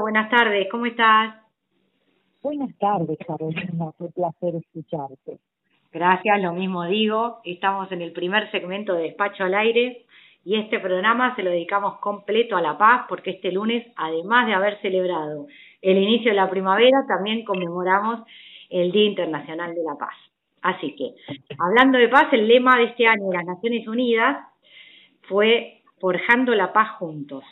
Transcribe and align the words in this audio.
buenas 0.00 0.30
tardes, 0.30 0.68
¿cómo 0.70 0.86
estás? 0.86 1.34
Buenas 2.42 2.76
tardes, 2.78 3.18
Carolina, 3.26 3.92
qué 3.98 4.06
placer 4.14 4.54
escucharte. 4.56 5.38
Gracias, 5.92 6.40
lo 6.40 6.52
mismo 6.52 6.84
digo. 6.84 7.40
Estamos 7.44 7.90
en 7.92 8.02
el 8.02 8.12
primer 8.12 8.50
segmento 8.50 8.94
de 8.94 9.04
Despacho 9.04 9.44
al 9.44 9.54
Aire 9.54 10.04
y 10.44 10.56
este 10.56 10.78
programa 10.78 11.34
se 11.34 11.42
lo 11.42 11.50
dedicamos 11.50 11.98
completo 11.98 12.56
a 12.56 12.62
la 12.62 12.78
paz 12.78 13.06
porque 13.08 13.30
este 13.30 13.52
lunes, 13.52 13.86
además 13.96 14.46
de 14.46 14.54
haber 14.54 14.80
celebrado 14.80 15.46
el 15.82 15.98
inicio 15.98 16.30
de 16.30 16.36
la 16.36 16.50
primavera, 16.50 17.04
también 17.08 17.44
conmemoramos 17.44 18.20
el 18.68 18.92
Día 18.92 19.04
Internacional 19.04 19.74
de 19.74 19.82
la 19.82 19.96
Paz. 19.96 20.14
Así 20.62 20.94
que, 20.94 21.14
hablando 21.58 21.98
de 21.98 22.08
paz, 22.08 22.32
el 22.32 22.46
lema 22.46 22.76
de 22.76 22.84
este 22.84 23.06
año 23.06 23.28
de 23.28 23.36
las 23.36 23.46
Naciones 23.46 23.88
Unidas 23.88 24.46
fue 25.22 25.82
Forjando 25.98 26.54
la 26.54 26.72
Paz 26.72 26.90
Juntos. 26.98 27.44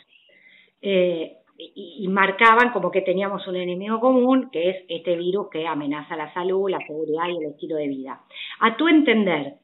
Eh, 0.81 1.38
y, 1.59 2.07
marcaban 2.07 2.71
como 2.71 2.89
que 2.89 3.01
teníamos 3.01 3.45
un 3.47 3.57
enemigo 3.57 3.99
común, 3.99 4.49
que 4.49 4.69
es 4.69 4.77
este 4.87 5.17
virus 5.17 5.49
que 5.49 5.67
amenaza 5.67 6.15
la 6.15 6.33
salud, 6.33 6.69
la 6.69 6.79
seguridad 6.79 7.27
y 7.27 7.43
el 7.43 7.51
estilo 7.51 7.75
de 7.75 7.87
vida. 7.87 8.21
A 8.61 8.77
tu 8.77 8.87
entender, 8.87 9.55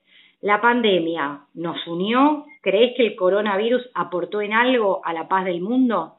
¿la 0.42 0.60
pandemia 0.60 1.46
nos 1.54 1.88
unió? 1.88 2.46
¿Crees 2.62 2.96
que 2.98 3.08
el 3.08 3.16
coronavirus 3.16 3.90
aportó 3.94 4.42
en 4.42 4.54
algo 4.54 5.02
a 5.06 5.14
la 5.14 5.28
paz 5.28 5.46
del 5.46 5.62
mundo? 5.62 6.16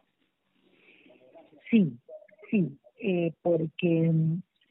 Sí, 1.70 1.92
sí, 2.50 2.78
eh, 2.98 3.32
porque 3.42 4.12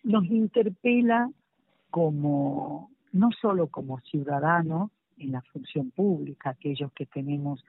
nos 0.03 0.25
interpela 0.25 1.29
como, 1.91 2.89
no 3.13 3.29
solo 3.39 3.67
como 3.67 3.99
ciudadanos 3.99 4.89
en 5.19 5.33
la 5.33 5.41
función 5.41 5.91
pública, 5.91 6.49
aquellos 6.49 6.91
que 6.93 7.05
tenemos 7.05 7.63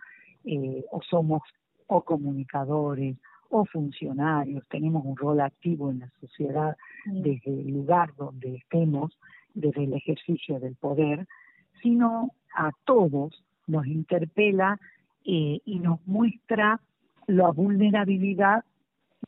eh, 0.44 0.84
o 0.90 1.02
somos 1.02 1.42
o 1.86 2.02
comunicadores 2.02 3.16
o 3.48 3.64
funcionarios, 3.64 4.66
tenemos 4.68 5.04
un 5.04 5.16
rol 5.16 5.40
activo 5.40 5.90
en 5.90 6.00
la 6.00 6.10
sociedad 6.20 6.76
desde 7.04 7.60
el 7.60 7.68
lugar 7.68 8.14
donde 8.16 8.56
estemos, 8.56 9.16
desde 9.54 9.84
el 9.84 9.94
ejercicio 9.94 10.58
del 10.58 10.74
poder, 10.74 11.26
sino 11.82 12.32
a 12.54 12.70
todos 12.84 13.44
nos 13.66 13.86
interpela 13.86 14.78
eh, 15.24 15.60
y 15.64 15.78
nos 15.78 16.04
muestra 16.06 16.80
la 17.26 17.50
vulnerabilidad 17.50 18.64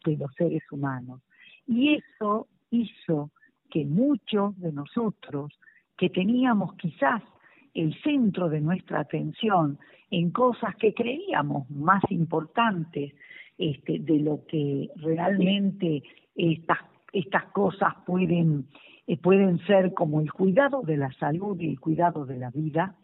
de 0.05 0.16
los 0.16 0.33
seres 0.34 0.62
humanos. 0.70 1.20
Y 1.66 1.94
eso 1.94 2.46
hizo 2.70 3.30
que 3.70 3.84
muchos 3.84 4.58
de 4.58 4.72
nosotros 4.72 5.52
que 5.96 6.08
teníamos 6.08 6.74
quizás 6.74 7.22
el 7.74 7.94
centro 8.02 8.48
de 8.48 8.61
nuestra 8.61 9.00
atención 9.00 9.78
en 10.11 10.31
cosas 10.31 10.75
que 10.77 10.95
creíamos 10.95 11.70
más 11.70 12.03
importantes 12.11 13.14
este, 13.59 13.98
de 13.98 14.20
lo 14.20 14.45
que 14.47 14.89
realmente 14.97 16.03
estas, 16.34 16.78
estas 17.12 17.45
cosas 17.47 17.95
pueden, 18.06 18.67
eh, 19.06 19.17
pueden 19.17 19.59
ser 19.67 19.92
como 19.95 20.20
el 20.20 20.33
cuidado 20.33 20.83
de 20.83 20.97
la 20.97 21.12
salud 21.12 21.59
y 21.61 21.70
el 21.70 21.81
cuidado 21.81 22.25
de 22.25 22.39
la 22.39 22.51
vida, 22.51 22.97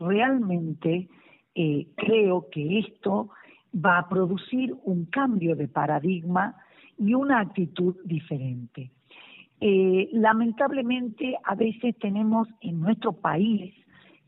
realmente 0.00 1.08
eh, 1.54 1.88
creo 1.96 2.48
que 2.50 2.78
esto 2.78 3.30
va 3.74 3.98
a 3.98 4.08
producir 4.08 4.74
un 4.84 5.06
cambio 5.06 5.54
de 5.56 5.68
paradigma 5.68 6.56
y 6.96 7.14
una 7.14 7.40
actitud 7.40 7.96
diferente. 8.04 8.90
Eh, 9.60 10.08
lamentablemente 10.12 11.36
a 11.44 11.54
veces 11.54 11.96
tenemos 11.98 12.48
en 12.60 12.80
nuestro 12.80 13.12
país 13.12 13.74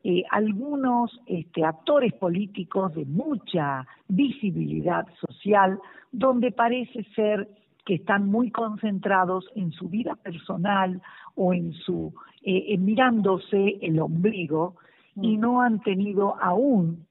eh, 0.02 0.24
algunos 0.30 1.20
este, 1.26 1.64
actores 1.64 2.12
políticos 2.14 2.94
de 2.94 3.04
mucha 3.04 3.86
visibilidad 4.08 5.06
social, 5.18 5.78
donde 6.10 6.52
parece 6.52 7.04
ser 7.14 7.48
que 7.84 7.94
están 7.94 8.26
muy 8.28 8.50
concentrados 8.50 9.46
en 9.54 9.72
su 9.72 9.88
vida 9.88 10.14
personal 10.16 11.02
o 11.34 11.52
en 11.52 11.72
su 11.72 12.14
eh, 12.42 12.76
mirándose 12.78 13.78
el 13.82 14.00
ombligo 14.00 14.76
y 15.16 15.36
mm. 15.36 15.40
no 15.40 15.60
han 15.60 15.80
tenido 15.80 16.36
aún 16.40 17.06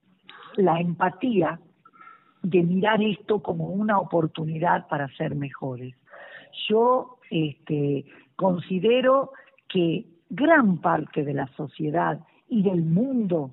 la 0.55 0.79
empatía 0.79 1.59
de 2.41 2.63
mirar 2.63 3.01
esto 3.01 3.41
como 3.41 3.67
una 3.67 3.99
oportunidad 3.99 4.87
para 4.87 5.07
ser 5.15 5.35
mejores. 5.35 5.95
Yo 6.67 7.17
este, 7.29 8.05
considero 8.35 9.31
que 9.67 10.05
gran 10.29 10.77
parte 10.77 11.23
de 11.23 11.33
la 11.33 11.47
sociedad 11.55 12.19
y 12.49 12.63
del 12.63 12.83
mundo 12.83 13.51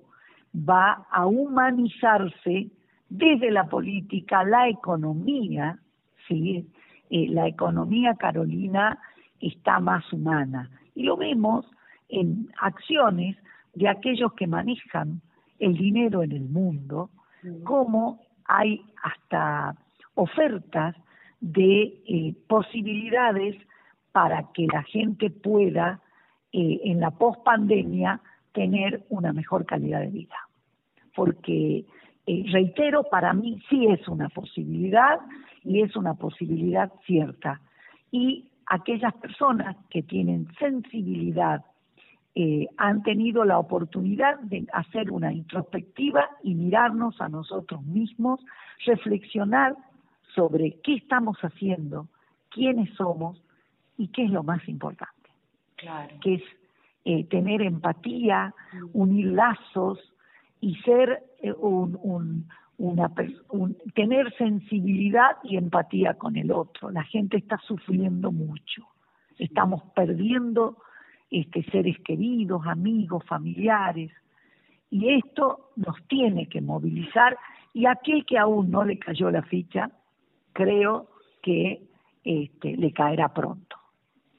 va 0.57 1.07
a 1.11 1.27
humanizarse 1.27 2.71
desde 3.09 3.51
la 3.51 3.65
política, 3.65 4.43
la 4.45 4.69
economía, 4.69 5.79
¿sí? 6.27 6.67
Eh, 7.11 7.29
la 7.29 7.47
economía 7.47 8.15
carolina 8.15 8.99
está 9.41 9.79
más 9.79 10.11
humana. 10.13 10.71
Y 10.95 11.05
lo 11.05 11.17
vemos 11.17 11.67
en 12.09 12.49
acciones 12.61 13.37
de 13.75 13.89
aquellos 13.89 14.33
que 14.33 14.47
manejan 14.47 15.21
el 15.59 15.77
dinero 15.77 16.23
en 16.23 16.33
el 16.33 16.49
mundo, 16.49 17.11
como 17.65 18.21
hay 18.47 18.83
hasta 19.03 19.77
ofertas 20.15 20.97
de 21.41 22.01
eh, 22.07 22.35
posibilidades 22.49 23.57
para 24.13 24.51
que 24.53 24.67
la 24.67 24.83
gente 24.83 25.31
pueda 25.31 26.01
eh, 26.53 26.81
en 26.85 27.01
la 27.01 27.11
pospandemia 27.11 28.21
tener 28.57 29.05
una 29.11 29.35
mejor 29.35 29.67
calidad 29.67 30.01
de 30.01 30.09
vida. 30.09 30.37
Porque, 31.15 31.85
eh, 32.27 32.45
reitero, 32.51 33.05
para 33.05 33.35
mí 33.35 33.63
sí 33.69 33.87
es 33.87 34.09
una 34.09 34.31
posibilidad 34.31 35.21
y 35.63 35.83
es 35.83 35.95
una 35.95 36.15
posibilidad 36.15 36.91
cierta. 37.05 37.61
Y 38.11 38.49
aquellas 38.67 39.13
personas 39.15 39.77
que 39.91 40.03
tienen 40.03 40.49
sensibilidad 40.59 41.65
eh, 42.35 42.67
han 42.79 43.03
tenido 43.03 43.45
la 43.45 43.59
oportunidad 43.59 44.41
de 44.41 44.67
hacer 44.73 45.11
una 45.11 45.33
introspectiva 45.35 46.27
y 46.43 46.55
mirarnos 46.55 47.21
a 47.21 47.29
nosotros 47.29 47.85
mismos, 47.85 48.41
reflexionar 48.87 49.77
sobre 50.35 50.81
qué 50.83 50.95
estamos 50.95 51.37
haciendo, 51.41 52.09
quiénes 52.51 52.89
somos 52.95 53.43
y 53.99 54.09
qué 54.09 54.25
es 54.25 54.31
lo 54.31 54.43
más 54.43 54.67
importante, 54.67 55.31
claro. 55.77 56.15
que 56.23 56.35
es 56.35 56.43
eh, 57.09 57.23
tener 57.27 57.63
empatía, 57.63 58.53
mm. 58.73 58.91
unir 58.93 59.27
lazos 59.27 60.01
y 60.61 60.75
ser 60.79 61.23
eh, 61.41 61.53
un, 61.53 62.49
una 62.79 63.13
tener 63.95 64.35
sensibilidad 64.37 65.37
y 65.45 65.57
empatía 65.57 66.15
con 66.15 66.37
el 66.37 66.51
otro. 66.51 66.91
La 66.91 67.05
gente 67.05 67.37
está 67.37 67.59
sufriendo 67.59 68.33
mucho. 68.33 68.83
Estamos 69.39 69.85
perdiendo 69.95 70.79
este 71.31 71.63
seres 71.71 71.97
queridos, 72.01 72.67
amigos, 72.67 73.25
familiares 73.27 74.11
y 74.91 75.11
esto 75.11 75.71
nos 75.77 75.97
tiene 76.09 76.49
que 76.49 76.61
movilizar 76.61 77.39
y 77.73 77.87
aquel 77.87 78.27
que 78.27 78.37
aún 78.37 78.73
no 78.73 78.85
le 78.85 78.99
cayó 78.99 79.31
la 79.31 79.43
ficha, 79.43 79.93
creo 80.53 81.09
que 81.41 81.87
este, 82.25 82.77
le 82.77 82.93
caerá 82.93 83.33
pronto. 83.33 83.77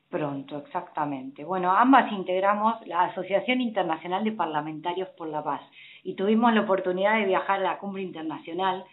Pronto, 0.10 0.58
exactamente. 0.60 1.44
Bueno, 1.44 1.72
ambas 1.72 2.10
integramos 2.14 2.76
la 2.88 3.02
Asociación 3.06 3.60
Internacional 3.60 4.24
de 4.24 4.32
Parlamentarios 4.32 5.10
por 5.18 5.28
la 5.28 5.44
Paz 5.44 5.62
y 6.04 6.16
tuvimos 6.16 6.54
la 6.54 6.62
oportunidad 6.62 7.20
de 7.20 7.26
viajar 7.26 7.60
a 7.60 7.64
la 7.64 7.78
cumbre 7.78 8.04
internacional 8.04 8.86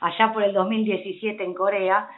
allá 0.00 0.30
por 0.32 0.42
el 0.42 0.52
2017 0.52 1.42
en 1.42 1.54
Corea, 1.54 2.08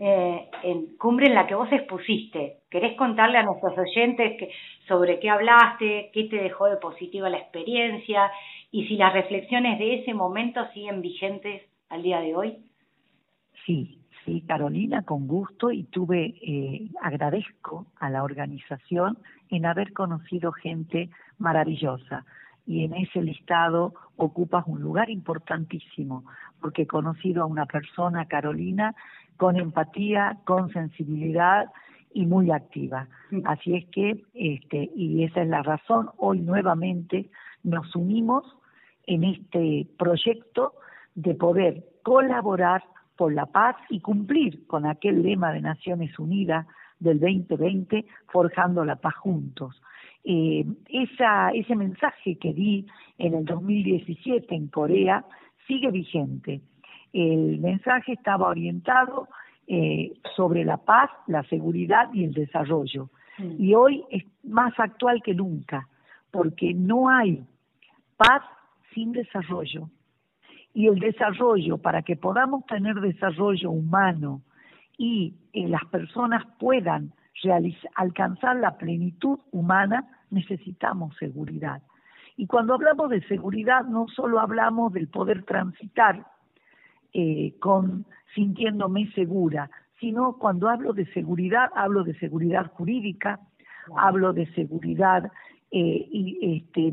eh, 0.00 0.48
en 0.64 0.96
cumbre 0.96 1.26
en 1.26 1.34
la 1.34 1.46
que 1.46 1.54
vos 1.54 1.70
expusiste. 1.70 2.56
¿Querés 2.68 2.96
contarle 2.96 3.38
a 3.38 3.44
nuestros 3.44 3.78
oyentes 3.78 4.38
que, 4.38 4.50
sobre 4.88 5.20
qué 5.20 5.30
hablaste, 5.30 6.10
qué 6.12 6.24
te 6.24 6.36
dejó 6.36 6.66
de 6.66 6.78
positiva 6.78 7.30
la 7.30 7.38
experiencia 7.38 8.32
y 8.72 8.88
si 8.88 8.96
las 8.96 9.12
reflexiones 9.12 9.78
de 9.78 10.00
ese 10.00 10.14
momento 10.14 10.66
siguen 10.72 11.00
vigentes 11.00 11.62
al 11.88 12.02
día 12.02 12.20
de 12.20 12.34
hoy? 12.34 12.58
Sí, 13.66 13.99
Sí, 14.24 14.42
Carolina, 14.46 15.02
con 15.02 15.26
gusto 15.26 15.70
y 15.70 15.84
tuve, 15.84 16.34
eh, 16.42 16.90
agradezco 17.00 17.86
a 17.98 18.10
la 18.10 18.22
organización 18.22 19.18
en 19.48 19.64
haber 19.64 19.92
conocido 19.92 20.52
gente 20.52 21.10
maravillosa. 21.38 22.24
Y 22.66 22.84
en 22.84 22.94
ese 22.94 23.22
listado 23.22 23.94
ocupas 24.16 24.64
un 24.66 24.80
lugar 24.80 25.08
importantísimo 25.08 26.24
porque 26.60 26.82
he 26.82 26.86
conocido 26.86 27.42
a 27.42 27.46
una 27.46 27.66
persona, 27.66 28.26
Carolina, 28.26 28.94
con 29.38 29.56
empatía, 29.56 30.38
con 30.44 30.70
sensibilidad 30.70 31.70
y 32.12 32.26
muy 32.26 32.50
activa. 32.50 33.08
Así 33.44 33.74
es 33.76 33.86
que, 33.86 34.22
este, 34.34 34.90
y 34.94 35.24
esa 35.24 35.42
es 35.42 35.48
la 35.48 35.62
razón, 35.62 36.10
hoy 36.18 36.40
nuevamente 36.40 37.30
nos 37.62 37.94
unimos 37.96 38.44
en 39.06 39.24
este 39.24 39.86
proyecto 39.98 40.74
de 41.14 41.34
poder 41.34 41.84
colaborar 42.02 42.82
por 43.20 43.34
la 43.34 43.44
paz 43.44 43.76
y 43.90 44.00
cumplir 44.00 44.66
con 44.66 44.86
aquel 44.86 45.22
lema 45.22 45.52
de 45.52 45.60
Naciones 45.60 46.18
Unidas 46.18 46.66
del 46.98 47.20
2020, 47.20 48.06
forjando 48.32 48.82
la 48.82 48.96
paz 48.96 49.14
juntos. 49.16 49.82
Eh, 50.24 50.64
esa, 50.88 51.50
ese 51.50 51.76
mensaje 51.76 52.38
que 52.38 52.54
di 52.54 52.86
en 53.18 53.34
el 53.34 53.44
2017 53.44 54.54
en 54.54 54.68
Corea 54.68 55.22
sigue 55.66 55.90
vigente. 55.90 56.62
El 57.12 57.58
mensaje 57.60 58.14
estaba 58.14 58.48
orientado 58.48 59.28
eh, 59.66 60.14
sobre 60.34 60.64
la 60.64 60.78
paz, 60.78 61.10
la 61.26 61.42
seguridad 61.42 62.08
y 62.14 62.24
el 62.24 62.32
desarrollo. 62.32 63.10
Mm. 63.36 63.62
Y 63.62 63.74
hoy 63.74 64.02
es 64.08 64.24
más 64.44 64.72
actual 64.80 65.20
que 65.22 65.34
nunca, 65.34 65.86
porque 66.30 66.72
no 66.72 67.10
hay 67.10 67.44
paz 68.16 68.40
sin 68.94 69.12
desarrollo. 69.12 69.90
Y 70.72 70.86
el 70.86 70.98
desarrollo, 70.98 71.78
para 71.78 72.02
que 72.02 72.16
podamos 72.16 72.64
tener 72.66 72.94
desarrollo 73.00 73.70
humano 73.70 74.42
y 74.96 75.34
eh, 75.52 75.68
las 75.68 75.84
personas 75.86 76.44
puedan 76.58 77.12
alcanzar 77.94 78.56
la 78.56 78.76
plenitud 78.76 79.38
humana, 79.50 80.06
necesitamos 80.30 81.16
seguridad. 81.16 81.82
Y 82.36 82.46
cuando 82.46 82.74
hablamos 82.74 83.10
de 83.10 83.22
seguridad, 83.26 83.84
no 83.84 84.06
solo 84.08 84.40
hablamos 84.40 84.92
del 84.92 85.08
poder 85.08 85.44
transitar 85.44 86.26
eh, 87.12 87.54
con 87.60 88.06
sintiéndome 88.34 89.10
segura, 89.12 89.70
sino 89.98 90.34
cuando 90.38 90.68
hablo 90.68 90.92
de 90.92 91.06
seguridad, 91.12 91.70
hablo 91.74 92.04
de 92.04 92.14
seguridad 92.18 92.70
jurídica, 92.72 93.40
hablo 93.96 94.32
de 94.32 94.46
seguridad 94.54 95.30
eh, 95.70 96.08
y, 96.10 96.56
este, 96.56 96.92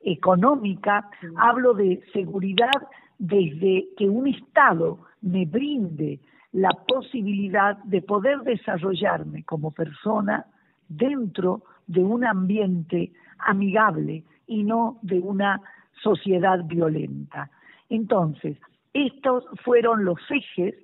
económica, 0.00 1.10
hablo 1.36 1.74
de 1.74 2.00
seguridad 2.12 2.70
desde 3.18 3.88
que 3.96 4.08
un 4.08 4.28
Estado 4.28 4.98
me 5.20 5.44
brinde 5.44 6.20
la 6.52 6.70
posibilidad 6.86 7.76
de 7.84 8.00
poder 8.02 8.40
desarrollarme 8.40 9.44
como 9.44 9.70
persona 9.70 10.46
dentro 10.88 11.62
de 11.86 12.02
un 12.02 12.24
ambiente 12.24 13.12
amigable 13.38 14.24
y 14.46 14.64
no 14.64 14.98
de 15.02 15.20
una 15.20 15.60
sociedad 16.02 16.64
violenta. 16.64 17.50
Entonces, 17.88 18.56
estos 18.92 19.44
fueron 19.64 20.04
los 20.04 20.18
ejes 20.30 20.74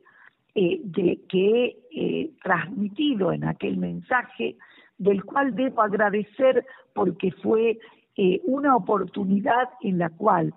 eh, 0.55 0.81
de, 0.85 1.21
que 1.29 1.65
he 1.65 1.77
eh, 1.91 2.31
transmitido 2.43 3.33
en 3.33 3.45
aquel 3.45 3.77
mensaje, 3.77 4.57
del 4.99 5.25
cual 5.25 5.55
debo 5.55 5.83
agradecer 5.83 6.65
porque 6.95 7.33
fue 7.33 7.79
eh, 8.17 8.41
una 8.45 8.77
oportunidad 8.77 9.71
en 9.83 9.99
la 9.99 10.11
cual 10.11 10.55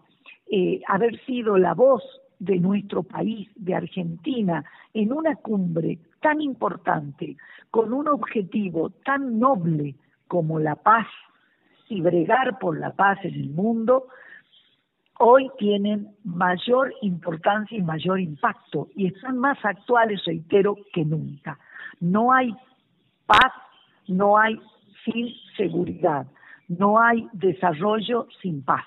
haber 0.88 1.20
sido 1.26 1.58
la 1.58 1.74
voz 1.74 2.04
de 2.40 2.60
nuestro 2.60 3.04
país, 3.04 3.50
de 3.56 3.76
Argentina, 3.76 4.64
en 4.94 5.12
una 5.12 5.36
cumbre 5.36 6.00
tan 6.22 6.42
importante, 6.42 7.36
con 7.72 7.94
un 7.94 8.08
objetivo 8.08 8.92
tan 9.06 9.40
noble 9.40 9.96
como 10.28 10.60
la 10.60 10.76
paz 10.76 11.08
y 11.90 12.02
bregar 12.02 12.60
por 12.60 12.80
la 12.80 12.92
paz 12.92 13.20
en 13.24 13.34
el 13.34 13.50
mundo, 13.50 14.08
hoy 15.20 15.50
tienen 15.58 16.10
mayor 16.24 16.94
importancia 17.02 17.78
y 17.78 17.82
mayor 17.82 18.20
impacto 18.20 18.90
y 18.96 19.08
están 19.08 19.38
más 19.38 19.58
actuales, 19.64 20.24
reitero, 20.26 20.76
que 20.94 21.06
nunca. 21.06 21.58
No 22.00 22.32
hay 22.34 22.54
paz, 23.26 23.54
no 24.08 24.38
hay 24.38 24.60
sin 25.04 25.30
seguridad, 25.56 26.28
no 26.68 27.00
hay 27.00 27.28
desarrollo 27.34 28.28
sin 28.42 28.64
paz. 28.64 28.86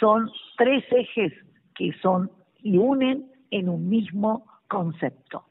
Son 0.00 0.30
tres 0.56 0.84
ejes 0.90 1.32
que 1.74 1.92
son 2.02 2.30
y 2.62 2.78
unen 2.78 3.30
en 3.50 3.68
un 3.68 3.88
mismo 3.88 4.46
concepto. 4.68 5.44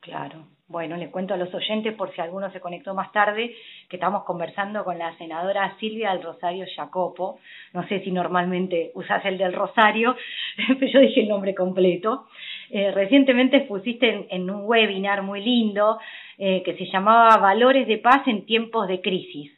Claro. 0.00 0.46
Bueno, 0.68 0.96
le 0.96 1.12
cuento 1.12 1.32
a 1.32 1.36
los 1.36 1.54
oyentes, 1.54 1.94
por 1.94 2.12
si 2.12 2.20
alguno 2.20 2.50
se 2.50 2.58
conectó 2.58 2.92
más 2.92 3.12
tarde, 3.12 3.54
que 3.88 3.96
estamos 3.96 4.24
conversando 4.24 4.82
con 4.82 4.98
la 4.98 5.16
senadora 5.16 5.76
Silvia 5.78 6.10
del 6.10 6.24
Rosario 6.24 6.66
Jacopo. 6.74 7.38
No 7.72 7.86
sé 7.86 8.00
si 8.00 8.10
normalmente 8.10 8.90
usas 8.94 9.24
el 9.26 9.38
del 9.38 9.52
Rosario, 9.52 10.16
pero 10.56 10.92
yo 10.92 10.98
dije 10.98 11.20
el 11.20 11.28
nombre 11.28 11.54
completo. 11.54 12.26
Eh, 12.70 12.90
recientemente 12.90 13.60
pusiste 13.60 14.26
en, 14.28 14.50
un 14.50 14.62
webinar 14.64 15.22
muy 15.22 15.40
lindo 15.40 16.00
eh, 16.36 16.64
que 16.64 16.76
se 16.76 16.86
llamaba 16.86 17.36
Valores 17.36 17.86
de 17.86 17.98
Paz 17.98 18.26
en 18.26 18.44
tiempos 18.44 18.88
de 18.88 19.00
crisis. 19.00 19.55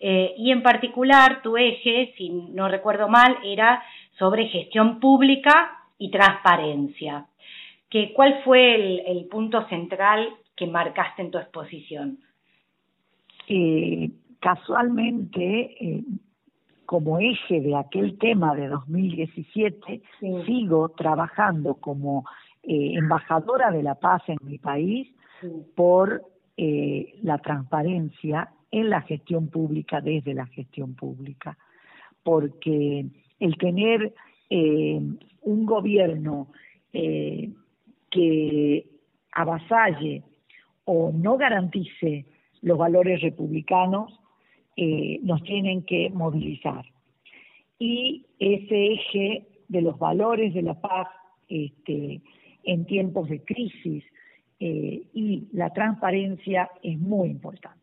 Eh, 0.00 0.34
y 0.36 0.50
en 0.50 0.62
particular 0.62 1.42
tu 1.42 1.56
eje, 1.56 2.14
si 2.16 2.30
no 2.30 2.68
recuerdo 2.68 3.08
mal, 3.08 3.36
era 3.44 3.82
sobre 4.18 4.48
gestión 4.48 4.98
pública 4.98 5.78
y 5.98 6.10
transparencia. 6.10 7.26
Que, 7.90 8.12
¿Cuál 8.14 8.42
fue 8.44 8.74
el, 8.74 9.00
el 9.06 9.26
punto 9.26 9.68
central 9.68 10.28
que 10.56 10.66
marcaste 10.66 11.22
en 11.22 11.30
tu 11.30 11.38
exposición? 11.38 12.18
Eh, 13.52 14.10
casualmente, 14.38 15.76
eh, 15.80 16.04
como 16.86 17.18
eje 17.18 17.60
de 17.60 17.76
aquel 17.76 18.16
tema 18.16 18.54
de 18.54 18.68
2017, 18.68 20.02
sigo 20.46 20.90
trabajando 20.90 21.74
como 21.74 22.24
eh, 22.62 22.92
embajadora 22.94 23.72
de 23.72 23.82
la 23.82 23.96
paz 23.96 24.22
en 24.28 24.38
mi 24.42 24.58
país 24.58 25.08
por 25.74 26.22
la 26.56 27.38
transparencia 27.38 28.50
en 28.70 28.90
la 28.90 29.02
gestión 29.02 29.48
pública 29.48 30.00
desde 30.00 30.34
la 30.34 30.46
gestión 30.46 30.94
pública, 30.94 31.56
porque 32.22 33.06
el 33.38 33.56
tener 33.56 34.14
un 34.50 35.66
gobierno 35.66 36.48
que 38.10 38.86
avasalle 39.32 40.22
o 40.84 41.12
no 41.12 41.36
garantice 41.36 42.26
los 42.62 42.76
valores 42.76 43.20
republicanos, 43.22 44.20
eh, 44.76 45.20
nos 45.22 45.42
tienen 45.42 45.82
que 45.82 46.10
movilizar. 46.10 46.84
Y 47.78 48.26
ese 48.38 48.92
eje 48.92 49.46
de 49.68 49.82
los 49.82 49.98
valores 49.98 50.52
de 50.52 50.62
la 50.62 50.80
paz 50.80 51.08
este, 51.48 52.20
en 52.64 52.84
tiempos 52.86 53.28
de 53.28 53.42
crisis 53.42 54.04
eh, 54.58 55.02
y 55.14 55.48
la 55.52 55.70
transparencia 55.70 56.70
es 56.82 56.98
muy 56.98 57.30
importante, 57.30 57.79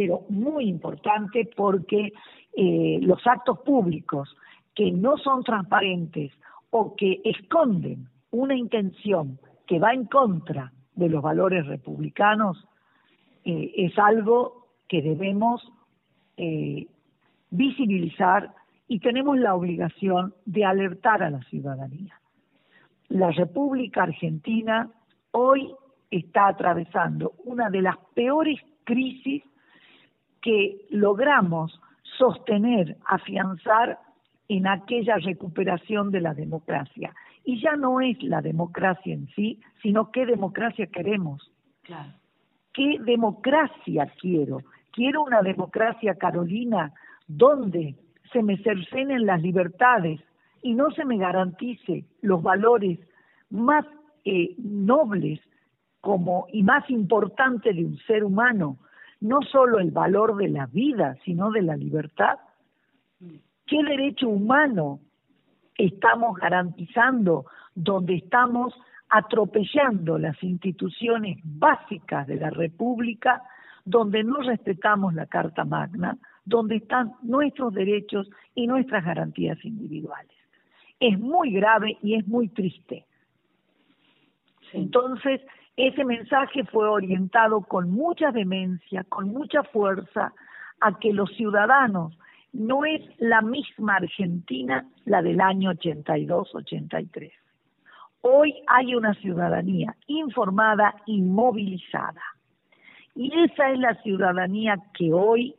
pero 0.00 0.24
muy 0.30 0.66
importante 0.66 1.50
porque 1.54 2.14
eh, 2.56 2.98
los 3.02 3.20
actos 3.26 3.58
públicos 3.58 4.34
que 4.74 4.90
no 4.90 5.18
son 5.18 5.44
transparentes 5.44 6.32
o 6.70 6.96
que 6.96 7.20
esconden 7.22 8.08
una 8.30 8.54
intención 8.54 9.38
que 9.66 9.78
va 9.78 9.92
en 9.92 10.06
contra 10.06 10.72
de 10.94 11.10
los 11.10 11.22
valores 11.22 11.66
republicanos 11.66 12.66
eh, 13.44 13.72
es 13.76 13.98
algo 13.98 14.68
que 14.88 15.02
debemos 15.02 15.70
eh, 16.38 16.86
visibilizar 17.50 18.54
y 18.88 19.00
tenemos 19.00 19.38
la 19.38 19.54
obligación 19.54 20.32
de 20.46 20.64
alertar 20.64 21.22
a 21.22 21.28
la 21.28 21.42
ciudadanía. 21.42 22.18
La 23.10 23.32
República 23.32 24.04
Argentina 24.04 24.88
hoy 25.32 25.74
está 26.10 26.48
atravesando 26.48 27.34
una 27.44 27.68
de 27.68 27.82
las 27.82 27.98
peores 28.14 28.58
crisis 28.84 29.42
que 30.42 30.86
logramos 30.90 31.80
sostener, 32.18 32.96
afianzar 33.06 33.98
en 34.48 34.66
aquella 34.66 35.16
recuperación 35.16 36.10
de 36.10 36.20
la 36.20 36.34
democracia. 36.34 37.14
Y 37.44 37.60
ya 37.60 37.76
no 37.76 38.00
es 38.00 38.22
la 38.22 38.42
democracia 38.42 39.14
en 39.14 39.28
sí, 39.28 39.60
sino 39.82 40.10
qué 40.10 40.26
democracia 40.26 40.86
queremos. 40.86 41.50
Claro. 41.82 42.12
¿Qué 42.72 42.98
democracia 43.00 44.12
quiero? 44.20 44.58
Quiero 44.92 45.22
una 45.22 45.42
democracia, 45.42 46.14
Carolina, 46.14 46.92
donde 47.26 47.94
se 48.32 48.42
me 48.42 48.58
cercenen 48.58 49.26
las 49.26 49.40
libertades 49.40 50.20
y 50.62 50.74
no 50.74 50.90
se 50.90 51.04
me 51.04 51.16
garantice 51.16 52.04
los 52.22 52.42
valores 52.42 52.98
más 53.50 53.84
eh, 54.24 54.54
nobles 54.58 55.40
como 56.00 56.46
y 56.52 56.62
más 56.62 56.88
importantes 56.90 57.74
de 57.74 57.84
un 57.84 57.98
ser 57.98 58.24
humano, 58.24 58.78
no 59.20 59.42
solo 59.42 59.78
el 59.78 59.90
valor 59.90 60.36
de 60.36 60.48
la 60.48 60.66
vida, 60.66 61.16
sino 61.24 61.50
de 61.50 61.62
la 61.62 61.76
libertad. 61.76 62.38
¿Qué 63.66 63.82
derecho 63.84 64.28
humano 64.28 65.00
estamos 65.76 66.36
garantizando, 66.38 67.46
donde 67.74 68.16
estamos 68.16 68.74
atropellando 69.08 70.18
las 70.18 70.42
instituciones 70.42 71.38
básicas 71.42 72.26
de 72.26 72.36
la 72.36 72.50
República, 72.50 73.42
donde 73.84 74.22
no 74.22 74.40
respetamos 74.40 75.14
la 75.14 75.26
Carta 75.26 75.64
Magna, 75.64 76.16
donde 76.44 76.76
están 76.76 77.14
nuestros 77.22 77.74
derechos 77.74 78.30
y 78.54 78.66
nuestras 78.66 79.04
garantías 79.04 79.62
individuales. 79.64 80.36
Es 80.98 81.18
muy 81.18 81.52
grave 81.52 81.98
y 82.02 82.14
es 82.14 82.26
muy 82.26 82.48
triste. 82.48 83.06
Entonces, 84.72 85.40
ese 85.76 86.04
mensaje 86.04 86.64
fue 86.64 86.88
orientado 86.88 87.62
con 87.62 87.90
mucha 87.90 88.30
demencia, 88.32 89.04
con 89.04 89.28
mucha 89.28 89.62
fuerza, 89.64 90.32
a 90.80 90.98
que 90.98 91.12
los 91.12 91.30
ciudadanos 91.36 92.16
no 92.52 92.84
es 92.84 93.02
la 93.18 93.42
misma 93.42 93.96
Argentina 93.96 94.86
la 95.04 95.22
del 95.22 95.40
año 95.40 95.72
82-83. 95.72 97.32
Hoy 98.22 98.54
hay 98.66 98.94
una 98.94 99.14
ciudadanía 99.14 99.96
informada 100.06 100.94
y 101.06 101.22
movilizada. 101.22 102.22
Y 103.14 103.32
esa 103.40 103.70
es 103.70 103.78
la 103.78 103.94
ciudadanía 104.02 104.76
que 104.94 105.12
hoy, 105.12 105.54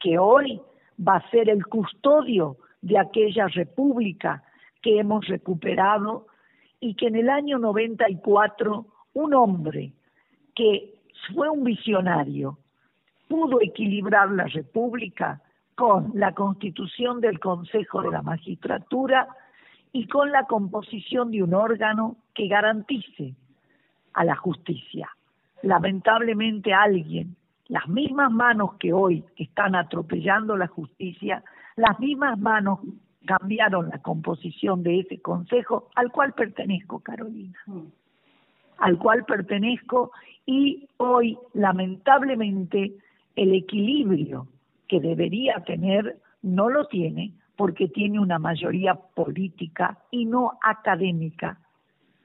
que 0.00 0.18
hoy 0.18 0.60
va 0.98 1.16
a 1.16 1.30
ser 1.30 1.48
el 1.48 1.64
custodio 1.66 2.56
de 2.82 2.98
aquella 2.98 3.46
república 3.48 4.42
que 4.82 4.98
hemos 4.98 5.26
recuperado 5.26 6.26
y 6.80 6.94
que 6.94 7.08
en 7.08 7.16
el 7.16 7.28
año 7.28 7.58
94 7.58 8.86
un 9.14 9.34
hombre 9.34 9.92
que 10.54 10.94
fue 11.32 11.48
un 11.48 11.64
visionario, 11.64 12.58
pudo 13.28 13.60
equilibrar 13.60 14.30
la 14.30 14.44
República 14.44 15.40
con 15.74 16.10
la 16.14 16.34
constitución 16.34 17.20
del 17.20 17.38
Consejo 17.38 18.02
de 18.02 18.10
la 18.10 18.22
Magistratura 18.22 19.28
y 19.92 20.06
con 20.08 20.30
la 20.30 20.46
composición 20.46 21.30
de 21.30 21.42
un 21.42 21.54
órgano 21.54 22.16
que 22.34 22.48
garantice 22.48 23.34
a 24.12 24.24
la 24.24 24.36
justicia. 24.36 25.08
Lamentablemente 25.62 26.72
alguien, 26.72 27.36
las 27.68 27.88
mismas 27.88 28.30
manos 28.30 28.74
que 28.74 28.92
hoy 28.92 29.24
están 29.36 29.74
atropellando 29.74 30.56
la 30.56 30.66
justicia, 30.66 31.42
las 31.76 31.98
mismas 32.00 32.38
manos 32.38 32.80
cambiaron 33.26 33.88
la 33.90 33.98
composición 33.98 34.82
de 34.82 35.00
ese 35.00 35.20
consejo 35.20 35.88
al 35.94 36.10
cual 36.10 36.32
pertenezco, 36.32 37.00
Carolina. 37.00 37.58
Al 38.80 38.98
cual 38.98 39.24
pertenezco 39.24 40.12
y 40.46 40.88
hoy, 40.96 41.38
lamentablemente, 41.54 42.92
el 43.36 43.54
equilibrio 43.54 44.48
que 44.88 45.00
debería 45.00 45.62
tener 45.64 46.16
no 46.42 46.68
lo 46.68 46.86
tiene 46.86 47.32
porque 47.56 47.88
tiene 47.88 48.18
una 48.18 48.38
mayoría 48.38 48.94
política 48.94 49.98
y 50.10 50.24
no 50.24 50.58
académica 50.62 51.58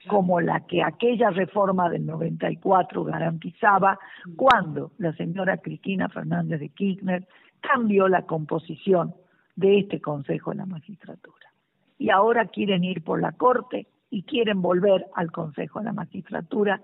como 0.08 0.40
la 0.40 0.62
que 0.62 0.84
aquella 0.84 1.30
reforma 1.30 1.90
del 1.90 2.06
94 2.06 3.04
garantizaba 3.04 4.00
cuando 4.36 4.92
la 4.98 5.14
señora 5.14 5.58
Cristina 5.58 6.10
Fernández 6.10 6.60
de 6.60 6.70
Kirchner 6.70 7.28
cambió 7.60 8.08
la 8.08 8.24
composición 8.24 9.16
de 9.56 9.80
este 9.80 10.00
Consejo 10.00 10.52
de 10.52 10.58
la 10.58 10.66
Magistratura. 10.66 11.52
Y 11.98 12.10
ahora 12.10 12.46
quieren 12.46 12.84
ir 12.84 13.04
por 13.04 13.22
la 13.22 13.32
Corte 13.32 13.88
y 14.10 14.24
quieren 14.24 14.62
volver 14.62 15.06
al 15.16 15.32
Consejo 15.32 15.80
de 15.80 15.86
la 15.86 15.94
Magistratura 15.94 16.82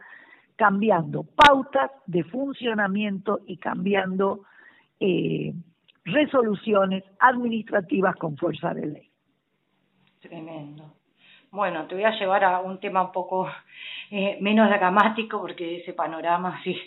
cambiando 0.55 1.23
pautas 1.23 1.89
de 2.05 2.23
funcionamiento 2.23 3.39
y 3.47 3.57
cambiando 3.57 4.43
eh, 4.99 5.53
resoluciones 6.05 7.03
administrativas 7.19 8.15
con 8.15 8.37
fuerza 8.37 8.71
de 8.73 8.85
ley. 8.85 9.09
Tremendo. 10.19 10.93
Bueno, 11.49 11.87
te 11.87 11.95
voy 11.95 12.03
a 12.03 12.11
llevar 12.11 12.43
a 12.43 12.59
un 12.59 12.79
tema 12.79 13.01
un 13.01 13.11
poco 13.11 13.49
eh, 14.11 14.37
menos 14.39 14.69
dramático 14.69 15.41
porque 15.41 15.81
ese 15.81 15.93
panorama 15.93 16.61
sí 16.63 16.77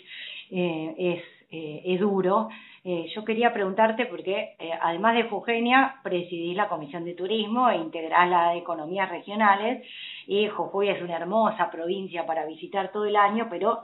eh, 0.51 0.95
es, 0.97 1.23
es 1.49 1.99
duro. 1.99 2.47
Eh, 2.87 3.07
yo 3.15 3.25
quería 3.25 3.51
preguntarte 3.51 4.05
porque 4.05 4.55
eh, 4.59 4.69
además 4.79 5.15
de 5.15 5.23
Fugenia 5.23 5.99
presidís 6.03 6.55
la 6.55 6.69
Comisión 6.69 7.03
de 7.03 7.15
Turismo 7.15 7.67
e 7.67 7.77
integrás 7.77 8.29
la 8.29 8.51
de 8.51 8.59
Economías 8.59 9.09
Regionales 9.09 9.83
y 10.27 10.47
Jujuy 10.49 10.89
es 10.89 11.01
una 11.01 11.17
hermosa 11.17 11.71
provincia 11.71 12.27
para 12.27 12.45
visitar 12.45 12.91
todo 12.91 13.05
el 13.05 13.15
año, 13.15 13.47
pero 13.49 13.81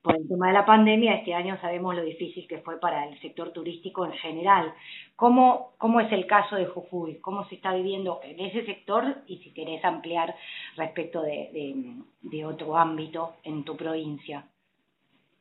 por 0.00 0.14
el 0.14 0.28
tema 0.28 0.46
de 0.46 0.52
la 0.52 0.64
pandemia, 0.64 1.14
este 1.14 1.34
año 1.34 1.58
sabemos 1.60 1.96
lo 1.96 2.04
difícil 2.04 2.46
que 2.46 2.58
fue 2.58 2.78
para 2.78 3.08
el 3.08 3.20
sector 3.20 3.52
turístico 3.52 4.06
en 4.06 4.12
general. 4.12 4.72
¿Cómo, 5.16 5.72
cómo 5.78 5.98
es 5.98 6.12
el 6.12 6.28
caso 6.28 6.54
de 6.54 6.66
Jujuy? 6.66 7.18
¿Cómo 7.18 7.44
se 7.48 7.56
está 7.56 7.74
viviendo 7.74 8.20
en 8.22 8.38
ese 8.38 8.64
sector? 8.64 9.22
Y 9.26 9.38
si 9.38 9.52
querés 9.52 9.84
ampliar 9.84 10.36
respecto 10.76 11.20
de, 11.22 11.96
de, 12.22 12.46
otro 12.46 12.76
ámbito 12.76 13.32
en 13.42 13.64
tu 13.64 13.76
provincia. 13.76 14.46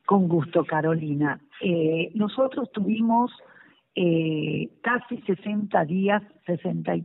Con 0.05 0.27
gusto, 0.27 0.63
Carolina. 0.65 1.39
Eh, 1.61 2.11
nosotros 2.13 2.71
tuvimos 2.71 3.31
eh, 3.95 4.69
casi 4.81 5.17
60 5.21 5.85
días, 5.85 6.21
60, 6.45 6.95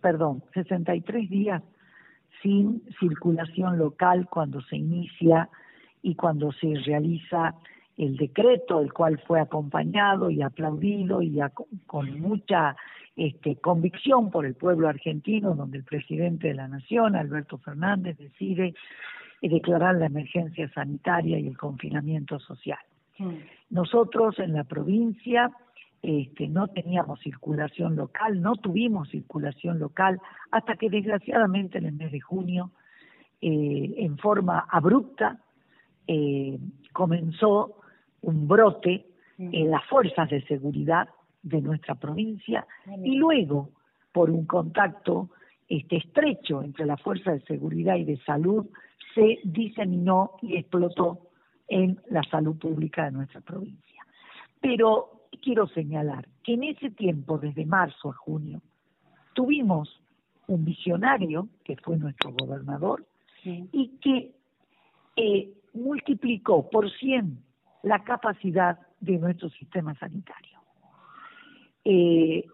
perdón, 0.00 0.42
63 0.54 1.30
días 1.30 1.62
sin 2.42 2.82
circulación 2.98 3.78
local 3.78 4.26
cuando 4.30 4.60
se 4.62 4.76
inicia 4.76 5.48
y 6.02 6.14
cuando 6.14 6.52
se 6.52 6.74
realiza 6.86 7.54
el 7.96 8.16
decreto, 8.16 8.80
el 8.80 8.92
cual 8.92 9.20
fue 9.26 9.40
acompañado 9.40 10.30
y 10.30 10.40
aplaudido 10.40 11.20
y 11.20 11.38
con 11.86 12.18
mucha 12.18 12.74
este, 13.14 13.56
convicción 13.56 14.30
por 14.30 14.46
el 14.46 14.54
pueblo 14.54 14.88
argentino, 14.88 15.54
donde 15.54 15.78
el 15.78 15.84
presidente 15.84 16.48
de 16.48 16.54
la 16.54 16.68
Nación, 16.68 17.16
Alberto 17.16 17.58
Fernández, 17.58 18.16
decide 18.16 18.74
declarar 19.48 19.96
la 19.96 20.06
emergencia 20.06 20.68
sanitaria 20.72 21.38
y 21.38 21.46
el 21.46 21.56
confinamiento 21.56 22.38
social. 22.38 22.78
Nosotros 23.68 24.38
en 24.38 24.54
la 24.54 24.64
provincia 24.64 25.50
este, 26.02 26.48
no 26.48 26.68
teníamos 26.68 27.20
circulación 27.20 27.94
local, 27.94 28.40
no 28.40 28.56
tuvimos 28.56 29.10
circulación 29.10 29.78
local 29.78 30.18
hasta 30.50 30.76
que 30.76 30.88
desgraciadamente 30.88 31.78
en 31.78 31.86
el 31.86 31.92
mes 31.92 32.12
de 32.12 32.20
junio, 32.20 32.70
eh, 33.42 33.94
en 33.98 34.16
forma 34.16 34.66
abrupta, 34.70 35.38
eh, 36.06 36.58
comenzó 36.92 37.76
un 38.22 38.48
brote 38.48 39.06
en 39.38 39.70
las 39.70 39.84
fuerzas 39.86 40.28
de 40.28 40.42
seguridad 40.42 41.08
de 41.42 41.62
nuestra 41.62 41.94
provincia 41.94 42.66
y 43.02 43.16
luego 43.16 43.70
por 44.12 44.30
un 44.30 44.44
contacto 44.44 45.30
este 45.70 45.98
estrecho 45.98 46.62
entre 46.62 46.84
las 46.84 47.00
fuerzas 47.00 47.40
de 47.40 47.46
seguridad 47.46 47.94
y 47.94 48.04
de 48.04 48.18
salud 48.24 48.66
se 49.14 49.38
diseminó 49.44 50.32
y 50.42 50.56
explotó 50.56 51.28
en 51.68 52.00
la 52.10 52.22
salud 52.24 52.58
pública 52.58 53.04
de 53.04 53.12
nuestra 53.12 53.40
provincia. 53.40 54.04
Pero 54.60 55.28
quiero 55.40 55.68
señalar 55.68 56.26
que 56.42 56.54
en 56.54 56.64
ese 56.64 56.90
tiempo, 56.90 57.38
desde 57.38 57.64
marzo 57.64 58.10
a 58.10 58.14
junio, 58.14 58.60
tuvimos 59.32 60.02
un 60.48 60.64
visionario, 60.64 61.48
que 61.64 61.76
fue 61.76 61.96
nuestro 61.96 62.32
gobernador, 62.32 63.06
y 63.44 63.88
que 64.02 64.32
eh, 65.16 65.52
multiplicó 65.72 66.68
por 66.68 66.90
100 66.90 67.38
la 67.84 68.02
capacidad 68.02 68.78
de 68.98 69.18
nuestro 69.18 69.48
sistema 69.50 69.94
sanitario. 69.94 70.58
Eh, 71.84 72.44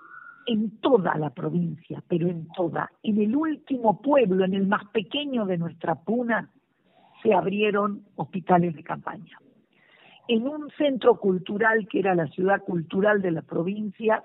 en 0.46 0.78
toda 0.80 1.16
la 1.16 1.30
provincia, 1.30 2.02
pero 2.08 2.28
en 2.28 2.48
toda, 2.48 2.90
en 3.02 3.20
el 3.20 3.34
último 3.34 4.00
pueblo, 4.00 4.44
en 4.44 4.54
el 4.54 4.66
más 4.66 4.84
pequeño 4.86 5.44
de 5.44 5.58
nuestra 5.58 5.96
puna, 5.96 6.50
se 7.22 7.34
abrieron 7.34 8.04
hospitales 8.14 8.74
de 8.74 8.82
campaña. 8.82 9.38
En 10.28 10.46
un 10.46 10.70
centro 10.70 11.18
cultural 11.18 11.86
que 11.88 11.98
era 11.98 12.14
la 12.14 12.26
ciudad 12.28 12.62
cultural 12.62 13.22
de 13.22 13.32
la 13.32 13.42
provincia, 13.42 14.24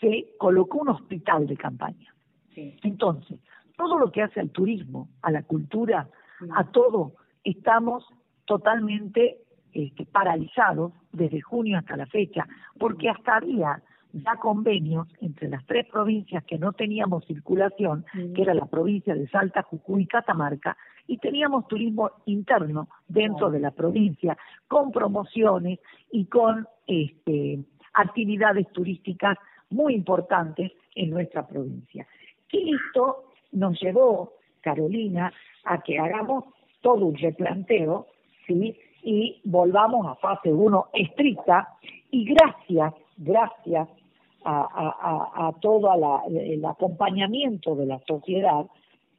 se 0.00 0.34
colocó 0.38 0.78
un 0.78 0.90
hospital 0.90 1.46
de 1.46 1.56
campaña. 1.56 2.14
Entonces, 2.54 3.40
todo 3.76 3.98
lo 3.98 4.10
que 4.12 4.22
hace 4.22 4.40
al 4.40 4.50
turismo, 4.50 5.08
a 5.22 5.30
la 5.30 5.42
cultura, 5.42 6.08
a 6.54 6.64
todo, 6.64 7.14
estamos 7.42 8.06
totalmente 8.44 9.38
este, 9.72 10.06
paralizados 10.06 10.92
desde 11.12 11.40
junio 11.40 11.78
hasta 11.78 11.96
la 11.96 12.06
fecha, 12.06 12.46
porque 12.78 13.08
hasta 13.08 13.36
había 13.36 13.82
ya 14.14 14.36
convenios 14.36 15.08
entre 15.20 15.48
las 15.48 15.64
tres 15.66 15.86
provincias 15.90 16.44
que 16.44 16.58
no 16.58 16.72
teníamos 16.72 17.24
circulación, 17.26 18.04
que 18.34 18.42
era 18.42 18.54
la 18.54 18.66
provincia 18.66 19.14
de 19.14 19.26
Salta, 19.28 19.62
Jujuy 19.62 20.02
y 20.02 20.06
Catamarca, 20.06 20.76
y 21.06 21.18
teníamos 21.18 21.66
turismo 21.66 22.12
interno 22.26 22.88
dentro 23.08 23.50
de 23.50 23.58
la 23.58 23.72
provincia, 23.72 24.36
con 24.68 24.92
promociones 24.92 25.80
y 26.12 26.26
con 26.26 26.66
este, 26.86 27.58
actividades 27.92 28.70
turísticas 28.72 29.36
muy 29.70 29.94
importantes 29.94 30.72
en 30.94 31.10
nuestra 31.10 31.46
provincia. 31.46 32.06
Y 32.52 32.74
esto 32.74 33.24
nos 33.50 33.80
llevó, 33.80 34.34
Carolina, 34.60 35.32
a 35.64 35.82
que 35.82 35.98
hagamos 35.98 36.44
todo 36.82 37.06
un 37.06 37.16
replanteo 37.16 38.06
¿sí? 38.46 38.76
y 39.02 39.40
volvamos 39.44 40.06
a 40.06 40.14
fase 40.16 40.52
1 40.52 40.86
estricta 40.92 41.68
y 42.12 42.24
gracias, 42.24 42.94
gracias 43.16 43.88
a, 44.44 45.52
todo 45.60 45.88
el 46.28 46.64
acompañamiento 46.64 47.74
de 47.76 47.86
la 47.86 48.00
sociedad, 48.06 48.66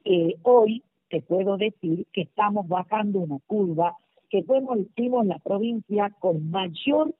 eh, 0.03 0.35
hoy 0.43 0.83
te 1.09 1.21
puedo 1.21 1.57
decir 1.57 2.05
que 2.13 2.21
estamos 2.21 2.67
bajando 2.67 3.19
una 3.19 3.39
curva 3.47 3.95
que 4.29 4.43
fuimos, 4.43 5.25
la 5.25 5.39
provincia 5.39 6.11
con 6.19 6.51
mayor 6.51 7.13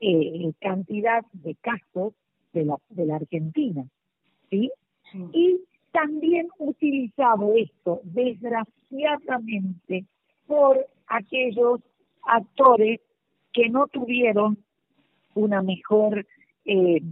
eh, 0.00 0.52
cantidad 0.60 1.24
de 1.32 1.54
casos 1.56 2.14
de 2.52 2.64
la, 2.64 2.76
de 2.88 3.06
la 3.06 3.16
Argentina, 3.16 3.84
¿sí? 4.50 4.70
Y 5.32 5.60
también 5.92 6.48
utilizado 6.58 7.54
esto, 7.54 8.00
desgraciadamente, 8.04 10.04
por 10.46 10.86
aquellos 11.06 11.80
actores 12.22 13.00
que 13.52 13.68
no 13.68 13.88
tuvieron 13.88 14.56
una 15.34 15.60
mejor 15.62 16.26
eh, 16.64 17.02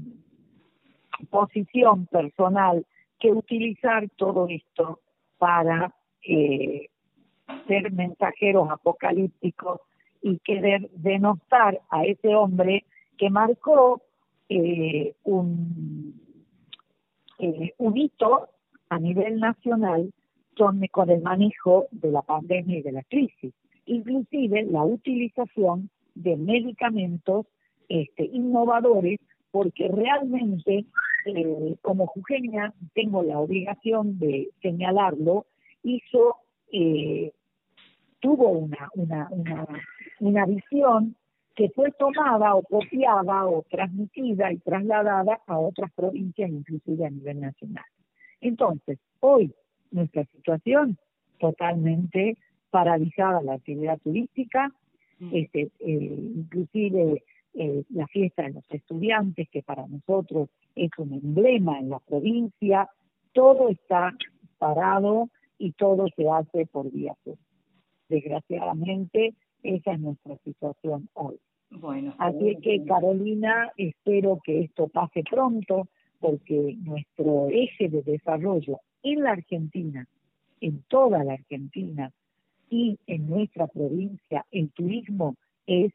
posición 1.30 2.06
personal 2.06 2.84
que 3.18 3.30
utilizar 3.30 4.08
todo 4.16 4.46
esto 4.48 5.00
para 5.38 5.94
eh, 6.22 6.88
ser 7.66 7.92
mensajeros 7.92 8.70
apocalípticos 8.70 9.80
y 10.22 10.38
querer 10.38 10.90
denostar 10.92 11.80
a 11.90 12.04
ese 12.04 12.34
hombre 12.34 12.84
que 13.16 13.30
marcó 13.30 14.02
eh, 14.48 15.14
un, 15.24 16.20
eh, 17.38 17.74
hito 17.94 18.48
a 18.88 18.98
nivel 18.98 19.40
nacional 19.40 20.12
con 20.56 21.10
el 21.10 21.22
manejo 21.22 21.86
de 21.90 22.10
la 22.10 22.22
pandemia 22.22 22.78
y 22.78 22.82
de 22.82 22.92
la 22.92 23.02
crisis. 23.02 23.52
inclusive 23.84 24.64
la 24.64 24.82
utilización 24.82 25.90
de 26.14 26.36
medicamentos 26.36 27.46
este, 27.88 28.24
innovadores, 28.24 29.20
porque 29.50 29.88
realmente 29.88 30.86
eh, 31.26 31.76
como 31.82 32.06
jujeña 32.06 32.72
tengo 32.94 33.22
la 33.22 33.38
obligación 33.38 34.18
de 34.18 34.50
señalarlo, 34.62 35.46
hizo, 35.82 36.36
eh, 36.72 37.32
tuvo 38.20 38.50
una, 38.50 38.88
una, 38.94 39.28
una, 39.30 39.66
una 40.20 40.46
visión 40.46 41.16
que 41.56 41.70
fue 41.70 41.90
tomada 41.92 42.54
o 42.54 42.62
copiada 42.62 43.46
o 43.46 43.64
transmitida 43.70 44.52
y 44.52 44.58
trasladada 44.58 45.40
a 45.46 45.58
otras 45.58 45.90
provincias, 45.92 46.50
inclusive 46.50 47.06
a 47.06 47.10
nivel 47.10 47.40
nacional. 47.40 47.84
Entonces, 48.40 48.98
hoy 49.20 49.52
nuestra 49.90 50.24
situación 50.26 50.98
totalmente 51.38 52.36
paralizada 52.70 53.42
la 53.42 53.54
actividad 53.54 53.98
turística, 53.98 54.70
mm. 55.18 55.30
este, 55.32 55.70
eh, 55.80 56.30
inclusive 56.36 57.22
eh, 57.58 57.84
la 57.90 58.06
fiesta 58.06 58.42
de 58.42 58.52
los 58.52 58.64
estudiantes, 58.70 59.48
que 59.50 59.62
para 59.62 59.86
nosotros 59.86 60.50
es 60.74 60.90
un 60.98 61.14
emblema 61.14 61.78
en 61.78 61.88
la 61.88 62.00
provincia, 62.00 62.88
todo 63.32 63.70
está 63.70 64.12
parado 64.58 65.30
y 65.58 65.72
todo 65.72 66.06
se 66.14 66.28
hace 66.28 66.66
por 66.66 66.90
vía 66.90 67.14
Desgraciadamente, 68.08 69.34
esa 69.62 69.92
es 69.92 70.00
nuestra 70.00 70.36
situación 70.44 71.08
hoy. 71.14 71.38
Bueno, 71.70 72.14
Así 72.18 72.56
que 72.62 72.84
Carolina, 72.84 73.72
espero 73.76 74.38
que 74.44 74.60
esto 74.60 74.88
pase 74.88 75.24
pronto, 75.28 75.88
porque 76.20 76.76
nuestro 76.80 77.48
eje 77.48 77.88
de 77.88 78.02
desarrollo 78.02 78.80
en 79.02 79.22
la 79.22 79.32
Argentina, 79.32 80.06
en 80.60 80.82
toda 80.88 81.24
la 81.24 81.34
Argentina 81.34 82.12
y 82.68 82.98
en 83.06 83.28
nuestra 83.28 83.66
provincia, 83.66 84.44
el 84.50 84.70
turismo 84.72 85.36
es 85.66 85.92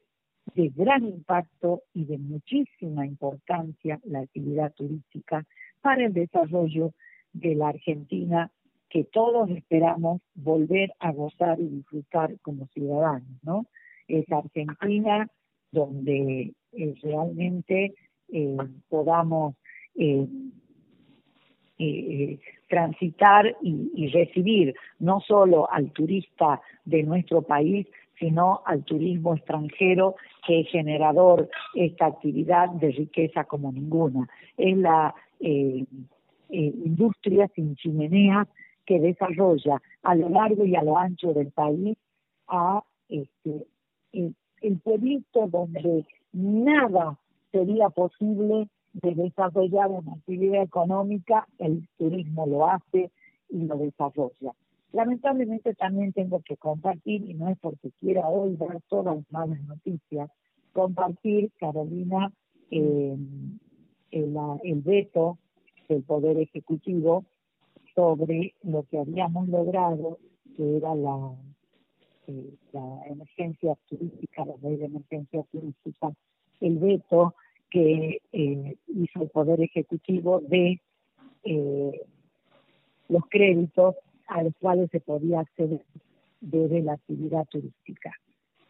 de 0.55 0.69
gran 0.69 1.03
impacto 1.05 1.83
y 1.93 2.05
de 2.05 2.17
muchísima 2.17 3.05
importancia 3.05 3.99
la 4.03 4.19
actividad 4.19 4.73
turística 4.73 5.45
para 5.81 6.05
el 6.05 6.13
desarrollo 6.13 6.93
de 7.33 7.55
la 7.55 7.69
Argentina 7.69 8.51
que 8.89 9.05
todos 9.05 9.49
esperamos 9.51 10.21
volver 10.35 10.91
a 10.99 11.11
gozar 11.13 11.59
y 11.59 11.67
disfrutar 11.67 12.37
como 12.41 12.67
ciudadanos, 12.67 13.39
¿no? 13.41 13.65
Es 14.07 14.29
Argentina 14.31 15.29
donde 15.71 16.53
eh, 16.73 16.95
realmente 17.01 17.93
eh, 18.27 18.57
podamos 18.89 19.55
eh, 19.95 20.27
transitar 22.67 23.57
y, 23.61 24.07
recibir 24.09 24.75
no 24.99 25.19
solo 25.21 25.71
al 25.71 25.91
turista 25.91 26.61
de 26.85 27.03
nuestro 27.03 27.41
país, 27.41 27.87
sino 28.21 28.61
al 28.65 28.83
turismo 28.83 29.35
extranjero 29.35 30.15
que 30.45 30.61
es 30.61 30.69
generador 30.69 31.49
esta 31.73 32.05
actividad 32.05 32.69
de 32.69 32.91
riqueza 32.91 33.43
como 33.45 33.71
ninguna. 33.71 34.29
Es 34.57 34.77
la 34.77 35.13
industria 36.49 37.49
sin 37.55 37.75
chimeneas 37.75 38.47
que 38.85 38.99
desarrolla 38.99 39.81
a 40.03 40.15
lo 40.15 40.29
largo 40.29 40.63
y 40.65 40.75
a 40.75 40.83
lo 40.83 40.97
ancho 40.97 41.33
del 41.33 41.51
país 41.51 41.97
a 42.47 42.83
este, 43.09 43.65
el 44.13 44.79
pueblito 44.83 45.47
donde 45.47 46.05
nada 46.31 47.17
sería 47.51 47.89
posible 47.89 48.67
de 48.93 49.15
desarrollar 49.15 49.89
una 49.89 50.13
actividad 50.13 50.63
económica, 50.63 51.47
el 51.57 51.87
turismo 51.97 52.45
lo 52.45 52.69
hace 52.69 53.09
y 53.49 53.65
lo 53.65 53.77
desarrolla. 53.77 54.53
Lamentablemente 54.93 55.73
también 55.75 56.13
tengo 56.13 56.41
que 56.41 56.57
compartir, 56.57 57.29
y 57.29 57.33
no 57.33 57.49
es 57.49 57.57
porque 57.59 57.91
quiera 57.99 58.27
hoy 58.27 58.55
dar 58.57 58.81
todas 58.89 59.15
las 59.15 59.31
malas 59.31 59.61
noticias, 59.63 60.29
compartir, 60.73 61.51
Carolina, 61.59 62.31
eh, 62.71 63.17
el, 64.11 64.37
el 64.63 64.81
veto 64.81 65.37
del 65.87 66.03
Poder 66.03 66.37
Ejecutivo 66.37 67.25
sobre 67.95 68.53
lo 68.63 68.83
que 68.83 68.99
habíamos 68.99 69.47
logrado, 69.49 70.19
que 70.55 70.77
era 70.77 70.95
la 70.95 71.35
eh, 72.27 72.53
la 72.71 73.01
emergencia 73.07 73.75
turística, 73.87 74.45
la 74.45 74.55
ley 74.61 74.77
de 74.77 74.85
emergencia 74.85 75.43
turística, 75.51 76.13
el 76.59 76.77
veto 76.77 77.35
que 77.69 78.21
eh, 78.31 78.77
hizo 78.87 79.23
el 79.23 79.29
Poder 79.29 79.59
Ejecutivo 79.61 80.39
de 80.41 80.79
eh, 81.43 82.01
los 83.09 83.23
créditos 83.29 83.95
a 84.31 84.43
los 84.43 84.53
cuales 84.59 84.89
se 84.91 85.01
podía 85.01 85.41
acceder 85.41 85.83
desde 86.39 86.81
la 86.81 86.93
actividad 86.93 87.45
turística 87.49 88.11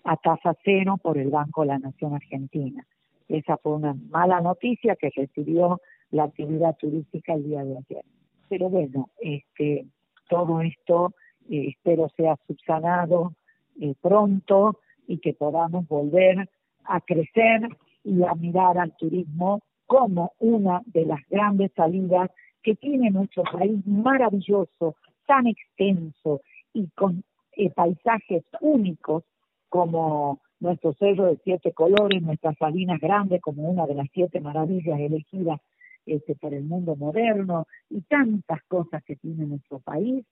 a 0.03 0.17
tasa 0.17 0.55
cero 0.63 0.97
por 1.01 1.19
el 1.19 1.29
Banco 1.29 1.61
de 1.61 1.67
la 1.67 1.79
Nación 1.79 2.15
Argentina. 2.15 2.85
Esa 3.29 3.57
fue 3.57 3.73
una 3.73 3.93
mala 4.09 4.41
noticia 4.41 4.95
que 4.95 5.11
recibió 5.15 5.79
la 6.09 6.23
actividad 6.23 6.75
turística 6.77 7.33
el 7.33 7.43
día 7.43 7.63
de 7.63 7.77
ayer. 7.77 8.03
Pero 8.49 8.69
bueno, 8.69 9.09
este, 9.19 9.85
todo 10.27 10.61
esto 10.61 11.13
espero 11.47 12.09
sea 12.17 12.35
subsanado 12.47 13.33
eh, 13.79 13.93
pronto 14.01 14.79
y 15.07 15.19
que 15.19 15.33
podamos 15.33 15.87
volver 15.87 16.49
a 16.85 17.01
crecer 17.01 17.69
y 18.03 18.23
a 18.23 18.33
mirar 18.33 18.79
al 18.79 18.95
turismo 18.97 19.61
como 19.85 20.33
una 20.39 20.81
de 20.87 21.05
las 21.05 21.19
grandes 21.29 21.71
salidas 21.75 22.31
que 22.63 22.75
tiene 22.75 23.11
nuestro 23.11 23.43
país 23.43 23.85
maravilloso, 23.85 24.95
tan 25.31 25.47
extenso 25.47 26.41
y 26.73 26.89
con 26.89 27.23
eh, 27.55 27.69
paisajes 27.69 28.43
únicos 28.59 29.23
como 29.69 30.41
nuestro 30.59 30.93
cerro 30.95 31.27
de 31.27 31.39
siete 31.45 31.71
colores, 31.71 32.21
nuestras 32.21 32.57
salinas 32.57 32.99
grandes 32.99 33.41
como 33.41 33.63
una 33.63 33.87
de 33.87 33.95
las 33.95 34.07
siete 34.13 34.41
maravillas 34.41 34.99
elegidas 34.99 35.61
este, 36.05 36.35
por 36.35 36.53
el 36.53 36.65
mundo 36.65 36.97
moderno 36.97 37.65
y 37.89 38.01
tantas 38.01 38.61
cosas 38.63 39.01
que 39.05 39.15
tiene 39.15 39.45
nuestro 39.45 39.79
país, 39.79 40.25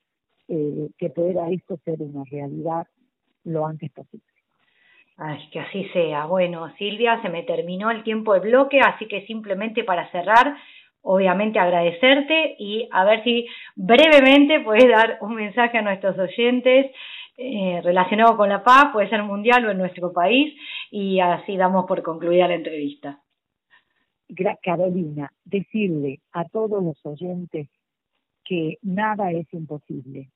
eh, 0.50 0.90
que 0.98 1.10
pueda 1.10 1.50
esto 1.50 1.80
ser 1.86 2.02
una 2.02 2.26
realidad 2.30 2.86
lo 3.46 3.66
antes 3.66 3.90
posible. 3.92 4.26
Ay, 5.16 5.50
que 5.54 5.62
así 5.62 5.86
sea. 5.94 6.26
Bueno, 6.26 6.74
Silvia, 6.78 7.22
se 7.22 7.30
me 7.30 7.44
terminó 7.44 7.90
el 7.90 8.04
tiempo 8.04 8.34
de 8.34 8.42
bloque, 8.42 8.82
así 8.82 9.08
que 9.08 9.26
simplemente 9.28 9.86
para 9.86 10.12
cerrar, 10.12 10.58
obviamente 11.02 11.60
agradecerte 11.60 12.56
y 12.60 12.88
a 12.92 13.06
ver 13.06 13.24
si 13.24 13.48
brevemente 13.76 14.60
puedes 14.62 14.90
dar 14.90 15.18
un 15.22 15.36
mensaje 15.36 15.78
a 15.78 15.82
nuestros 15.82 16.18
oyentes 16.18 16.92
eh, 17.38 17.80
relacionado 17.84 18.36
con 18.36 18.50
la 18.50 18.64
paz, 18.64 18.92
puede 18.92 19.10
ser 19.10 19.24
mundial 19.24 19.66
o 19.66 19.72
en 19.72 19.78
nuestro 19.78 20.12
país, 20.12 20.54
y 20.92 21.22
así 21.22 21.56
damos 21.56 21.86
por 21.86 22.04
concluida 22.04 22.50
la 22.50 22.56
entrevista. 22.56 23.22
Carolina, 24.62 25.32
decirle 25.46 26.20
a 26.34 26.46
todos 26.46 26.84
los 26.84 27.04
oyentes 27.06 27.70
que 28.44 28.78
nada 28.82 29.32
es 29.32 29.52
imposible, 29.54 30.30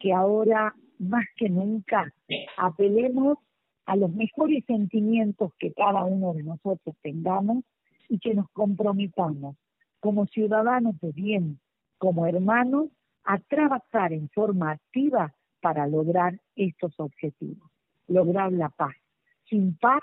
que 0.00 0.12
ahora 0.12 0.74
más 0.98 1.26
que 1.36 1.48
nunca 1.48 2.12
apelemos 2.56 3.38
a 3.84 3.96
los 3.96 4.10
mejores 4.12 4.64
sentimientos 4.64 5.52
que 5.58 5.72
cada 5.72 6.04
uno 6.04 6.32
de 6.32 6.44
nosotros 6.44 6.96
tengamos 7.02 7.64
y 8.08 8.18
que 8.18 8.34
nos 8.34 8.48
comprometamos 8.50 9.56
como 10.00 10.26
ciudadanos 10.26 10.98
de 11.00 11.12
bien, 11.12 11.60
como 11.98 12.26
hermanos, 12.26 12.88
a 13.24 13.38
trabajar 13.38 14.12
en 14.12 14.28
forma 14.30 14.72
activa 14.72 15.34
para 15.60 15.86
lograr 15.86 16.40
estos 16.56 16.98
objetivos, 16.98 17.70
lograr 18.06 18.52
la 18.52 18.68
paz. 18.68 18.94
Sin 19.48 19.76
paz, 19.76 20.02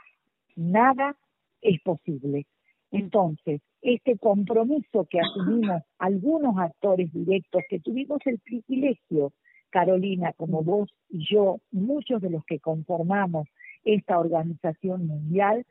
nada 0.55 1.15
es 1.61 1.81
posible. 1.81 2.45
Entonces, 2.91 3.61
este 3.81 4.17
compromiso 4.17 5.07
que 5.09 5.19
asumimos 5.19 5.83
algunos 5.97 6.57
actores 6.57 7.11
directos 7.13 7.63
que 7.69 7.79
tuvimos 7.79 8.19
el 8.25 8.39
privilegio 8.39 9.33
Carolina, 9.75 10.31
como 10.31 10.63
vos 10.63 10.89
y 11.09 11.25
yo, 11.29 11.59
muchos 11.69 12.21
de 12.21 12.29
los 12.29 12.45
que 12.45 12.61
conformamos 12.61 13.49
esta 13.83 14.17
organización 14.17 15.05
mundial, 15.05 15.65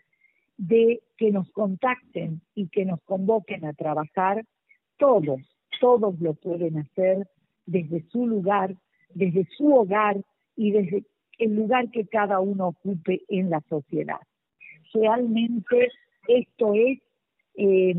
de 0.56 1.02
que 1.16 1.30
nos 1.30 1.50
contacten 1.52 2.40
y 2.54 2.68
que 2.68 2.84
nos 2.84 3.00
convoquen 3.02 3.64
a 3.64 3.72
trabajar, 3.72 4.44
todos, 4.96 5.40
todos 5.80 6.18
lo 6.20 6.34
pueden 6.34 6.78
hacer 6.78 7.28
desde 7.66 8.02
su 8.10 8.26
lugar, 8.26 8.74
desde 9.14 9.46
su 9.56 9.74
hogar 9.74 10.16
y 10.56 10.70
desde 10.70 11.04
el 11.38 11.56
lugar 11.56 11.90
que 11.90 12.06
cada 12.06 12.40
uno 12.40 12.68
ocupe 12.68 13.22
en 13.28 13.50
la 13.50 13.60
sociedad. 13.68 14.20
Realmente 14.92 15.90
esto 16.28 16.74
es 16.74 17.00
eh, 17.56 17.94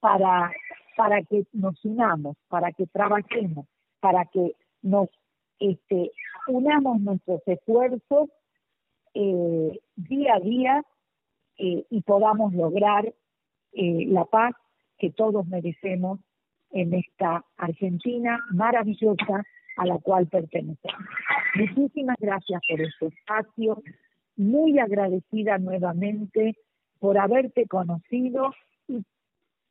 para, 0.00 0.52
para 0.96 1.22
que 1.22 1.46
nos 1.52 1.82
unamos, 1.84 2.36
para 2.48 2.72
que 2.72 2.86
trabajemos, 2.86 3.66
para 4.00 4.26
que 4.26 4.54
nos 4.82 5.08
este, 5.58 6.12
unamos 6.46 7.00
nuestros 7.00 7.40
esfuerzos 7.46 8.28
eh, 9.14 9.80
día 9.96 10.34
a 10.34 10.40
día 10.40 10.84
eh, 11.58 11.84
y 11.88 12.02
podamos 12.02 12.52
lograr 12.52 13.06
eh, 13.72 14.06
la 14.06 14.24
paz 14.24 14.54
que 14.98 15.10
todos 15.10 15.46
merecemos 15.46 16.20
en 16.70 16.94
esta 16.94 17.44
Argentina 17.56 18.40
maravillosa 18.50 19.44
a 19.76 19.86
la 19.86 19.98
cual 19.98 20.26
pertenecemos. 20.26 21.08
Muchísimas 21.54 22.16
gracias 22.18 22.60
por 22.68 22.80
este 22.80 23.06
espacio, 23.06 23.82
muy 24.36 24.78
agradecida 24.78 25.58
nuevamente 25.58 26.56
por 26.98 27.18
haberte 27.18 27.66
conocido 27.66 28.52
y 28.88 29.04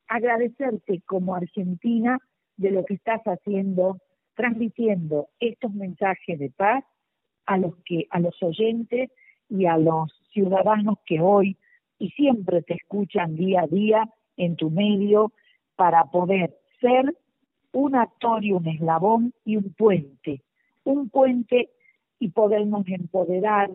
agradecerte 0.08 1.02
como 1.06 1.36
argentina 1.36 2.20
de 2.58 2.72
lo 2.72 2.86
que 2.86 2.94
estás 2.94 3.22
haciendo, 3.24 3.98
transmitiendo 4.36 5.30
estos 5.40 5.74
mensajes 5.74 6.40
de 6.40 6.50
paz 6.52 6.84
a 7.46 7.58
los 7.58 7.76
que 7.86 8.08
a 8.10 8.20
los 8.20 8.42
oyentes 8.42 9.12
y 9.50 9.66
a 9.66 9.78
los 9.78 10.14
ciudadanos 10.32 10.98
que 11.06 11.20
hoy 11.20 11.58
y 12.04 12.10
siempre 12.10 12.62
te 12.64 12.74
escuchan 12.74 13.38
día 13.38 13.62
a 13.62 13.68
día 13.68 14.10
en 14.36 14.58
tu 14.58 14.70
medio 14.70 15.32
para 15.78 16.04
poder 16.04 16.54
ser 16.82 17.16
un 17.72 17.96
actor 17.96 18.44
y 18.44 18.52
un 18.52 18.68
eslabón 18.68 19.34
y 19.46 19.56
un 19.56 19.74
puente, 19.74 20.42
un 20.84 21.10
puente 21.10 21.70
y 22.20 22.28
podernos 22.32 22.86
empoderar 22.90 23.72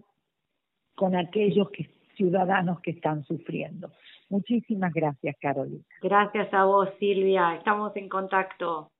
con 0.95 1.17
aquellos 1.17 1.71
que, 1.71 1.89
ciudadanos 2.17 2.81
que 2.81 2.91
están 2.91 3.25
sufriendo. 3.25 3.93
Muchísimas 4.29 4.93
gracias, 4.93 5.35
Carolina. 5.41 5.83
Gracias 6.03 6.53
a 6.53 6.67
vos, 6.67 6.91
Silvia. 6.99 7.55
Estamos 7.55 7.97
en 7.97 8.11
contacto. 8.11 8.91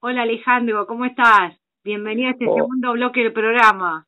Hola 0.00 0.22
Alejandro, 0.22 0.86
¿cómo 0.86 1.04
estás? 1.04 1.58
Bienvenido 1.88 2.28
a 2.28 2.32
este 2.32 2.46
oh. 2.46 2.54
segundo 2.54 2.92
bloque 2.92 3.22
del 3.22 3.32
programa. 3.32 4.06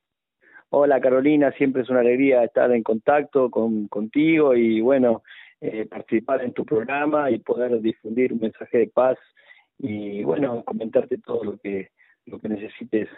Hola 0.69 1.01
Carolina, 1.01 1.51
siempre 1.53 1.81
es 1.81 1.89
una 1.89 2.01
alegría 2.01 2.45
estar 2.45 2.71
en 2.73 2.83
contacto 2.83 3.51
con, 3.51 3.89
contigo 3.89 4.55
y 4.55 4.83
bueno, 4.83 5.23
eh, 5.63 5.87
participar 5.87 6.45
en 6.45 6.53
tu 6.53 6.67
programa 6.67 7.31
y 7.31 7.39
poder 7.39 7.81
difundir 7.81 8.35
un 8.35 8.41
mensaje 8.41 8.77
de 8.81 8.87
paz 8.89 9.17
y 9.79 10.23
bueno, 10.25 10.63
comentarte 10.63 11.17
todo 11.25 11.43
lo 11.43 11.57
que, 11.57 11.89
lo 12.27 12.39
que 12.39 12.51
necesites 12.51 13.09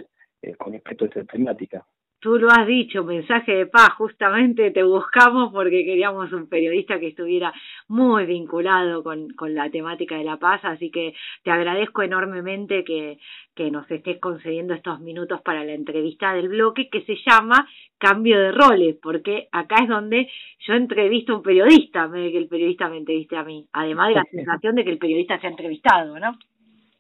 eh, 0.43 0.55
con 0.55 0.75
respecto 0.75 1.07
a 1.07 1.09
esta 1.09 1.25
temática. 1.25 1.85
Tú 2.23 2.39
lo 2.39 2.53
has 2.53 2.69
dicho, 2.69 3.03
mensaje 3.03 3.51
de 3.53 3.67
paz, 3.67 3.95
justamente 3.99 4.71
te 4.71 4.85
buscamos 4.85 5.53
porque 5.53 5.85
queríamos 5.85 6.33
un 6.33 6.49
periodista 6.49 7.01
que 7.01 7.09
estuviera 7.09 7.53
muy 7.89 8.27
vinculado 8.27 9.03
con, 9.03 9.31
con 9.31 9.57
la 9.57 9.69
temática 9.71 10.17
de 10.17 10.23
la 10.23 10.37
paz, 10.37 10.61
así 10.63 10.89
que 10.93 11.15
te 11.43 11.51
agradezco 11.51 12.01
enormemente 12.01 12.85
que, 12.85 13.19
que 13.57 13.73
nos 13.73 13.91
estés 13.91 14.21
concediendo 14.21 14.73
estos 14.73 15.01
minutos 15.01 15.41
para 15.43 15.65
la 15.65 15.73
entrevista 15.73 16.33
del 16.33 16.49
bloque 16.49 16.89
que 16.89 17.03
se 17.03 17.17
llama 17.27 17.67
Cambio 17.99 18.39
de 18.39 18.53
Roles, 18.53 18.97
porque 19.03 19.49
acá 19.51 19.83
es 19.83 19.89
donde 19.89 20.31
yo 20.61 20.75
entrevisto 20.75 21.33
a 21.33 21.37
un 21.39 21.43
periodista, 21.43 22.07
me 22.07 22.31
que 22.31 22.39
el 22.39 22.47
periodista 22.47 22.89
me 22.89 22.99
entreviste 22.99 23.37
a 23.37 23.43
mí, 23.43 23.67
además 23.73 24.11
de 24.11 24.15
la 24.15 24.25
sensación 24.31 24.77
de 24.77 24.85
que 24.85 24.91
el 24.91 24.99
periodista 24.99 25.41
se 25.41 25.49
ha 25.49 25.51
entrevistado, 25.51 26.17
¿no? 26.21 26.39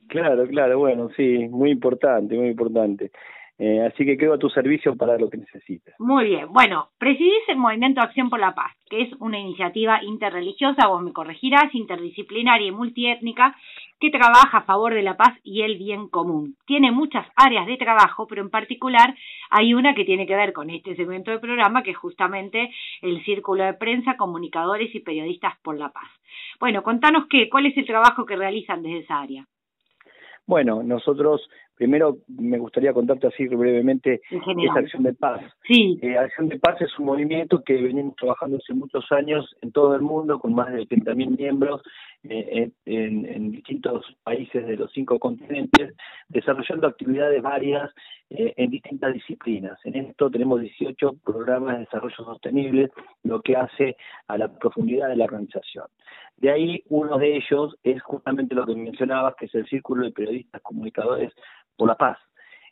Claro, 0.08 0.48
claro, 0.48 0.80
bueno, 0.80 1.11
sí, 1.16 1.46
muy 1.48 1.70
importante, 1.70 2.35
muy 2.35 2.48
importante. 2.48 3.12
Eh, 3.59 3.81
así 3.83 4.05
que 4.05 4.17
quedo 4.17 4.35
a 4.35 4.38
tu 4.38 4.49
servicio 4.49 4.97
para 4.97 5.19
lo 5.19 5.29
que 5.29 5.37
necesites. 5.37 5.95
Muy 5.99 6.25
bien. 6.25 6.53
Bueno, 6.53 6.88
presidís 6.99 7.49
el 7.49 7.59
Movimiento 7.59 8.01
Acción 8.01 8.31
por 8.31 8.41
la 8.41 8.55
Paz, 8.55 8.73
que 8.88 9.03
es 9.03 9.12
una 9.21 9.38
iniciativa 9.38 10.03
interreligiosa, 10.03 10.88
vos 10.88 11.03
me 11.03 11.12
corregirás, 11.12 11.75
interdisciplinaria 11.75 12.69
y 12.69 12.73
multiétnica, 12.73 13.55
que 14.01 14.11
trabaja 14.11 14.59
a 14.59 14.65
favor 14.65 14.95
de 14.95 15.03
la 15.03 15.17
paz 15.17 15.38
y 15.45 15.62
el 15.62 15.79
bien 15.79 16.09
común. 16.09 16.57
Tiene 16.67 16.91
muchas 16.91 17.25
áreas 17.37 17.67
de 17.67 17.77
trabajo, 17.77 18.27
pero 18.27 18.43
en 18.43 18.51
particular 18.51 19.15
hay 19.49 19.75
una 19.75 19.95
que 19.95 20.05
tiene 20.05 20.27
que 20.27 20.35
ver 20.35 20.53
con 20.53 20.71
este 20.71 20.97
segmento 20.97 21.31
del 21.31 21.38
programa, 21.38 21.85
que 21.85 21.93
es 21.93 21.97
justamente 21.97 22.73
el 23.01 23.25
Círculo 23.25 23.62
de 23.62 23.75
Prensa, 23.75 24.17
Comunicadores 24.17 24.93
y 24.93 25.01
Periodistas 25.01 25.55
por 25.62 25.79
la 25.79 25.91
Paz. 25.91 26.09
Bueno, 26.59 26.83
contanos 26.83 27.27
qué, 27.31 27.49
cuál 27.49 27.67
es 27.67 27.77
el 27.77 27.87
trabajo 27.87 28.27
que 28.27 28.35
realizan 28.35 28.83
desde 28.83 28.99
esa 28.99 29.21
área. 29.21 29.47
Bueno, 30.47 30.83
nosotros 30.83 31.49
Primero, 31.76 32.18
me 32.28 32.58
gustaría 32.58 32.92
contarte 32.92 33.26
así 33.26 33.46
brevemente 33.48 34.20
esa 34.30 34.78
Acción 34.78 35.02
de 35.02 35.14
Paz. 35.14 35.40
Sí. 35.66 35.98
Eh, 36.02 36.16
Acción 36.16 36.48
de 36.48 36.58
Paz 36.58 36.80
es 36.80 36.98
un 36.98 37.06
movimiento 37.06 37.62
que 37.64 37.74
venimos 37.74 38.14
trabajando 38.16 38.58
hace 38.58 38.74
muchos 38.74 39.11
años 39.11 39.56
en 39.62 39.72
todo 39.72 39.94
el 39.94 40.02
mundo, 40.02 40.38
con 40.38 40.54
más 40.54 40.72
de 40.72 40.87
30.000 40.87 41.37
miembros 41.37 41.82
eh, 42.24 42.70
en, 42.85 43.26
en, 43.26 43.50
distintos 43.50 44.04
países 44.22 44.66
de 44.66 44.76
los 44.76 44.92
cinco 44.92 45.18
continentes, 45.18 45.94
desarrollando 46.28 46.87
actividades 46.87 47.42
varias 47.42 47.90
eh, 48.30 48.54
en 48.56 48.70
distintas 48.70 49.12
disciplinas. 49.12 49.78
En 49.85 49.94
esto 49.94 50.30
tenemos 50.30 50.61
18 50.61 51.16
programas 51.24 51.74
de 51.74 51.80
desarrollo 51.80 52.16
sostenible, 52.16 52.90
lo 53.24 53.42
que 53.42 53.56
hace 53.56 53.96
a 54.28 54.38
la 54.38 54.48
profundidad 54.56 55.08
de 55.08 55.16
la 55.16 55.24
organización. 55.24 55.87
De 56.38 56.50
ahí, 56.50 56.82
uno 56.88 57.18
de 57.18 57.37
ellos 57.37 57.76
es 57.82 58.02
justamente 58.02 58.54
lo 58.54 58.64
que 58.64 58.74
mencionabas, 58.74 59.35
que 59.37 59.46
es 59.46 59.54
el 59.54 59.66
Círculo 59.66 60.04
de 60.04 60.12
Periodistas 60.12 60.62
Comunicadores 60.62 61.32
por 61.83 61.88
la 61.88 61.97
paz, 61.97 62.16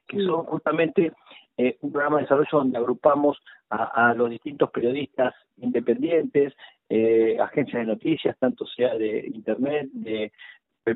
que 0.06 0.18
son 0.18 0.44
justamente 0.44 1.10
eh, 1.56 1.76
un 1.80 1.90
programa 1.90 2.18
de 2.18 2.22
desarrollo 2.22 2.48
donde 2.52 2.78
agrupamos 2.78 3.36
a, 3.70 4.14
los 4.14 4.30
distintos 4.30 4.70
periodistas 4.70 5.34
independientes, 5.56 6.54
eh, 6.88 7.36
agencias 7.40 7.80
de 7.80 7.92
noticias, 7.92 8.38
tanto 8.38 8.66
sea 8.66 8.94
de 8.94 9.26
internet, 9.34 9.88
de, 9.92 10.30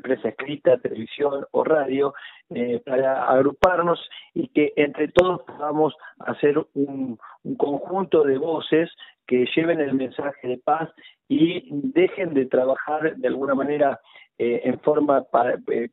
prensa 0.01 0.29
escrita, 0.29 0.77
televisión 0.77 1.45
o 1.51 1.63
radio, 1.65 2.13
eh, 2.49 2.81
para 2.85 3.25
agruparnos 3.25 3.99
y 4.33 4.47
que 4.47 4.71
entre 4.77 5.09
todos 5.09 5.41
podamos 5.43 5.93
hacer 6.19 6.57
un, 6.73 7.17
un 7.43 7.55
conjunto 7.55 8.23
de 8.23 8.37
voces 8.37 8.89
que 9.27 9.45
lleven 9.53 9.81
el 9.81 9.93
mensaje 9.93 10.47
de 10.47 10.57
paz 10.57 10.89
y 11.27 11.67
dejen 11.69 12.33
de 12.33 12.45
trabajar 12.45 13.17
de 13.17 13.27
alguna 13.27 13.55
manera 13.55 13.99
eh, 14.37 14.61
en 14.65 14.79
forma 14.81 15.25
eh, 15.71 15.89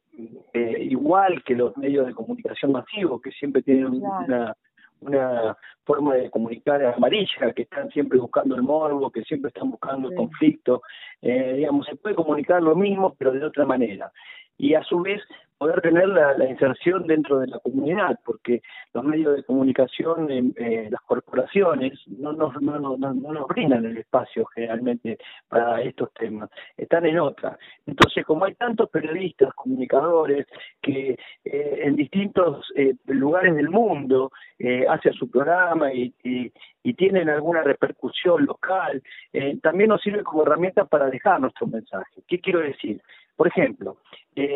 eh, 0.53 0.77
igual 0.81 1.45
que 1.45 1.55
los 1.55 1.77
medios 1.77 2.07
de 2.09 2.15
comunicación 2.15 2.73
masivos, 2.73 3.23
que 3.23 3.31
siempre 3.31 3.63
tienen 3.63 3.87
una, 3.87 4.57
una 5.01 5.57
forma 5.85 6.15
de 6.15 6.29
comunicar 6.29 6.85
amarilla, 6.85 7.53
que 7.55 7.63
están 7.63 7.89
siempre 7.91 8.19
buscando 8.19 8.57
el 8.57 8.63
morbo, 8.63 9.11
que 9.11 9.23
siempre 9.23 9.51
están 9.51 9.71
buscando 9.71 10.09
el 10.09 10.17
conflicto. 10.17 10.83
digamos, 11.21 11.87
se 11.87 11.95
puede 11.95 12.17
comunicar 12.17 12.61
lo 12.61 12.75
mismo, 12.75 13.15
pero 13.17 13.31
de 13.31 13.45
otra 13.45 13.65
manera. 13.65 14.11
Y 14.59 14.75
a 14.75 14.83
su 14.83 15.01
vez 15.01 15.23
poder 15.63 15.81
tener 15.81 16.09
la, 16.09 16.51
inserción 16.51 17.07
dentro 17.07 17.39
de 17.39 17.47
la 17.47 17.61
comunidad, 17.61 18.19
porque 18.25 18.63
los 18.93 19.05
medios 19.05 19.37
de 19.37 19.45
comunicación, 19.45 20.29
eh, 20.29 20.89
las 20.91 21.01
corporaciones, 21.03 21.93
no 22.09 22.33
nos, 22.33 22.61
no, 22.61 22.81
no, 22.81 22.97
no, 22.97 23.15
nos 23.15 23.47
brindan 23.47 23.85
el 23.85 23.97
espacio 23.97 24.45
generalmente 24.47 25.19
para 25.49 25.81
estos 25.83 26.13
temas, 26.15 26.51
están 26.77 27.07
en 27.07 27.21
otra. 27.21 27.57
Entonces, 27.87 28.27
como 28.27 28.45
hay 28.45 28.55
tantos 28.55 28.91
periodistas, 28.91 29.55
comunicadores, 29.55 30.49
que 30.81 31.17
eh, 31.45 31.81
en 31.85 31.95
distintos 31.95 32.67
eh, 32.75 32.95
lugares 33.07 33.55
del 33.55 33.71
mundo 33.71 34.33
eh, 34.59 34.85
hacen 34.89 35.13
su 35.13 35.31
programa 35.31 35.93
y, 35.93 36.13
y, 36.25 36.51
tienen 36.95 37.31
alguna 37.31 37.63
repercusión 37.63 38.45
local, 38.45 39.03
también 39.63 39.89
nos 39.89 40.03
sirve 40.03 40.23
como 40.23 40.43
herramienta 40.43 40.85
para 40.85 41.09
dejar 41.09 41.41
nuestro 41.41 41.67
mensaje. 41.67 42.23
¿Qué 42.29 42.39
quiero 42.39 42.61
decir? 42.61 43.01
Por 43.35 43.49
ejemplo, 43.49 43.97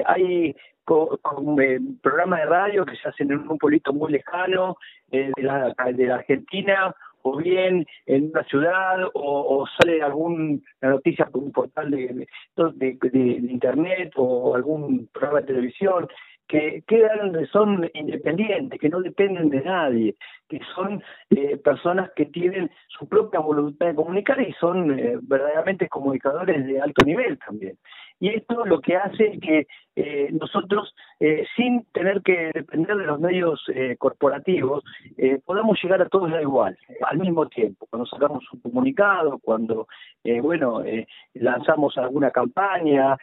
hay 0.04 0.54
con, 0.86 1.60
eh, 1.60 1.78
programas 2.00 2.40
de 2.40 2.46
radio 2.46 2.86
que 2.86 2.96
se 2.96 3.08
hacen 3.08 3.30
en 3.32 3.40
un 3.40 3.58
pueblito 3.58 3.92
muy 3.92 4.12
lejano 4.12 4.76
eh, 5.10 5.30
de, 5.36 5.42
la, 5.42 5.74
de 5.92 6.06
la 6.06 6.14
Argentina 6.14 6.94
o 7.22 7.36
bien 7.36 7.84
en 8.06 8.30
una 8.30 8.44
ciudad 8.44 9.04
o, 9.14 9.58
o 9.58 9.66
sale 9.78 10.00
alguna 10.00 10.58
noticia 10.80 11.26
por 11.26 11.42
un 11.42 11.50
portal 11.50 11.90
de, 11.90 12.26
de, 12.56 12.98
de, 13.02 13.18
internet 13.50 14.12
o 14.16 14.54
algún 14.54 15.08
programa 15.12 15.40
de 15.40 15.46
televisión 15.48 16.08
que 16.46 16.84
quedan 16.86 17.46
son 17.48 17.90
independientes, 17.94 18.78
que 18.80 18.88
no 18.88 19.00
dependen 19.00 19.50
de 19.50 19.62
nadie, 19.62 20.14
que 20.48 20.60
son 20.74 21.02
eh, 21.30 21.56
personas 21.56 22.10
que 22.14 22.26
tienen 22.26 22.70
su 22.86 23.08
propia 23.08 23.40
voluntad 23.40 23.86
de 23.86 23.94
comunicar 23.94 24.40
y 24.40 24.52
son 24.52 24.96
eh, 24.96 25.18
verdaderamente 25.22 25.88
comunicadores 25.88 26.64
de 26.64 26.80
alto 26.80 27.04
nivel 27.04 27.38
también. 27.38 27.76
Y 28.18 28.30
esto 28.30 28.64
lo 28.64 28.80
que 28.80 28.96
hace 28.96 29.34
es 29.34 29.40
que 29.40 29.66
eh, 29.94 30.28
nosotros, 30.32 30.94
eh, 31.20 31.44
sin 31.54 31.84
tener 31.92 32.22
que 32.22 32.50
depender 32.54 32.96
de 32.96 33.06
los 33.06 33.20
medios 33.20 33.62
eh, 33.74 33.96
corporativos, 33.98 34.84
eh, 35.18 35.38
podamos 35.44 35.78
llegar 35.82 36.00
a 36.02 36.08
todos 36.08 36.30
igual, 36.40 36.78
al 37.02 37.18
mismo 37.18 37.46
tiempo. 37.48 37.86
Cuando 37.90 38.06
sacamos 38.06 38.44
un 38.52 38.60
comunicado, 38.60 39.38
cuando, 39.38 39.86
eh, 40.24 40.40
bueno, 40.40 40.82
eh, 40.82 41.06
lanzamos 41.34 41.96
alguna 41.98 42.30
campaña, 42.30 43.16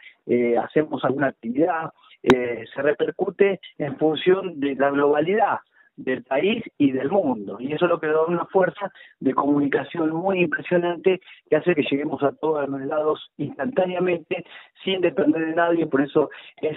hacemos 0.62 1.04
alguna 1.04 1.28
actividad, 1.28 1.90
se 2.22 2.82
repercute 2.82 3.60
en 3.76 3.98
función 3.98 4.58
de 4.58 4.74
la 4.74 4.90
globalidad 4.90 5.58
del 5.96 6.24
país 6.24 6.62
y 6.78 6.92
del 6.92 7.10
mundo. 7.10 7.56
Y 7.60 7.72
eso 7.72 7.84
es 7.84 7.90
lo 7.90 8.00
que 8.00 8.08
da 8.08 8.24
una 8.24 8.46
fuerza 8.46 8.92
de 9.20 9.34
comunicación 9.34 10.10
muy 10.10 10.40
impresionante 10.40 11.20
que 11.48 11.56
hace 11.56 11.74
que 11.74 11.82
lleguemos 11.82 12.22
a 12.22 12.32
todos 12.32 12.68
los 12.68 12.80
lados 12.82 13.30
instantáneamente, 13.36 14.44
sin 14.84 15.00
depender 15.00 15.46
de 15.46 15.54
nadie. 15.54 15.86
Por 15.86 16.02
eso 16.02 16.30
es 16.60 16.76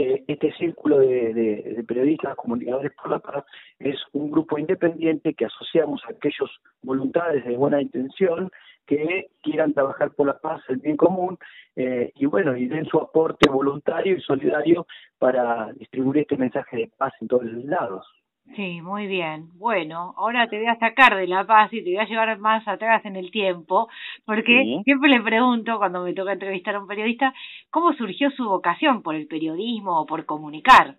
eh, 0.00 0.22
este 0.28 0.52
círculo 0.52 1.00
de, 1.00 1.84
periodistas, 1.86 2.36
comunicadores 2.36 2.92
por 2.92 3.10
la 3.10 3.18
paz, 3.18 3.44
es 3.80 3.96
un 4.12 4.30
grupo 4.30 4.56
independiente 4.56 5.34
que 5.34 5.46
asociamos 5.46 6.02
a 6.04 6.12
aquellos 6.12 6.60
voluntades 6.82 7.44
de 7.44 7.56
buena 7.56 7.82
intención 7.82 8.48
que 8.86 9.30
quieran 9.42 9.74
trabajar 9.74 10.12
por 10.12 10.28
la 10.28 10.38
paz, 10.38 10.62
el 10.68 10.76
bien 10.76 10.96
común, 10.96 11.36
eh, 11.74 12.12
y 12.14 12.26
bueno, 12.26 12.56
y 12.56 12.68
den 12.68 12.86
su 12.86 12.98
aporte 12.98 13.50
voluntario 13.50 14.16
y 14.16 14.20
solidario 14.20 14.86
para 15.18 15.72
distribuir 15.72 16.18
este 16.18 16.36
mensaje 16.36 16.76
de 16.76 16.90
paz 16.96 17.12
en 17.20 17.26
todos 17.26 17.44
los 17.44 17.64
lados. 17.64 18.06
Sí, 18.56 18.80
muy 18.82 19.06
bien. 19.06 19.50
Bueno, 19.58 20.14
ahora 20.16 20.48
te 20.48 20.58
voy 20.58 20.66
a 20.66 20.78
sacar 20.78 21.16
de 21.16 21.26
La 21.26 21.46
Paz 21.46 21.72
y 21.72 21.82
te 21.84 21.90
voy 21.90 21.98
a 21.98 22.06
llevar 22.06 22.38
más 22.38 22.66
atrás 22.66 23.04
en 23.04 23.16
el 23.16 23.30
tiempo, 23.30 23.88
porque 24.24 24.80
siempre 24.84 25.10
le 25.10 25.20
pregunto 25.20 25.78
cuando 25.78 26.02
me 26.02 26.14
toca 26.14 26.32
entrevistar 26.32 26.74
a 26.74 26.80
un 26.80 26.86
periodista, 26.86 27.32
¿cómo 27.70 27.92
surgió 27.92 28.30
su 28.30 28.44
vocación 28.44 29.02
por 29.02 29.14
el 29.14 29.26
periodismo 29.26 30.00
o 30.00 30.06
por 30.06 30.24
comunicar? 30.24 30.96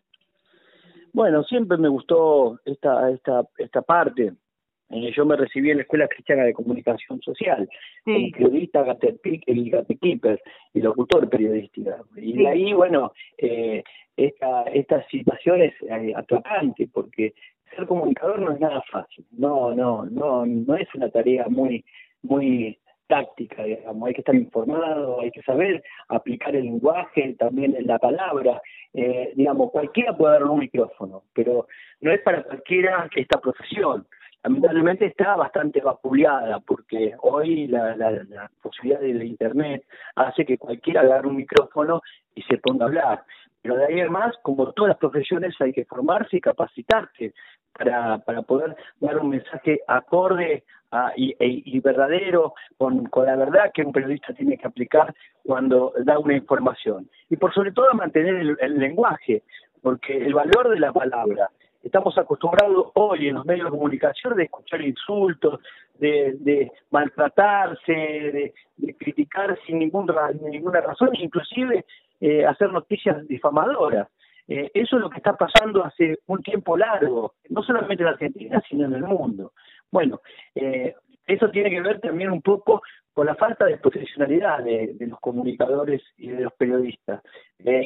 Bueno, 1.11 1.43
siempre 1.43 1.77
me 1.77 1.89
gustó 1.89 2.59
esta 2.65 3.09
esta 3.09 3.43
esta 3.57 3.81
parte. 3.81 4.33
Eh, 4.89 5.11
yo 5.15 5.25
me 5.25 5.35
recibí 5.35 5.69
en 5.69 5.77
la 5.77 5.83
Escuela 5.83 6.07
Cristiana 6.07 6.43
de 6.43 6.53
Comunicación 6.53 7.21
Social 7.21 7.69
como 8.03 8.31
periodista, 8.31 8.79
el 9.45 9.69
gatekeeper 9.69 10.41
y 10.73 10.81
locutor 10.81 11.29
periodística. 11.29 11.97
Y 12.15 12.37
de 12.37 12.47
ahí, 12.47 12.73
bueno, 12.73 13.11
eh, 13.37 13.83
esta, 14.17 14.63
esta 14.63 15.05
situación 15.07 15.61
es 15.61 15.73
eh, 15.83 16.13
atrapante 16.15 16.89
porque 16.91 17.33
ser 17.75 17.85
comunicador 17.85 18.39
no 18.39 18.51
es 18.51 18.59
nada 18.59 18.81
fácil, 18.91 19.25
no, 19.31 19.73
no, 19.73 20.05
no, 20.05 20.45
no 20.45 20.75
es 20.75 20.87
una 20.95 21.09
tarea 21.09 21.45
muy, 21.47 21.85
muy 22.23 22.77
táctica, 23.07 23.63
digamos, 23.63 24.07
hay 24.07 24.13
que 24.13 24.21
estar 24.21 24.35
informado, 24.35 25.21
hay 25.21 25.31
que 25.31 25.41
saber 25.41 25.83
aplicar 26.09 26.55
el 26.55 26.65
lenguaje, 26.65 27.35
también 27.39 27.75
la 27.79 27.97
palabra, 27.97 28.61
eh, 28.93 29.33
digamos, 29.35 29.71
cualquiera 29.71 30.15
puede 30.15 30.33
dar 30.33 30.43
un 30.43 30.59
micrófono, 30.59 31.23
pero 31.33 31.67
no 32.01 32.11
es 32.11 32.21
para 32.21 32.43
cualquiera 32.43 33.09
esta 33.15 33.39
profesión. 33.39 34.05
Lamentablemente 34.43 35.05
está 35.05 35.35
bastante 35.35 35.81
vapuleada 35.81 36.59
porque 36.59 37.13
hoy 37.21 37.67
la, 37.67 37.95
la, 37.95 38.11
la 38.11 38.49
posibilidad 38.61 39.01
del 39.01 39.23
Internet 39.23 39.85
hace 40.15 40.45
que 40.45 40.57
cualquiera 40.57 41.01
agarre 41.01 41.27
un 41.27 41.35
micrófono 41.35 42.01
y 42.35 42.41
se 42.43 42.57
ponga 42.57 42.85
a 42.85 42.87
hablar. 42.87 43.23
Pero 43.61 43.75
de 43.75 43.85
ahí 43.85 43.99
además, 43.99 44.35
como 44.41 44.71
todas 44.71 44.89
las 44.89 44.97
profesiones, 44.97 45.55
hay 45.59 45.73
que 45.73 45.85
formarse 45.85 46.37
y 46.37 46.41
capacitarse 46.41 47.33
para, 47.73 48.19
para 48.19 48.41
poder 48.41 48.75
dar 48.99 49.19
un 49.19 49.29
mensaje 49.29 49.81
acorde 49.87 50.63
e, 51.17 51.35
y, 51.39 51.79
verdadero 51.81 52.53
con, 52.77 53.05
con 53.07 53.25
la 53.25 53.35
verdad 53.35 53.71
que 53.73 53.83
un 53.83 53.91
periodista 53.91 54.33
tiene 54.33 54.57
que 54.57 54.67
aplicar 54.67 55.13
cuando 55.43 55.93
da 56.03 56.17
una 56.17 56.35
información. 56.35 57.09
Y 57.29 57.35
por 57.35 57.53
sobre 57.53 57.71
todo 57.71 57.93
mantener 57.93 58.35
el, 58.35 58.57
el 58.59 58.79
lenguaje, 58.79 59.43
porque 59.81 60.17
el 60.17 60.33
valor 60.33 60.69
de 60.69 60.79
la 60.79 60.91
palabra, 60.91 61.49
estamos 61.83 62.17
acostumbrados 62.17 62.91
hoy 62.95 63.27
en 63.27 63.35
los 63.35 63.45
medios 63.45 63.65
de 63.65 63.71
comunicación 63.71 64.35
de 64.35 64.43
escuchar 64.43 64.81
insultos, 64.81 65.59
de, 65.97 66.35
de 66.39 66.71
maltratarse, 66.91 67.93
de, 67.93 68.53
de 68.77 68.93
criticar 68.95 69.57
sin 69.65 69.79
ningún, 69.79 70.11
ninguna 70.41 70.81
razón, 70.81 71.09
inclusive 71.13 71.85
eh, 72.21 72.45
hacer 72.45 72.71
noticias 72.71 73.25
difamadoras. 73.27 74.09
Eh, 74.47 74.71
eso 74.73 74.97
es 74.97 75.01
lo 75.01 75.09
que 75.09 75.17
está 75.17 75.37
pasando 75.37 75.85
hace 75.85 76.19
un 76.27 76.41
tiempo 76.41 76.75
largo, 76.75 77.35
no 77.49 77.63
solamente 77.63 78.03
en 78.03 78.09
Argentina, 78.09 78.61
sino 78.67 78.85
en 78.85 78.93
el 78.93 79.03
mundo. 79.03 79.53
Bueno, 79.89 80.19
eh, 80.55 80.95
eso 81.27 81.49
tiene 81.49 81.69
que 81.69 81.81
ver 81.81 82.01
también 82.01 82.31
un 82.31 82.41
poco 82.41 82.81
con 83.13 83.25
la 83.25 83.35
falta 83.35 83.65
de 83.65 83.77
profesionalidad 83.77 84.63
de, 84.63 84.95
los 84.99 85.19
comunicadores 85.19 86.01
y 86.17 86.29
de 86.29 86.41
los 86.41 86.53
periodistas. 86.53 87.21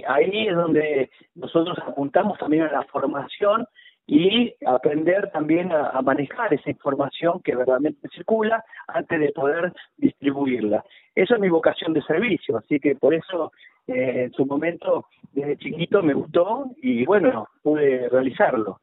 Ahí 0.08 0.48
es 0.48 0.56
donde 0.56 1.12
nosotros 1.36 1.78
apuntamos 1.80 2.38
también 2.40 2.64
a 2.64 2.72
la 2.72 2.84
formación 2.84 3.68
y 4.06 4.54
aprender 4.66 5.32
también 5.32 5.72
a, 5.72 6.02
manejar 6.02 6.54
esa 6.54 6.70
información 6.70 7.42
que 7.42 7.56
verdaderamente 7.56 8.10
circula 8.10 8.64
antes 8.88 9.20
de 9.20 9.32
poder 9.32 9.74
distribuirla. 9.98 10.84
Eso 11.16 11.36
es 11.36 11.40
mi 11.40 11.50
vocación 11.50 11.94
de 11.94 12.02
servicio, 12.02 12.58
así 12.58 12.80
que 12.80 12.96
por 12.96 13.14
eso 13.14 13.52
eh, 13.88 14.24
en 14.26 14.34
su 14.34 14.46
momento 14.46 15.06
desde 15.32 15.58
chiquito 15.58 16.04
me 16.04 16.14
gustó 16.14 16.66
y 16.82 17.06
bueno, 17.06 17.48
pude 17.62 18.10
realizarlo. 18.10 18.80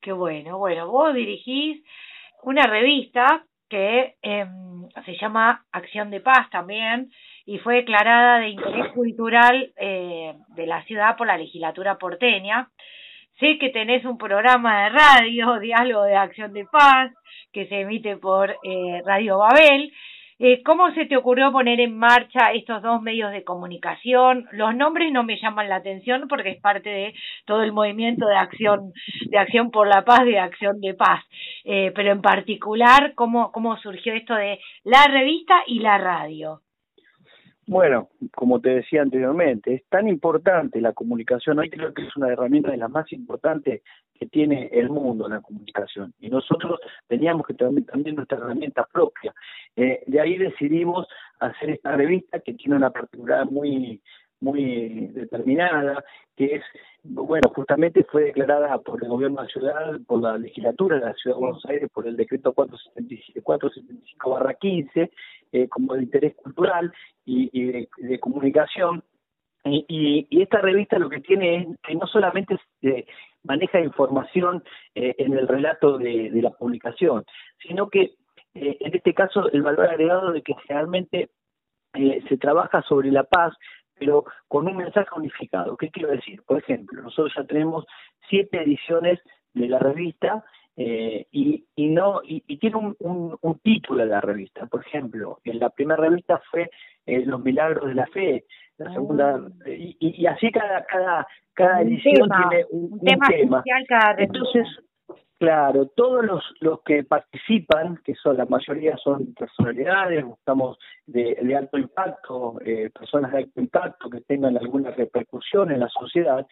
Qué 0.00 0.12
bueno, 0.12 0.58
bueno, 0.58 0.90
vos 0.90 1.14
dirigís 1.14 1.82
una 2.42 2.64
revista 2.66 3.44
que 3.68 4.16
eh, 4.22 4.46
se 5.04 5.16
llama 5.16 5.64
Acción 5.72 6.10
de 6.10 6.20
Paz 6.20 6.50
también 6.50 7.10
y 7.46 7.58
fue 7.58 7.76
declarada 7.76 8.38
de 8.40 8.50
interés 8.50 8.92
cultural 8.92 9.72
eh, 9.76 10.34
de 10.48 10.66
la 10.66 10.84
ciudad 10.84 11.16
por 11.16 11.26
la 11.26 11.38
legislatura 11.38 11.98
porteña 11.98 12.68
Sé 13.38 13.58
que 13.58 13.70
tenés 13.70 14.04
un 14.04 14.18
programa 14.18 14.84
de 14.84 14.90
radio, 14.90 15.58
Diálogo 15.58 16.04
de 16.04 16.16
Acción 16.16 16.52
de 16.52 16.64
Paz, 16.66 17.12
que 17.52 17.66
se 17.66 17.80
emite 17.80 18.16
por 18.16 18.50
eh, 18.50 19.02
Radio 19.04 19.38
Babel. 19.38 19.92
Eh, 20.38 20.62
¿Cómo 20.64 20.92
se 20.92 21.06
te 21.06 21.16
ocurrió 21.16 21.52
poner 21.52 21.78
en 21.80 21.96
marcha 21.96 22.52
estos 22.52 22.82
dos 22.82 23.00
medios 23.00 23.30
de 23.30 23.44
comunicación? 23.44 24.46
Los 24.52 24.74
nombres 24.74 25.12
no 25.12 25.22
me 25.22 25.40
llaman 25.40 25.68
la 25.68 25.76
atención 25.76 26.26
porque 26.28 26.50
es 26.50 26.60
parte 26.60 26.90
de 26.90 27.14
todo 27.44 27.62
el 27.62 27.72
movimiento 27.72 28.26
de 28.26 28.36
acción, 28.36 28.92
de 29.30 29.38
acción 29.38 29.70
por 29.70 29.86
la 29.86 30.04
paz, 30.04 30.24
de 30.24 30.38
acción 30.38 30.80
de 30.80 30.94
paz. 30.94 31.24
Eh, 31.64 31.92
pero 31.94 32.10
en 32.10 32.22
particular, 32.22 33.14
¿cómo, 33.14 33.52
¿cómo 33.52 33.76
surgió 33.76 34.14
esto 34.14 34.34
de 34.34 34.58
la 34.82 35.04
revista 35.04 35.62
y 35.66 35.78
la 35.78 35.98
radio? 35.98 36.60
Bueno, 37.72 38.10
como 38.34 38.60
te 38.60 38.68
decía 38.68 39.00
anteriormente, 39.00 39.72
es 39.72 39.88
tan 39.88 40.06
importante 40.06 40.78
la 40.78 40.92
comunicación, 40.92 41.58
hoy 41.58 41.70
creo 41.70 41.94
que 41.94 42.02
es 42.02 42.14
una 42.18 42.30
herramienta 42.30 42.70
de 42.70 42.76
las 42.76 42.90
más 42.90 43.10
importantes 43.14 43.80
que 44.12 44.26
tiene 44.26 44.68
el 44.72 44.90
mundo, 44.90 45.26
la 45.26 45.40
comunicación. 45.40 46.12
Y 46.20 46.28
nosotros 46.28 46.78
teníamos 47.08 47.46
que 47.46 47.54
tener 47.54 47.82
también 47.86 48.16
nuestra 48.16 48.36
herramienta 48.36 48.86
propia. 48.92 49.32
Eh, 49.74 50.02
de 50.06 50.20
ahí 50.20 50.36
decidimos 50.36 51.08
hacer 51.40 51.70
esta 51.70 51.96
revista 51.96 52.40
que 52.40 52.52
tiene 52.52 52.76
una 52.76 52.90
particularidad 52.90 53.46
muy 53.46 54.02
muy 54.42 55.06
determinada, 55.14 56.04
que 56.36 56.56
es, 56.56 56.62
bueno, 57.04 57.48
justamente 57.54 58.04
fue 58.04 58.24
declarada 58.24 58.76
por 58.78 59.02
el 59.02 59.08
gobierno 59.08 59.40
de 59.40 59.44
la 59.44 59.48
ciudad, 59.48 59.98
por 60.06 60.20
la 60.20 60.36
legislatura 60.36 60.98
de 60.98 61.06
la 61.06 61.14
ciudad 61.14 61.36
de 61.36 61.40
Buenos 61.40 61.64
Aires, 61.66 61.88
por 61.94 62.08
el 62.08 62.16
decreto 62.16 62.52
475-15, 62.52 65.10
eh, 65.52 65.68
como 65.68 65.94
de 65.94 66.02
interés 66.02 66.34
cultural 66.34 66.92
y, 67.26 67.86
de, 67.98 68.18
comunicación. 68.20 69.04
Y, 69.64 70.26
esta 70.42 70.62
revista 70.62 70.98
lo 70.98 71.10
que 71.10 71.20
tiene 71.20 71.56
es 71.56 71.66
que 71.82 71.94
no 71.94 72.06
solamente 72.06 72.58
maneja 73.44 73.80
información 73.80 74.64
eh, 74.94 75.14
en 75.18 75.34
el 75.34 75.46
relato 75.46 75.98
de, 75.98 76.30
la 76.34 76.50
publicación, 76.50 77.24
sino 77.60 77.88
que 77.90 78.14
eh, 78.54 78.78
en 78.80 78.94
este 78.94 79.14
caso 79.14 79.50
el 79.52 79.62
valor 79.62 79.86
agregado 79.86 80.32
de 80.32 80.42
que 80.42 80.54
realmente 80.68 81.30
se 81.92 82.38
trabaja 82.38 82.80
sobre 82.82 83.10
la 83.10 83.24
paz, 83.24 83.54
pero 83.98 84.24
con 84.48 84.66
un 84.66 84.78
mensaje 84.78 85.10
unificado. 85.14 85.76
¿Qué 85.76 85.90
quiero 85.90 86.10
decir? 86.10 86.42
Por 86.46 86.58
ejemplo, 86.58 87.02
nosotros 87.02 87.34
ya 87.36 87.44
tenemos 87.44 87.84
siete 88.30 88.62
ediciones 88.62 89.20
de 89.52 89.68
la 89.68 89.78
revista 89.78 90.42
eh, 90.76 91.26
y, 91.30 91.64
y 91.76 91.88
no 91.88 92.20
y, 92.24 92.40
tiene 92.58 92.76
un, 92.76 92.96
un, 93.00 93.36
un, 93.40 93.58
título 93.58 94.04
de 94.04 94.10
la 94.10 94.20
revista. 94.20 94.66
Por 94.66 94.84
ejemplo, 94.86 95.38
en 95.44 95.58
la 95.58 95.70
primera 95.70 96.00
revista 96.00 96.40
fue 96.50 96.70
eh, 97.06 97.24
Los 97.26 97.42
Milagros 97.42 97.88
de 97.88 97.94
la 97.94 98.06
Fe, 98.06 98.44
la 98.78 98.88
ah. 98.88 98.92
segunda 98.94 99.40
y, 99.66 99.96
y, 100.00 100.26
así 100.26 100.50
cada 100.50 100.84
cada 100.86 101.26
cada 101.54 101.82
edición 101.82 102.28
tiene 102.28 102.64
un, 102.70 102.98
tema. 103.00 103.62
Entonces 104.16 104.66
Claro, 105.42 105.86
todos 105.96 106.24
los, 106.24 106.44
los 106.60 106.82
que 106.82 107.02
participan, 107.02 107.98
que 108.04 108.14
son 108.14 108.36
la 108.36 108.44
mayoría 108.44 108.96
son 108.96 109.34
personalidades, 109.34 110.24
buscamos 110.24 110.78
de, 111.04 111.36
de 111.42 111.56
alto 111.56 111.78
impacto, 111.78 112.60
eh, 112.64 112.90
personas 112.96 113.32
de 113.32 113.38
alto 113.38 113.60
impacto 113.60 114.08
que 114.08 114.20
tengan 114.20 114.56
alguna 114.56 114.92
repercusión 114.92 115.72
en 115.72 115.80
la 115.80 115.88
sociedad, 115.88 116.46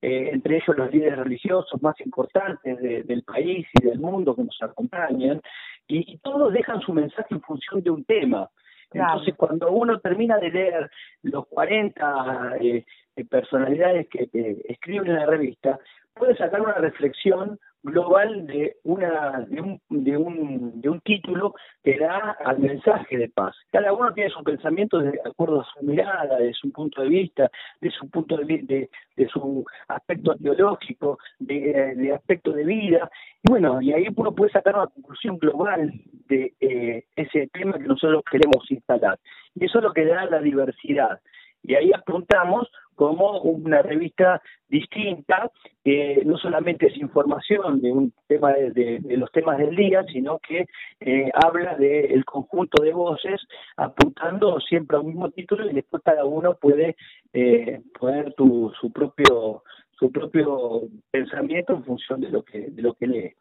eh, 0.00 0.30
entre 0.32 0.58
ellos 0.58 0.76
los 0.76 0.92
líderes 0.92 1.18
religiosos 1.18 1.82
más 1.82 2.00
importantes 2.02 2.78
del 2.80 3.24
país 3.24 3.66
y 3.80 3.84
del 3.84 3.98
mundo 3.98 4.36
que 4.36 4.44
nos 4.44 4.62
acompañan, 4.62 5.42
y, 5.88 6.16
todos 6.18 6.52
dejan 6.52 6.80
su 6.82 6.92
mensaje 6.92 7.34
en 7.34 7.42
función 7.42 7.82
de 7.82 7.90
un 7.90 8.04
tema. 8.04 8.48
Entonces, 8.92 9.34
cuando 9.36 9.72
uno 9.72 9.98
termina 9.98 10.38
de 10.38 10.50
leer 10.50 10.90
los 11.22 11.48
40 11.48 12.58
eh, 12.60 12.84
personalidades 13.28 14.06
que, 14.08 14.28
que 14.28 14.62
escriben 14.68 15.08
en 15.08 15.16
la 15.16 15.26
revista, 15.26 15.80
puede 16.16 16.36
sacar 16.36 16.60
una 16.60 16.74
reflexión 16.74 17.58
global 17.82 18.46
de 18.46 18.76
una 18.82 19.46
de 19.48 19.60
un, 19.60 19.80
de 19.88 20.16
un 20.16 20.80
de 20.80 20.88
un 20.88 21.00
título 21.02 21.54
que 21.84 21.98
da 21.98 22.36
al 22.44 22.58
mensaje 22.58 23.16
de 23.16 23.28
paz. 23.28 23.54
Cada 23.70 23.92
uno 23.92 24.12
tiene 24.12 24.30
su 24.30 24.42
pensamiento 24.42 24.98
de 24.98 25.20
acuerdo 25.24 25.60
a 25.60 25.66
su 25.72 25.84
mirada, 25.84 26.38
de 26.38 26.52
su 26.52 26.72
punto 26.72 27.02
de 27.02 27.08
vista, 27.08 27.50
de 27.80 27.90
su 27.90 28.10
punto 28.10 28.36
de 28.38 28.44
de, 28.62 28.90
de 29.16 29.28
su 29.28 29.64
aspecto 29.88 30.34
teológico, 30.36 31.18
de, 31.38 32.12
aspecto 32.12 32.52
de 32.52 32.64
vida. 32.64 33.10
Y 33.42 33.50
bueno, 33.50 33.80
y 33.80 33.92
ahí 33.92 34.06
uno 34.16 34.34
puede 34.34 34.50
sacar 34.50 34.74
una 34.74 34.88
conclusión 34.88 35.38
global 35.38 35.92
de 36.28 36.54
eh, 36.60 37.04
ese 37.14 37.48
tema 37.52 37.78
que 37.78 37.84
nosotros 37.84 38.22
queremos 38.30 38.68
instalar. 38.70 39.18
Y 39.54 39.66
eso 39.66 39.78
es 39.78 39.84
lo 39.84 39.92
que 39.92 40.06
da 40.06 40.24
la 40.26 40.40
diversidad. 40.40 41.20
Y 41.62 41.74
ahí 41.74 41.92
apuntamos 41.92 42.68
como 42.96 43.40
una 43.42 43.82
revista 43.82 44.42
distinta, 44.68 45.52
que 45.84 46.22
no 46.24 46.36
solamente 46.38 46.88
es 46.88 46.96
información 46.96 47.80
de 47.80 47.92
un 47.92 48.12
tema 48.26 48.52
de, 48.52 49.00
los 49.16 49.30
temas 49.30 49.58
del 49.58 49.76
día, 49.76 50.02
sino 50.12 50.40
que 50.40 50.66
eh, 51.00 51.30
habla 51.34 51.76
del 51.76 52.24
conjunto 52.24 52.82
de 52.82 52.92
voces, 52.92 53.40
apuntando 53.76 54.58
siempre 54.60 54.96
al 54.96 55.04
mismo 55.04 55.30
título 55.30 55.70
y 55.70 55.74
después 55.74 56.02
cada 56.04 56.24
uno 56.24 56.54
puede 56.54 56.96
eh, 57.32 57.80
poner 57.98 58.34
tu, 58.34 58.72
su 58.80 58.90
propio 58.90 59.62
su 59.98 60.10
propio 60.12 60.82
pensamiento 61.10 61.74
en 61.74 61.84
función 61.84 62.20
de 62.20 62.30
lo 62.30 62.42
que 62.44 62.70
de 62.70 62.82
lo 62.82 62.94
que 62.94 63.06
lee. 63.06 63.32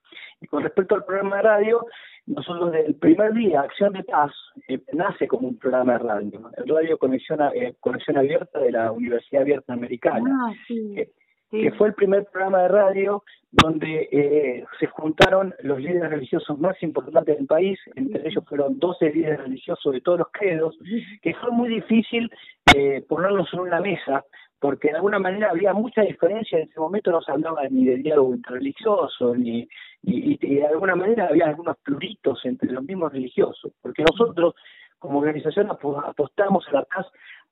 Y 0.42 0.48
con 0.48 0.64
respecto 0.64 0.96
al 0.96 1.06
programa 1.06 1.38
de 1.38 1.42
radio, 1.44 1.86
nosotros 2.28 2.72
desde 2.72 2.88
el 2.88 2.96
primer 2.96 3.34
día, 3.34 3.62
Acción 3.62 3.94
de 3.94 4.04
Paz, 4.04 4.32
eh, 4.68 4.80
nace 4.94 5.28
como 5.28 5.48
un 5.48 5.58
programa 5.58 5.94
de 5.94 6.00
radio, 6.00 6.52
el 6.58 6.68
Radio 6.68 6.98
Conexión, 6.98 7.40
eh, 7.54 7.76
Conexión 7.80 8.18
Abierta 8.18 8.60
de 8.60 8.72
la 8.72 8.92
Universidad 8.92 9.44
Abierta 9.44 9.74
Americana, 9.74 10.50
ah, 10.50 10.54
que, 11.52 11.72
fue 11.78 11.90
el 11.90 11.94
primer 11.94 12.26
programa 12.26 12.64
de 12.64 12.68
radio 12.68 13.24
donde 13.52 14.10
eh, 14.12 14.66
se 14.80 14.88
juntaron 14.88 15.54
los 15.62 15.80
líderes 15.80 16.10
religiosos 16.10 16.60
más 16.60 16.82
importantes 16.82 17.38
del 17.38 17.46
país, 17.46 17.80
entre 17.96 18.28
ellos 18.28 18.44
fueron 18.48 18.80
12 18.80 19.12
líderes 19.12 19.40
religiosos 19.40 19.94
de 19.94 20.02
todos 20.02 20.20
los 20.20 20.28
credos, 20.32 20.78
que 21.22 21.34
fue 21.36 21.52
muy 21.52 21.70
difícil 21.70 22.30
ponerlos 23.08 23.48
en 23.54 23.60
una 23.62 23.80
mesa, 23.80 24.26
porque 24.60 24.90
de 24.90 24.96
alguna 24.96 25.20
manera 25.20 25.50
había 25.52 25.74
mucha 25.74 26.02
diferencia, 26.02 26.58
en 26.58 26.70
ese 26.70 26.80
momento 26.80 27.12
no 27.12 27.22
se 27.22 27.32
hablaba 27.32 27.68
ni 27.70 27.86
de 27.86 27.98
diálogo 27.98 28.34
interreligioso, 28.36 29.36
ni, 29.36 29.68
y, 30.02 30.38
de 30.38 30.66
alguna 30.66 30.96
manera 30.96 31.28
había 31.28 31.48
algunos 31.48 31.78
pluritos 31.78 32.40
entre 32.46 32.72
los 32.72 32.84
mismos 32.84 33.12
religiosos, 33.12 33.72
porque 33.82 34.04
nosotros 34.04 34.56
como 35.00 35.20
organización 35.20 35.70
apostamos 35.70 36.68
a 36.70 36.72
la 36.72 36.84
paz 36.84 37.06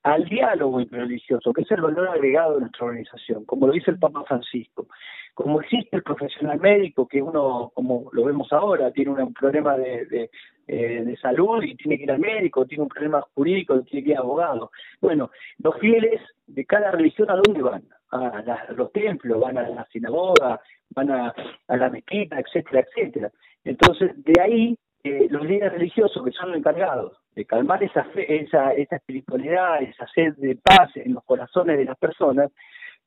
al 0.03 0.25
diálogo 0.25 0.81
interreligioso, 0.81 1.53
que 1.53 1.61
es 1.61 1.71
el 1.71 1.81
valor 1.81 2.09
agregado 2.09 2.55
de 2.55 2.61
nuestra 2.61 2.87
organización, 2.87 3.45
como 3.45 3.67
lo 3.67 3.73
dice 3.73 3.91
el 3.91 3.99
Papa 3.99 4.23
Francisco. 4.25 4.87
Como 5.33 5.61
existe 5.61 5.95
el 5.95 6.03
profesional 6.03 6.59
médico, 6.59 7.07
que 7.07 7.21
uno, 7.21 7.71
como 7.73 8.09
lo 8.11 8.25
vemos 8.25 8.51
ahora, 8.51 8.91
tiene 8.91 9.11
un 9.11 9.33
problema 9.33 9.75
de, 9.77 10.29
eh, 10.67 11.03
de 11.03 11.17
salud 11.17 11.63
y 11.63 11.75
tiene 11.75 11.97
que 11.97 12.03
ir 12.03 12.11
al 12.11 12.19
médico, 12.19 12.65
tiene 12.65 12.83
un 12.83 12.89
problema 12.89 13.25
jurídico 13.33 13.75
y 13.77 13.83
tiene 13.85 14.03
que 14.03 14.11
ir 14.11 14.17
al 14.17 14.23
abogado. 14.23 14.71
Bueno, 15.01 15.31
los 15.57 15.79
fieles 15.79 16.21
de 16.45 16.65
cada 16.65 16.91
religión, 16.91 17.31
¿a 17.31 17.35
dónde 17.37 17.63
van? 17.63 17.83
A, 18.11 18.71
los 18.75 18.91
templos, 18.91 19.39
van 19.39 19.57
a 19.57 19.67
la 19.69 19.87
sinagoga, 19.91 20.61
van 20.91 21.09
a, 21.09 21.33
a 21.67 21.77
la 21.77 21.89
mezquita, 21.89 22.39
etcétera, 22.39 22.85
etcétera. 22.87 23.31
Entonces, 23.63 24.11
de 24.17 24.39
ahí 24.39 24.77
eh, 25.03 25.27
los 25.29 25.43
líderes 25.43 25.73
religiosos 25.73 26.23
que 26.23 26.31
son 26.31 26.49
los 26.49 26.57
encargados 26.57 27.17
de 27.35 27.45
calmar 27.45 27.83
esa 27.83 28.05
fe, 28.05 28.43
esa, 28.43 28.73
esa 28.73 28.95
espiritualidad, 28.95 29.81
esa 29.81 30.07
sed 30.07 30.33
de 30.37 30.55
paz 30.55 30.95
en 30.95 31.13
los 31.13 31.23
corazones 31.23 31.77
de 31.77 31.85
las 31.85 31.97
personas, 31.97 32.51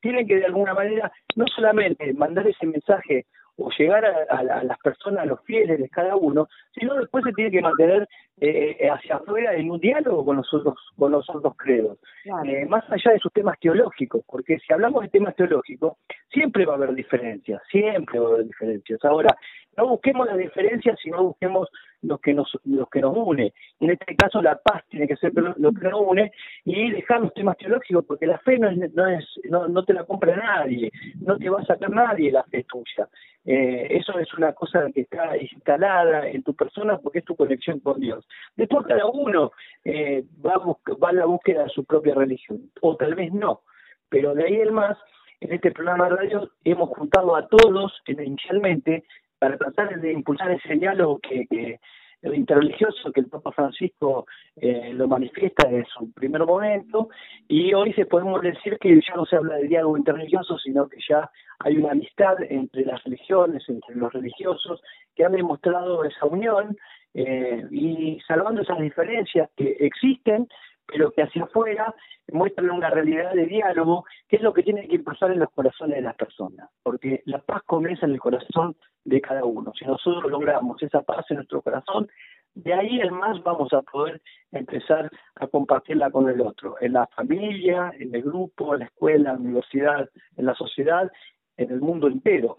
tienen 0.01 0.27
que 0.27 0.37
de 0.37 0.47
alguna 0.47 0.75
manera 0.75 1.11
no 1.37 1.47
solamente 1.47 2.13
mandar 2.13 2.47
ese 2.47 2.67
mensaje 2.67 3.27
o 3.59 3.71
llegar 3.71 4.05
a, 4.05 4.43
las 4.43 4.79
personas, 4.79 5.23
a 5.23 5.27
los 5.27 5.41
fieles 5.45 5.79
de 5.79 5.89
cada 5.89 6.17
uno, 6.17 6.49
sino 6.75 6.95
después 6.95 7.25
se 7.25 7.33
tiene 7.33 7.51
que 7.51 7.63
mantener 7.63 8.07
eh, 8.39 8.77
eh, 8.79 8.91
hacia 8.91 9.17
afuera 9.17 9.55
en 9.55 9.71
un 9.71 9.81
diálogo 9.81 10.25
con 10.25 10.37
los 10.37 10.53
otros, 10.53 10.75
con 10.99 11.13
los 11.13 11.29
otros 11.31 11.55
credos, 11.57 11.99
eh, 12.45 12.67
más 12.67 12.85
allá 12.91 13.13
de 13.13 13.19
sus 13.19 13.33
temas 13.33 13.59
teológicos, 13.59 14.23
porque 14.27 14.59
si 14.59 14.73
hablamos 14.73 15.03
de 15.03 15.09
temas 15.09 15.35
teológicos, 15.37 15.95
siempre 16.31 16.67
va 16.67 16.75
a 16.75 16.77
haber 16.77 16.95
diferencias, 16.95 17.63
siempre 17.71 18.19
va 18.19 18.29
a 18.29 18.33
haber 18.35 18.47
diferencias. 18.47 19.03
Ahora, 19.05 19.35
no 19.77 19.89
busquemos 19.89 20.27
las 20.27 20.37
diferencias, 20.37 20.99
sino 21.03 21.23
busquemos 21.23 21.69
lo 22.03 22.19
que 22.19 22.35
nos 22.35 22.59
lo 22.65 22.87
que 22.87 23.01
nos 23.01 23.17
une. 23.17 23.53
En 23.81 23.91
este 23.91 24.15
caso 24.17 24.43
la 24.43 24.57
paz 24.57 24.85
tiene 24.89 25.07
que 25.07 25.17
ser 25.17 25.33
lo, 25.35 25.73
que 25.73 25.89
nos 25.89 26.01
une 26.01 26.33
y 26.65 26.91
dejar 26.91 27.21
los 27.21 27.35
temas 27.35 27.57
teológicos 27.57 28.05
porque 28.05 28.27
la 28.27 28.39
fe 28.39 28.59
no 28.59 28.69
es 28.69 28.95
no 28.95 29.07
es 29.07 29.25
no, 29.51 29.69
no 29.69 29.85
te 29.85 29.93
la 29.93 30.05
compra 30.05 30.37
nadie, 30.37 30.91
no 31.21 31.37
te 31.37 31.49
va 31.49 31.61
a 31.61 31.65
sacar 31.65 31.91
nadie 31.91 32.33
la 32.33 32.45
fe 32.45 32.65
tuya. 32.65 33.09
Eh, 33.45 33.87
eso 33.91 34.19
es 34.19 34.33
una 34.35 34.53
cosa 34.55 34.91
que 34.93 35.03
está 35.03 35.37
instalada 35.37 36.27
en 36.27 36.43
tu 36.43 36.55
persona 36.55 36.99
porque 36.99 37.21
es 37.21 37.25
tu 37.25 37.37
conexión 37.37 37.79
con 37.79 38.01
Dios. 38.01 38.27
Después 38.57 38.87
cada 38.87 39.07
uno 39.07 39.53
eh, 39.85 40.25
va, 40.45 40.55
a 40.55 40.95
va 40.95 41.11
a 41.11 41.13
la 41.13 41.27
búsqueda 41.27 41.63
de 41.63 41.69
su 41.69 41.85
propia 41.85 42.15
religión, 42.15 42.71
o 42.81 42.97
tal 42.97 43.15
vez 43.15 43.33
no, 43.33 43.61
pero 44.09 44.35
de 44.35 44.45
ahí 44.45 44.57
el 44.57 44.73
más, 44.73 44.99
en 45.41 45.53
este 45.53 45.71
programa 45.71 46.09
de 46.09 46.17
radio 46.17 46.51
hemos 46.65 46.89
juntado 46.91 47.37
a 47.37 47.47
todos 47.47 47.93
inicialmente 48.07 49.05
para 49.39 49.57
tratar 49.57 50.01
de 50.01 50.13
impulsar 50.13 50.51
ese 50.51 50.75
diálogo 50.75 51.19
que, 51.19 51.47
que 51.49 51.81
el 52.23 52.35
interreligioso 52.35 53.13
que 53.13 53.21
el 53.21 53.27
Papa 53.27 53.53
Francisco 53.53 54.27
eh, 54.57 54.93
lo 54.93 55.07
manifiesta 55.07 55.69
en 55.69 55.85
su 55.87 56.13
primer 56.13 56.45
momento 56.45 57.09
y 57.47 57.75
hoy 57.75 57.93
se 57.93 58.07
podemos 58.07 58.41
decir 58.43 58.79
que 58.79 58.95
ya 58.95 59.15
no 59.15 59.27
se 59.27 59.37
habla 59.37 59.57
de 59.57 59.69
diálogo 59.69 59.97
interreligioso 59.97 60.59
sino 60.59 60.89
que 60.89 60.99
ya 61.09 61.31
hay 61.59 61.77
una 61.77 61.93
amistad 61.93 62.37
entre 62.49 62.85
las 62.85 63.03
religiones, 63.05 63.63
entre 63.69 63.95
los 63.95 64.13
religiosos 64.13 64.81
que 65.15 65.25
han 65.25 65.33
demostrado 65.33 66.05
esa 66.05 66.27
unión 66.27 66.77
eh, 67.15 67.65
y 67.71 68.19
salvando 68.27 68.63
esas 68.63 68.79
diferencias 68.79 69.51
que 69.57 69.77
existen 69.81 70.49
pero 70.87 71.11
que 71.11 71.23
hacia 71.23 71.45
afuera 71.45 71.95
muestran 72.33 72.71
una 72.71 72.91
realidad 72.91 73.33
de 73.35 73.47
diálogo, 73.47 74.05
que 74.29 74.37
es 74.37 74.43
lo 74.43 74.53
que 74.53 74.63
tiene 74.63 74.89
que 74.89 74.99
pasar 74.99 75.31
en 75.31 75.41
los 75.41 75.51
corazones 75.51 75.97
de 75.97 76.03
las 76.03 76.17
personas, 76.17 76.69
porque 76.83 77.23
la 77.27 77.39
paz 77.39 77.63
comienza 77.65 78.07
en 78.07 78.13
el 78.13 78.21
corazón 78.21 78.77
de 79.05 79.21
cada 79.21 79.45
uno. 79.45 79.73
Si 79.79 79.85
nosotros 79.85 80.31
logramos 80.31 80.83
esa 80.83 81.03
paz 81.03 81.25
en 81.31 81.37
nuestro 81.37 81.63
corazón, 81.63 82.09
de 82.55 82.73
ahí 82.73 83.01
en 83.01 83.13
más 83.13 83.43
vamos 83.43 83.73
a 83.73 83.83
poder 83.83 84.21
empezar 84.51 85.11
a 85.35 85.47
compartirla 85.47 86.11
con 86.11 86.29
el 86.29 86.41
otro, 86.41 86.77
en 86.81 86.95
la 86.95 87.07
familia, 87.09 87.93
en 87.99 88.15
el 88.15 88.23
grupo, 88.23 88.75
en 88.75 88.81
la 88.81 88.87
escuela, 88.87 89.31
en 89.31 89.37
la 89.37 89.41
universidad, 89.41 90.09
en 90.37 90.47
la 90.47 90.55
sociedad, 90.55 91.11
en 91.57 91.71
el 91.71 91.81
mundo 91.81 92.07
entero. 92.07 92.59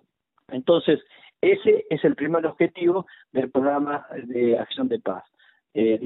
Entonces, 0.50 1.00
ese 1.42 1.86
es 1.90 2.04
el 2.06 2.16
primer 2.16 2.46
objetivo 2.46 3.06
del 3.32 3.50
programa 3.52 4.06
de 4.26 4.58
acción 4.58 4.88
de 4.88 5.00
paz 5.00 5.24
eh, 5.80 6.00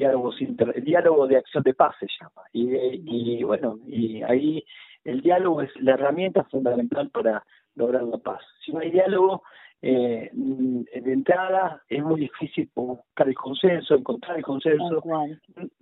diálogo 0.84 1.28
de 1.28 1.38
acción 1.38 1.64
de 1.64 1.74
paz 1.74 1.96
se 1.98 2.06
llama. 2.20 2.42
Y, 2.52 3.42
bueno, 3.44 3.80
y 3.88 4.22
ahí 4.22 4.66
el 5.06 5.22
diálogo 5.22 5.62
es 5.62 5.72
la 5.80 5.94
herramienta 5.94 6.44
fundamental 6.44 7.10
para 7.10 7.46
lograr 7.76 8.04
la 8.04 8.18
paz. 8.18 8.42
Si 8.66 8.74
no 8.74 8.80
hay 8.80 8.92
diálogo, 8.92 9.44
eh, 9.82 10.30
de 10.34 11.14
entrada 11.14 11.82
es 11.88 12.04
muy 12.04 12.20
difícil 12.20 12.70
buscar 12.76 13.30
el 13.30 13.36
consenso, 13.36 13.96
encontrar 13.96 14.38
el 14.38 14.44
consenso, 14.44 15.02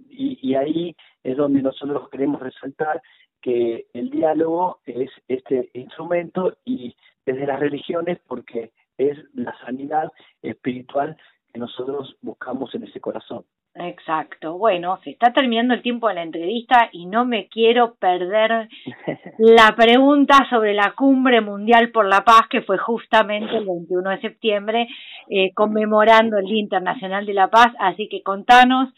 y, 0.08 0.38
y 0.40 0.54
ahí 0.54 0.96
es 1.24 1.36
donde 1.36 1.64
nosotros 1.64 2.10
queremos 2.10 2.40
resaltar 2.42 3.02
que 3.42 3.88
el 3.94 4.12
diálogo 4.12 4.82
es 4.86 5.10
este 5.28 5.72
instrumento 5.74 6.56
y 6.64 6.96
desde 7.26 7.48
las 7.48 7.60
religiones 7.60 8.20
porque 8.28 8.72
es 9.00 9.18
la 9.34 9.58
sanidad 9.66 10.12
espiritual 10.44 11.18
que 11.52 11.60
nosotros 11.60 12.16
buscamos 12.22 12.76
en 12.76 12.84
ese 12.84 13.00
corazón. 13.00 13.46
Exacto. 13.82 14.58
Bueno, 14.58 15.00
se 15.04 15.12
está 15.12 15.32
terminando 15.32 15.74
el 15.74 15.82
tiempo 15.82 16.10
de 16.10 16.16
la 16.16 16.24
entrevista 16.24 16.90
y 16.92 17.06
no 17.06 17.24
me 17.26 17.48
quiero 17.48 17.96
perder 17.96 18.68
la 19.38 19.74
pregunta 19.76 20.36
sobre 20.50 20.74
la 20.74 20.94
cumbre 20.98 21.40
mundial 21.40 21.90
por 21.92 22.06
la 22.06 22.26
paz 22.26 22.42
que 22.50 22.62
fue 22.62 22.78
justamente 22.78 23.56
el 23.56 23.66
21 23.66 24.10
de 24.10 24.22
septiembre, 24.22 24.88
eh, 25.30 25.54
conmemorando 25.54 26.38
el 26.38 26.46
Día 26.46 26.60
Internacional 26.60 27.26
de 27.26 27.34
la 27.34 27.50
Paz. 27.50 27.74
Así 27.80 28.10
que 28.10 28.22
contanos 28.22 28.90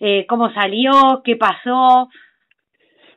eh, 0.00 0.24
cómo 0.26 0.50
salió, 0.52 1.20
qué 1.22 1.36
pasó. 1.36 2.08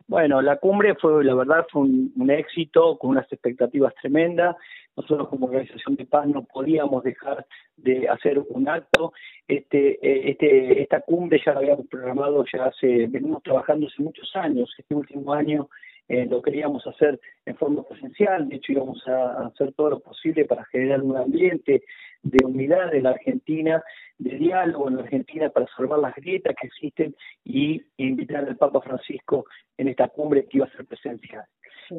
Bueno, 0.07 0.41
la 0.41 0.57
cumbre 0.57 0.95
fue, 0.95 1.23
la 1.23 1.33
verdad, 1.33 1.65
fue 1.71 1.83
un 1.83 2.29
éxito 2.29 2.97
con 2.97 3.11
unas 3.11 3.31
expectativas 3.31 3.95
tremendas 3.95 4.57
nosotros 4.95 5.27
como 5.29 5.47
organización 5.47 5.95
de 5.95 6.05
paz 6.05 6.27
no 6.27 6.43
podíamos 6.43 7.03
dejar 7.03 7.45
de 7.77 8.07
hacer 8.07 8.39
un 8.39 8.69
acto. 8.69 9.13
Este, 9.47 9.93
eh, 10.01 10.31
este, 10.31 10.81
esta 10.81 11.01
cumbre 11.01 11.41
ya 11.45 11.53
la 11.53 11.59
habíamos 11.59 11.87
programado 11.87 12.45
ya 12.51 12.65
hace, 12.65 13.07
venimos 13.07 13.43
trabajando 13.43 13.87
hace 13.87 14.01
muchos 14.01 14.35
años. 14.35 14.73
Este 14.77 14.93
último 14.95 15.33
año 15.33 15.69
eh, 16.07 16.25
lo 16.25 16.41
queríamos 16.41 16.85
hacer 16.85 17.19
en 17.45 17.55
forma 17.55 17.83
presencial, 17.83 18.49
de 18.49 18.57
hecho 18.57 18.73
íbamos 18.73 19.07
a 19.07 19.47
hacer 19.47 19.73
todo 19.73 19.91
lo 19.91 19.99
posible 19.99 20.45
para 20.45 20.65
generar 20.65 21.01
un 21.01 21.17
ambiente 21.17 21.83
de 22.21 22.45
unidad 22.45 22.93
en 22.93 23.03
la 23.03 23.11
Argentina, 23.11 23.83
de 24.17 24.37
diálogo 24.37 24.89
en 24.89 24.97
la 24.97 25.03
Argentina 25.03 25.49
para 25.49 25.67
salvar 25.75 25.99
las 25.99 26.15
grietas 26.15 26.55
que 26.59 26.67
existen 26.67 27.15
y 27.43 27.81
invitar 27.97 28.45
al 28.45 28.57
Papa 28.57 28.81
Francisco 28.81 29.45
en 29.77 29.89
esta 29.89 30.07
cumbre 30.07 30.45
que 30.45 30.57
iba 30.57 30.65
a 30.65 30.71
ser 30.71 30.85
presencial. 30.85 31.43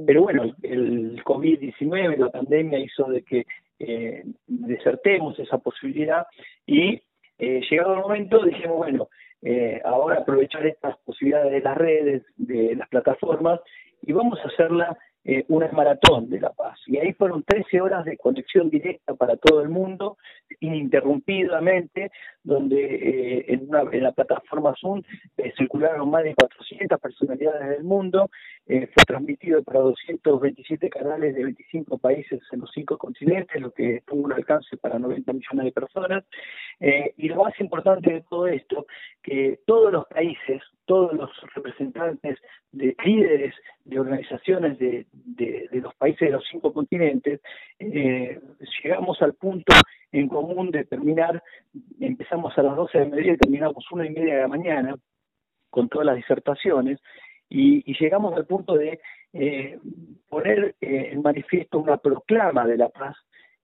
Pero 0.06 0.22
bueno, 0.22 0.54
el 0.62 1.22
COVID-19, 1.22 2.16
la 2.16 2.30
pandemia 2.30 2.78
hizo 2.78 3.04
de 3.04 3.22
que 3.22 3.44
eh, 3.78 4.24
desertemos 4.46 5.38
esa 5.38 5.58
posibilidad 5.58 6.26
y 6.66 7.02
eh, 7.38 7.60
llegado 7.68 7.94
el 7.94 8.00
momento 8.00 8.44
dijimos, 8.44 8.76
bueno, 8.78 9.08
eh, 9.42 9.80
ahora 9.84 10.20
aprovechar 10.20 10.66
estas 10.66 10.96
posibilidades 10.98 11.52
de 11.52 11.60
las 11.60 11.76
redes, 11.76 12.22
de 12.36 12.76
las 12.76 12.88
plataformas 12.88 13.60
y 14.06 14.12
vamos 14.12 14.38
a 14.40 14.48
hacerla 14.48 14.96
eh, 15.26 15.44
una 15.48 15.68
maratón 15.72 16.28
de 16.28 16.38
La 16.38 16.52
Paz. 16.52 16.78
Y 16.86 16.98
ahí 16.98 17.14
fueron 17.14 17.42
13 17.44 17.80
horas 17.80 18.04
de 18.04 18.18
conexión 18.18 18.68
directa 18.68 19.14
para 19.14 19.36
todo 19.36 19.62
el 19.62 19.70
mundo, 19.70 20.18
ininterrumpidamente, 20.60 22.10
donde 22.42 22.76
eh, 22.76 23.44
en, 23.48 23.68
una, 23.68 23.84
en 23.90 24.02
la 24.02 24.12
plataforma 24.12 24.74
Zoom 24.78 25.02
eh, 25.38 25.52
circularon 25.56 26.10
más 26.10 26.24
de 26.24 26.34
400 26.34 27.00
personalidades 27.00 27.70
del 27.70 27.84
mundo 27.84 28.28
eh, 28.66 28.88
fue 28.94 29.04
transmitido 29.04 29.62
para 29.62 29.80
227 29.80 30.88
canales 30.88 31.34
de 31.34 31.44
25 31.44 31.98
países 31.98 32.40
en 32.50 32.60
los 32.60 32.70
cinco 32.72 32.96
continentes, 32.96 33.60
lo 33.60 33.72
que 33.72 34.02
tuvo 34.06 34.22
un 34.22 34.32
alcance 34.32 34.78
para 34.78 34.98
90 34.98 35.34
millones 35.34 35.64
de 35.66 35.72
personas. 35.72 36.24
Eh, 36.80 37.14
y 37.16 37.28
lo 37.28 37.42
más 37.42 37.58
importante 37.60 38.12
de 38.12 38.20
todo 38.22 38.46
esto, 38.46 38.86
que 39.22 39.60
todos 39.66 39.92
los 39.92 40.06
países, 40.06 40.62
todos 40.84 41.12
los 41.12 41.30
representantes 41.54 42.38
de 42.72 42.96
líderes 43.04 43.54
de 43.84 44.00
organizaciones 44.00 44.78
de, 44.78 45.06
de, 45.12 45.68
los 45.72 45.94
países 45.94 46.28
de 46.28 46.32
los 46.32 46.44
cinco 46.50 46.72
continentes, 46.72 47.40
eh, 47.78 48.40
llegamos 48.82 49.20
al 49.22 49.34
punto 49.34 49.74
en 50.12 50.28
común 50.28 50.70
de 50.70 50.84
terminar, 50.84 51.42
empezamos 52.00 52.56
a 52.56 52.62
las 52.62 52.76
12 52.76 52.98
de 52.98 53.06
mediodía 53.06 53.32
y 53.34 53.38
terminamos 53.38 53.84
una 53.90 54.06
y 54.06 54.10
media 54.10 54.36
de 54.36 54.40
la 54.42 54.48
mañana 54.48 54.96
con 55.70 55.88
todas 55.88 56.06
las 56.06 56.16
disertaciones, 56.16 57.00
y, 57.48 57.82
llegamos 58.00 58.34
al 58.34 58.46
punto 58.46 58.74
de 58.74 59.00
eh, 59.32 59.78
poner 60.28 60.74
eh, 60.80 61.10
en 61.12 61.22
manifiesto 61.22 61.78
una 61.78 61.98
proclama 61.98 62.66
de 62.66 62.76
la 62.76 62.88
paz 62.88 63.16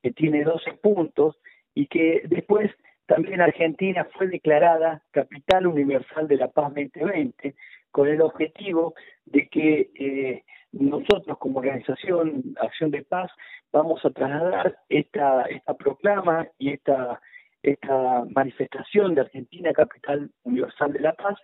que 0.03 0.13
tiene 0.13 0.45
12 0.45 0.75
puntos 0.75 1.37
y 1.75 1.87
que 1.87 2.23
después 2.27 2.71
también 3.11 3.41
Argentina 3.41 4.07
fue 4.17 4.29
declarada 4.29 5.03
Capital 5.11 5.67
Universal 5.67 6.29
de 6.29 6.37
la 6.37 6.47
Paz 6.47 6.73
2020 6.73 7.57
con 7.91 8.07
el 8.07 8.21
objetivo 8.21 8.95
de 9.25 9.49
que 9.49 9.91
eh, 9.97 10.45
nosotros 10.71 11.37
como 11.39 11.59
organización 11.59 12.55
Acción 12.61 12.93
de 12.93 13.03
Paz 13.03 13.29
vamos 13.73 14.05
a 14.05 14.11
trasladar 14.11 14.79
esta, 14.89 15.43
esta 15.47 15.75
proclama 15.75 16.47
y 16.57 16.71
esta, 16.71 17.21
esta 17.65 18.25
manifestación 18.31 19.17
de 19.17 19.23
Argentina 19.23 19.73
Capital 19.73 20.31
Universal 20.45 20.93
de 20.93 21.01
la 21.01 21.13
Paz 21.15 21.37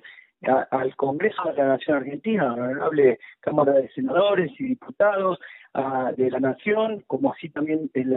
al 0.42 0.94
Congreso 0.96 1.42
de 1.44 1.54
la 1.54 1.68
Nación 1.68 1.96
Argentina, 1.98 2.52
a 2.52 2.56
la 2.56 2.64
honorable 2.64 3.18
Cámara 3.40 3.72
de 3.72 3.88
Senadores 3.90 4.52
y 4.58 4.64
Diputados 4.64 5.38
de 6.16 6.30
la 6.30 6.40
Nación, 6.40 7.04
como 7.06 7.32
así 7.32 7.50
también 7.50 7.90
en 7.94 8.14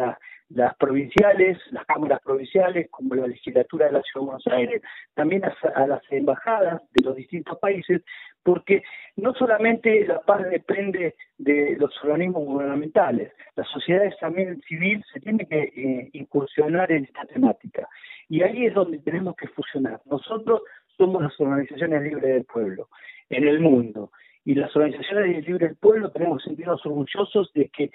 las 0.49 0.75
provinciales, 0.75 1.57
las 1.71 1.85
cámaras 1.85 2.21
provinciales, 2.21 2.89
como 2.89 3.15
la 3.15 3.27
legislatura 3.27 3.87
de 3.87 3.91
la 3.93 4.01
Ciudad 4.01 4.21
de 4.21 4.25
Buenos 4.25 4.47
Aires, 4.47 4.81
también 5.13 5.43
a, 5.45 5.87
las 5.87 6.01
embajadas 6.09 6.81
de 6.91 7.03
los 7.03 7.15
distintos 7.15 7.57
países, 7.59 8.01
porque 8.43 8.83
no 9.17 9.33
solamente 9.33 10.07
la 10.07 10.21
paz 10.21 10.49
depende 10.49 11.15
de 11.37 11.75
los 11.77 11.91
organismos 12.03 12.45
gubernamentales, 12.45 13.33
las 13.55 13.67
sociedades 13.67 14.15
también 14.19 14.61
civil 14.61 15.03
se 15.11 15.19
tiene 15.19 15.45
que 15.45 15.61
eh, 15.75 16.09
incursionar 16.13 16.91
en 16.91 17.03
esta 17.03 17.25
temática. 17.25 17.87
Y 18.29 18.43
ahí 18.43 18.67
es 18.67 18.73
donde 18.73 18.99
tenemos 18.99 19.35
que 19.35 19.47
fusionar. 19.47 20.01
Nosotros 20.05 20.61
somos 20.99 21.23
las 21.23 21.39
organizaciones 21.39 22.03
libres 22.03 22.33
del 22.33 22.43
pueblo 22.43 22.89
en 23.29 23.47
el 23.47 23.61
mundo. 23.61 24.11
Y 24.43 24.55
las 24.55 24.75
organizaciones 24.75 25.47
libres 25.47 25.69
del 25.69 25.77
pueblo 25.77 26.11
tenemos 26.11 26.39
que 26.43 26.49
sentirnos 26.49 26.85
orgullosos 26.85 27.51
de 27.53 27.69
que 27.69 27.91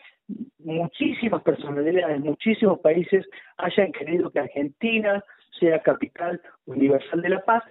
muchísimas 0.59 1.43
personalidades, 1.43 2.21
muchísimos 2.21 2.81
países 2.81 3.27
hayan 3.59 3.93
querido 3.93 4.31
que 4.31 4.41
Argentina 4.41 5.23
sea 5.59 5.83
capital 5.83 6.41
universal 6.67 7.23
de 7.23 7.29
la 7.29 7.45
paz, 7.45 7.63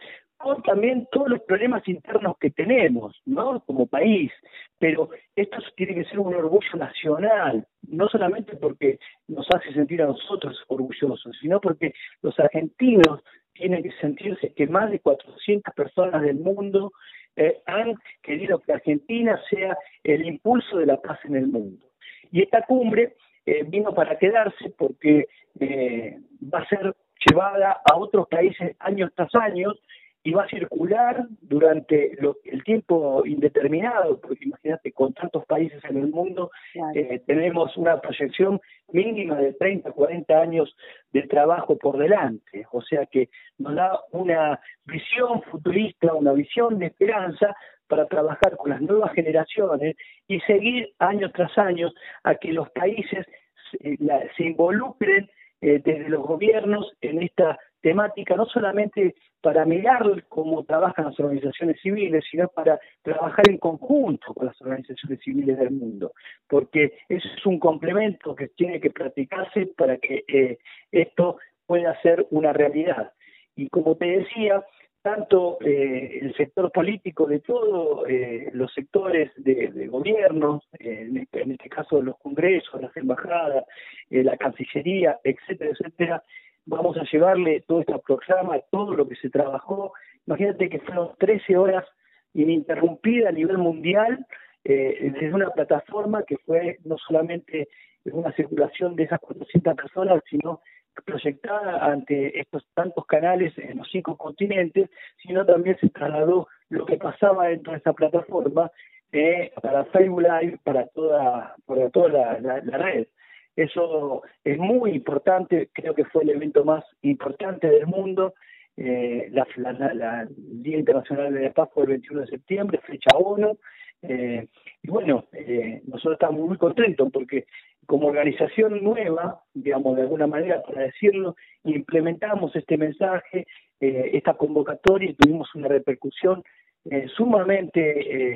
también 0.63 1.07
todos 1.11 1.29
los 1.29 1.41
problemas 1.41 1.87
internos 1.87 2.37
que 2.39 2.49
tenemos, 2.49 3.21
¿no? 3.25 3.61
Como 3.65 3.87
país. 3.87 4.31
Pero 4.79 5.09
esto 5.35 5.57
tiene 5.75 5.95
que 5.95 6.05
ser 6.05 6.19
un 6.19 6.33
orgullo 6.33 6.77
nacional, 6.77 7.65
no 7.87 8.07
solamente 8.07 8.55
porque 8.55 8.99
nos 9.27 9.47
hace 9.53 9.73
sentir 9.73 10.01
a 10.01 10.07
nosotros 10.07 10.61
orgullosos, 10.67 11.37
sino 11.41 11.59
porque 11.59 11.93
los 12.21 12.37
argentinos 12.39 13.21
tiene 13.53 13.83
que 13.83 13.91
sentirse 14.01 14.53
que 14.53 14.67
más 14.67 14.89
de 14.91 14.99
400 14.99 15.73
personas 15.73 16.21
del 16.21 16.35
mundo 16.35 16.91
eh, 17.35 17.61
han 17.65 17.95
querido 18.21 18.59
que 18.59 18.73
Argentina 18.73 19.39
sea 19.49 19.77
el 20.03 20.25
impulso 20.25 20.77
de 20.77 20.85
la 20.85 21.01
paz 21.01 21.19
en 21.25 21.35
el 21.35 21.47
mundo. 21.47 21.85
Y 22.31 22.41
esta 22.41 22.63
cumbre 22.63 23.15
eh, 23.45 23.63
vino 23.67 23.93
para 23.93 24.17
quedarse 24.17 24.69
porque 24.77 25.27
eh, 25.59 26.19
va 26.53 26.59
a 26.59 26.67
ser 26.67 26.95
llevada 27.25 27.81
a 27.85 27.95
otros 27.95 28.27
países 28.27 28.75
años 28.79 29.11
tras 29.15 29.33
años 29.35 29.79
y 30.24 30.32
va 30.32 30.43
a 30.43 30.47
circular 30.47 31.26
durante 31.41 32.17
el 32.45 32.63
tiempo 32.63 33.26
indeterminado, 33.26 34.21
porque 34.21 34.45
imagínate, 34.45 34.93
con 34.93 35.13
tantos 35.13 35.45
países 35.45 35.84
en 35.84 35.97
el 35.97 36.07
mundo, 36.07 36.49
eh, 36.95 37.21
tenemos 37.28 37.76
una 37.76 37.99
proyección 37.99 38.61
mínima 38.93 39.36
de 39.36 39.53
30, 39.53 39.91
40 39.91 40.34
años 40.34 40.76
de 41.11 41.24
trabajo 41.24 41.78
por 41.78 41.97
delante, 41.97 42.65
o 42.71 42.82
sea 42.82 43.05
que 43.05 43.30
nos 43.57 43.76
da 43.76 43.99
una 44.11 44.61
visión 44.86 45.41
futurista, 45.43 46.13
una 46.13 46.32
visión 46.32 46.80
de 46.80 46.88
esperanza 46.88 47.53
para 47.88 48.07
trabajar 48.07 48.55
con 48.55 48.69
las 48.71 48.82
nuevas 48.82 49.11
generaciones 49.13 49.97
y 50.28 50.39
seguir 50.41 50.93
año 50.99 51.32
tras 51.32 51.57
año 51.57 51.91
a 52.24 52.36
que 52.36 52.53
los 52.53 52.69
países 52.69 53.26
se, 53.71 53.97
se 54.38 54.43
involucren 54.43 55.30
eh, 55.59 55.82
desde 55.84 56.09
los 56.09 56.26
gobiernos 56.26 56.93
en 57.01 57.24
esta 57.24 57.59
temática, 57.84 58.36
no 58.36 58.45
solamente 58.45 59.13
para 59.41 59.65
mirar 59.65 60.23
cómo 60.29 60.63
trabajan 60.63 61.05
las 61.05 61.19
organizaciones 61.19 61.79
civiles, 61.81 62.23
sino 62.31 62.47
para 62.47 62.79
trabajar 63.01 63.47
en 63.49 63.57
conjunto 63.57 64.34
con 64.34 64.47
las 64.47 64.59
organizaciones 64.61 65.19
civiles 65.19 65.59
del 65.59 65.71
mundo, 65.71 66.13
porque 66.47 66.93
eso 67.09 67.27
es 67.36 67.45
un 67.45 67.59
complemento 67.59 68.34
que 68.36 68.47
tiene 68.47 68.79
que 68.79 68.89
practicarse 68.89 69.67
para 69.77 69.97
que 69.97 70.23
eh, 70.27 70.57
esto 70.91 71.38
pueda 71.65 72.01
ser 72.01 72.25
una 72.31 72.53
realidad. 72.53 73.11
Y 73.55 73.67
como 73.67 73.97
te 73.97 74.05
decía, 74.05 74.63
tanto 75.01 75.57
eh, 75.59 76.19
el 76.21 76.34
sector 76.36 76.71
político 76.71 77.25
de 77.27 77.41
todos 77.41 78.07
eh, 78.07 78.49
los 78.53 78.73
sectores 78.73 79.29
de, 79.36 79.88
gobierno, 79.88 80.61
en, 80.79 81.17
este, 81.17 81.41
en, 81.41 81.51
este, 81.51 81.67
caso 81.67 82.01
los 82.01 82.17
congresos, 82.17 82.81
las 82.81 82.95
embajadas, 82.95 83.65
la 84.09 84.38
Cancillería, 84.38 85.19
etcétera, 85.21 85.71
etcétera, 85.71 86.23
vamos 86.66 86.97
a 86.97 87.03
llevarle 87.03 87.61
todo 87.68 87.82
este 87.82 87.97
programa, 87.99 88.59
todo 88.72 88.93
lo 88.93 89.07
que 89.07 89.16
se 89.16 89.30
trabajó. 89.30 89.93
Imagínate 90.26 90.70
que 90.70 90.80
fueron 90.80 91.11
13 91.18 91.57
horas 91.57 91.86
ininterrumpidas 92.34 93.30
a 93.30 93.34
nivel 93.34 93.57
mundial 93.57 94.26
eh, 94.64 95.11
desde 95.14 95.34
una 95.34 95.49
plataforma 95.49 96.24
que 96.24 96.38
fue 96.38 96.80
no 96.86 96.97
solamente 96.97 97.68
una 98.05 98.32
circulación 98.34 98.95
de 98.95 99.03
esas 99.03 99.20
400 99.20 99.76
personas, 99.76 100.24
sino 100.30 100.61
proyectada 101.05 101.86
ante 101.86 102.39
estos 102.39 102.66
tantos 102.74 103.05
canales 103.05 103.53
en 103.57 103.80
los 103.80 103.89
cinco 103.91 104.16
continentes, 104.16 104.89
sino 105.22 105.45
también 105.45 105.78
se 105.80 105.89
trasladó 105.89 106.47
lo 106.70 106.86
que 106.86 106.97
pasaba 106.97 107.47
dentro 107.47 107.74
de 107.74 107.80
esa 107.80 107.93
plataforma 107.93 108.72
eh, 109.11 109.51
para 109.61 109.86
Facebook 109.86 110.22
Live, 110.22 110.59
para 110.64 110.88
toda, 110.88 111.55
para 111.66 111.89
toda 111.89 112.39
la 112.39 112.78
red. 112.78 113.07
Eso 113.55 114.23
es 114.43 114.57
muy 114.57 114.91
importante, 114.91 115.69
creo 115.73 115.93
que 115.93 116.05
fue 116.05 116.23
el 116.23 116.31
evento 116.31 116.65
más 116.65 116.83
importante 117.01 117.69
del 117.69 117.87
mundo. 117.87 118.33
Eh, 118.75 119.29
la, 119.31 119.45
la, 119.57 120.27
Día 120.29 120.79
Internacional 120.79 121.33
de 121.33 121.43
la 121.43 121.51
Paz 121.51 121.69
fue 121.73 121.83
el 121.83 121.89
21 121.89 122.21
de 122.21 122.27
septiembre, 122.27 122.79
fecha 122.79 123.15
1. 123.17 123.57
Eh, 124.03 124.47
y 124.81 124.89
bueno, 124.89 125.25
eh, 125.31 125.81
nosotros 125.85 126.13
estamos 126.13 126.41
muy 126.41 126.57
contentos 126.57 127.09
porque 127.11 127.45
como 127.85 128.07
organización 128.07 128.83
nueva, 128.83 129.43
digamos 129.53 129.95
de 129.95 130.03
alguna 130.03 130.27
manera 130.27 130.61
para 130.61 130.83
decirlo, 130.83 131.35
implementamos 131.63 132.55
este 132.55 132.77
mensaje, 132.77 133.47
eh, 133.79 134.11
esta 134.13 134.33
convocatoria 134.33 135.09
y 135.09 135.15
tuvimos 135.15 135.53
una 135.55 135.67
repercusión 135.67 136.43
eh, 136.86 137.07
sumamente 137.15 137.79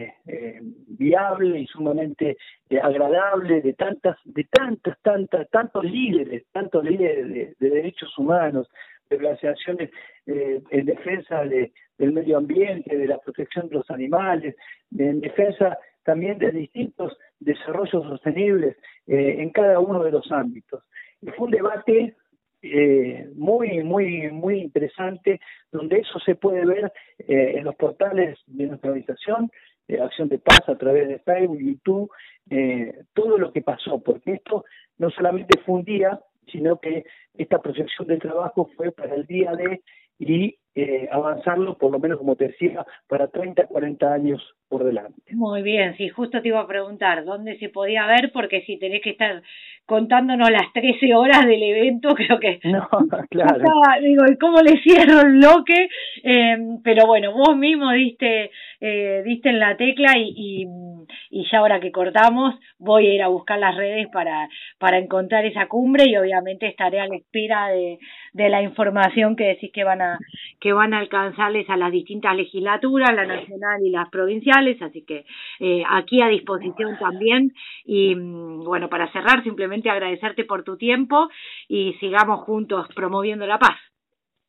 eh, 0.06 0.14
eh, 0.26 0.60
viable 0.62 1.60
y 1.60 1.68
sumamente 1.68 2.38
agradable 2.82 3.62
de 3.62 3.74
tantas, 3.74 4.16
de 4.24 4.45
tantas, 4.45 4.98
tantas, 5.02 5.50
tantos 5.50 5.84
líderes, 5.84 6.45
tantos 6.54 6.86
líderes 6.86 7.56
de, 7.60 7.70
derechos 7.70 8.18
humanos, 8.18 8.70
de 9.10 9.18
organizaciones 9.18 9.89
en 10.26 10.86
defensa 10.86 11.43
de, 11.43 11.72
del 11.98 12.12
medio 12.12 12.38
ambiente, 12.38 12.98
de 12.98 13.08
la 13.08 13.18
protección 13.18 13.70
de 13.70 13.76
los 13.76 13.89
animales, 13.89 14.56
en 14.98 15.22
defensa 15.22 15.78
también 16.04 16.38
de 16.38 16.52
distintos 16.52 17.18
desarrollos 17.39 18.04
sostenibles 18.04 18.76
en 19.08 19.50
cada 19.52 19.80
uno 19.80 20.04
de 20.04 20.12
los 20.12 20.30
ámbitos. 20.32 20.84
Fue 21.38 21.45
un 21.48 21.52
debate 21.52 22.16
eh, 22.62 23.30
muy, 23.36 23.84
muy, 23.84 24.32
muy 24.32 24.60
interesante, 24.60 25.39
donde 25.72 25.99
eso 25.99 26.20
se 26.20 26.36
puede 26.36 26.66
ver 26.66 26.91
eh, 27.20 27.53
en 27.58 27.66
los 27.66 27.76
portales 27.76 28.39
de 28.47 28.68
nuestra 28.68 28.89
organización, 28.89 29.51
de 29.88 30.01
Acción 30.01 30.28
de 30.28 30.39
Paz 30.39 30.62
a 30.68 30.78
través 30.78 31.08
de 31.08 31.20
Facebook, 31.20 31.60
YouTube, 31.60 32.12
eh, 32.49 33.03
todo 33.14 33.38
lo 33.38 33.51
que 33.51 33.62
pasó, 33.62 33.99
porque 33.99 34.34
esto 34.34 34.66
no 34.97 35.10
solamente 35.12 35.60
fue 35.66 35.76
un 35.76 35.84
día, 35.84 36.20
sino 36.51 36.80
que 36.80 37.05
esta 37.38 37.62
proyección 37.62 38.08
de 38.08 38.18
trabajo 38.18 38.70
fue 38.76 38.91
para 38.91 39.16
el 39.16 39.26
día 39.26 39.53
de 39.53 39.82
y 40.20 40.58
eh, 40.80 41.10
avanzarlo, 41.12 41.76
por 41.76 41.92
lo 41.92 41.98
menos 41.98 42.20
como 42.20 42.36
te 42.36 42.50
decía, 42.50 42.86
para 43.08 43.28
30, 43.30 43.66
40 43.66 44.14
años 44.14 44.56
por 44.70 44.84
delante. 44.84 45.20
Muy 45.32 45.64
bien, 45.64 45.98
sí, 45.98 46.08
justo 46.10 46.40
te 46.40 46.50
iba 46.50 46.60
a 46.60 46.68
preguntar 46.68 47.26
dónde 47.26 47.58
se 47.58 47.70
podía 47.70 48.06
ver, 48.06 48.32
porque 48.32 48.62
si 48.62 48.78
tenés 48.78 49.02
que 49.02 49.10
estar 49.10 49.42
contándonos 49.88 50.52
las 50.52 50.72
13 50.74 51.16
horas 51.16 51.48
del 51.48 51.64
evento, 51.64 52.10
creo 52.16 52.40
que... 52.40 52.60
No, 52.66 52.88
claro. 53.32 53.64
digo, 54.04 54.24
¿cómo 54.40 54.60
le 54.60 54.80
cierro 54.84 55.22
el 55.22 55.38
bloque? 55.38 55.90
Eh, 56.24 56.58
pero 56.84 57.08
bueno, 57.08 57.32
vos 57.32 57.58
mismo 57.58 57.92
diste, 57.94 58.52
eh, 58.80 59.24
diste 59.26 59.50
en 59.50 59.60
la 59.60 59.78
tecla 59.78 60.16
y, 60.16 60.34
y, 60.36 60.68
y, 61.32 61.50
ya 61.52 61.58
ahora 61.58 61.80
que 61.80 61.92
cortamos 61.92 62.54
voy 62.78 63.08
a 63.08 63.14
ir 63.16 63.24
a 63.24 63.30
buscar 63.30 63.58
las 63.58 63.76
redes 63.76 64.08
para, 64.14 64.48
para 64.78 65.00
encontrar 65.00 65.44
esa 65.46 65.68
cumbre 65.68 66.04
y 66.08 66.18
obviamente 66.18 66.68
estaré 66.68 67.00
a 67.00 67.08
la 67.08 67.16
espera 67.16 67.70
de, 67.70 67.98
de 68.38 68.50
la 68.50 68.62
información 68.62 69.36
que 69.36 69.46
decís 69.46 69.72
que 69.74 69.84
van 69.84 70.02
a, 70.02 70.20
que 70.60 70.72
van 70.72 70.94
a 70.94 71.00
alcanzarles 71.00 71.68
a 71.70 71.76
las 71.76 71.92
distintas 71.92 72.36
legislaturas, 72.36 73.14
la 73.16 73.26
nacional 73.26 73.82
y 73.84 73.90
las 73.90 74.10
provinciales, 74.10 74.80
así 74.82 75.02
que 75.02 75.26
eh, 75.60 75.84
aquí 75.90 76.22
a 76.22 76.28
disposición 76.28 76.98
también 77.00 77.52
y 77.84 78.16
mm, 78.16 78.64
bueno, 78.64 78.90
para 78.90 79.12
cerrar 79.12 79.44
simplemente 79.44 79.90
agradecerte 79.90 80.46
por 80.46 80.64
tu 80.64 80.78
tiempo 80.78 81.30
y 81.68 81.94
sigamos 82.00 82.42
juntos 82.42 82.88
promoviendo 82.96 83.48
la 83.48 83.58
paz. 83.58 83.78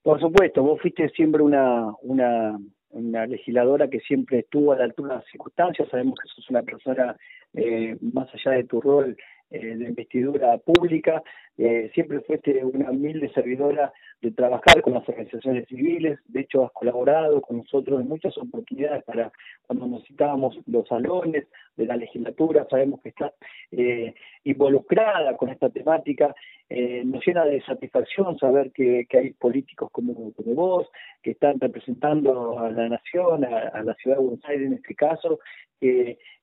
Por 0.02 0.20
supuesto, 0.20 0.62
vos 0.62 0.80
fuiste 0.80 1.08
siempre 1.10 1.42
una, 1.42 1.90
una, 2.02 2.58
una 2.90 3.26
legisladora 3.26 3.88
que 3.88 4.00
siempre 4.00 4.40
estuvo 4.40 4.72
a 4.72 4.76
la 4.76 4.84
altura 4.84 5.08
de 5.08 5.20
las 5.20 5.30
circunstancias, 5.30 5.88
sabemos 5.90 6.18
que 6.22 6.28
sos 6.28 6.48
una 6.50 6.62
persona 6.62 7.16
eh, 7.54 7.96
más 8.12 8.28
allá 8.34 8.58
de 8.58 8.64
tu 8.64 8.82
rol 8.82 9.16
eh, 9.50 9.76
de 9.76 9.88
investidura 9.88 10.58
pública, 10.58 11.22
eh, 11.58 11.90
siempre 11.92 12.20
fuiste 12.20 12.64
una 12.64 12.92
humilde 12.92 13.30
servidora 13.34 13.92
de 14.22 14.30
trabajar 14.30 14.80
con 14.80 14.94
las 14.94 15.08
organizaciones 15.08 15.66
civiles, 15.66 16.20
de 16.28 16.42
hecho 16.42 16.64
has 16.64 16.70
colaborado 16.70 17.40
con 17.40 17.58
nosotros 17.58 18.00
en 18.00 18.08
muchas 18.08 18.38
oportunidades 18.38 19.02
para 19.02 19.32
cuando 19.66 19.88
necesitábamos 19.88 20.56
los 20.66 20.86
salones 20.86 21.48
de 21.76 21.86
la 21.86 21.96
legislatura, 21.96 22.66
sabemos 22.70 23.00
que 23.00 23.08
estás 23.08 23.32
eh, 23.72 24.14
involucrada 24.44 25.36
con 25.36 25.48
esta 25.48 25.68
temática, 25.68 26.32
eh, 26.68 27.02
nos 27.04 27.26
llena 27.26 27.44
de 27.44 27.60
satisfacción 27.62 28.38
saber 28.38 28.70
que, 28.70 29.06
que 29.08 29.18
hay 29.18 29.32
políticos 29.32 29.90
como, 29.90 30.32
como, 30.34 30.54
vos, 30.54 30.88
que 31.22 31.32
están 31.32 31.58
representando 31.58 32.56
a 32.60 32.70
la 32.70 32.88
nación, 32.88 33.44
a, 33.44 33.68
a 33.68 33.82
la 33.82 33.94
ciudad 33.94 34.16
de 34.18 34.22
Buenos 34.22 34.44
Aires 34.44 34.66
en 34.68 34.74
este 34.74 34.94
caso, 34.94 35.40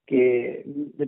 que 0.05 0.63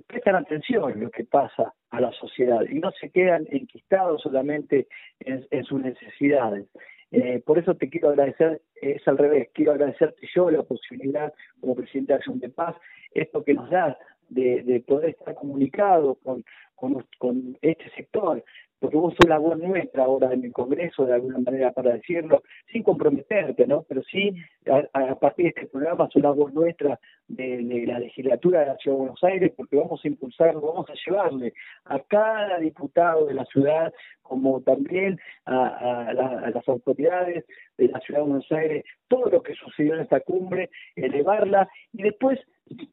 prestan 0.08 0.36
atención 0.36 0.91
a 0.91 0.95
lo 0.95 1.12
que 1.12 1.24
pasa 1.24 1.74
a 1.89 2.01
la 2.01 2.12
sociedad 2.14 2.62
y 2.70 2.80
no 2.80 2.91
se 2.91 3.10
quedan 3.10 3.47
enquistados 3.51 3.97
solamente 4.18 4.88
en, 5.20 5.45
en 5.52 5.64
sus 5.64 5.82
necesidades. 5.82 6.66
Eh, 7.12 7.41
por 7.45 7.58
eso 7.58 7.76
te 7.76 7.89
quiero 7.89 8.10
agradecer, 8.10 8.62
es 8.82 9.08
al 9.08 9.18
revés, 9.18 9.50
quiero 9.54 9.72
agradecerte 9.72 10.28
yo 10.36 10.52
la 10.52 10.64
posibilidad 10.64 11.34
como 11.62 11.76
presidente 11.76 12.12
de 12.12 12.18
Acción 12.18 12.39
de 12.39 12.50
Paz, 12.50 12.76
esto 13.14 13.43
que 13.43 13.54
nos 13.54 13.70
da 13.70 13.98
de, 14.30 14.62
de 14.64 14.82
poder 14.82 15.12
estar 15.12 15.34
comunicado 15.36 16.16
con, 16.16 16.43
con, 16.78 17.06
con 17.18 17.58
este 17.62 17.90
sector, 17.96 18.44
porque 18.80 18.98
vos 18.98 19.14
sos 19.16 19.28
la 19.28 19.40
voz 19.40 19.58
nuestra 19.58 20.04
ahora 20.04 20.32
en 20.34 20.46
el 20.46 20.54
Congreso, 20.54 21.06
de 21.06 21.16
alguna 21.16 21.40
manera 21.40 21.72
para 21.72 21.94
decirlo, 21.94 22.44
sin 22.72 22.84
comprometerte, 22.84 23.66
¿no? 23.66 23.84
Pero 23.84 24.04
sí, 24.04 24.36
a, 24.94 25.16
partir 25.16 25.46
de 25.46 25.50
este 25.50 25.66
programa, 25.66 26.08
sos 26.12 26.22
la 26.22 26.32
voz 26.32 26.54
nuestra 26.54 27.00
de, 27.28 27.86
la 27.88 28.00
legislatura 28.00 28.60
de 28.60 28.66
la 28.68 28.78
Ciudad 28.78 28.98
de 28.98 29.02
Buenos 29.02 29.24
Aires, 29.24 29.54
porque 29.58 29.78
vamos 29.78 30.00
a 30.04 30.08
impulsarlo, 30.08 30.62
vamos 30.62 30.90
a 30.90 30.94
llevarle 30.94 31.54
a 31.86 32.00
cada 32.02 32.60
diputado 32.60 33.26
de 33.26 33.34
la 33.34 33.46
ciudad, 33.46 33.92
como 34.22 34.62
también 34.62 35.20
a, 35.46 36.10
a 36.10 36.52
las 36.52 36.70
autoridades 36.70 37.46
de 37.78 37.88
la 37.88 38.00
Ciudad 38.02 38.20
de 38.20 38.28
Buenos 38.28 38.52
Aires, 38.52 38.86
todo 39.08 39.30
lo 39.30 39.42
que 39.42 39.56
sucedió 39.56 39.96
en 39.96 40.02
esta 40.02 40.20
cumbre, 40.20 40.70
elevarla, 40.96 41.68
y 41.94 42.04
después 42.04 42.40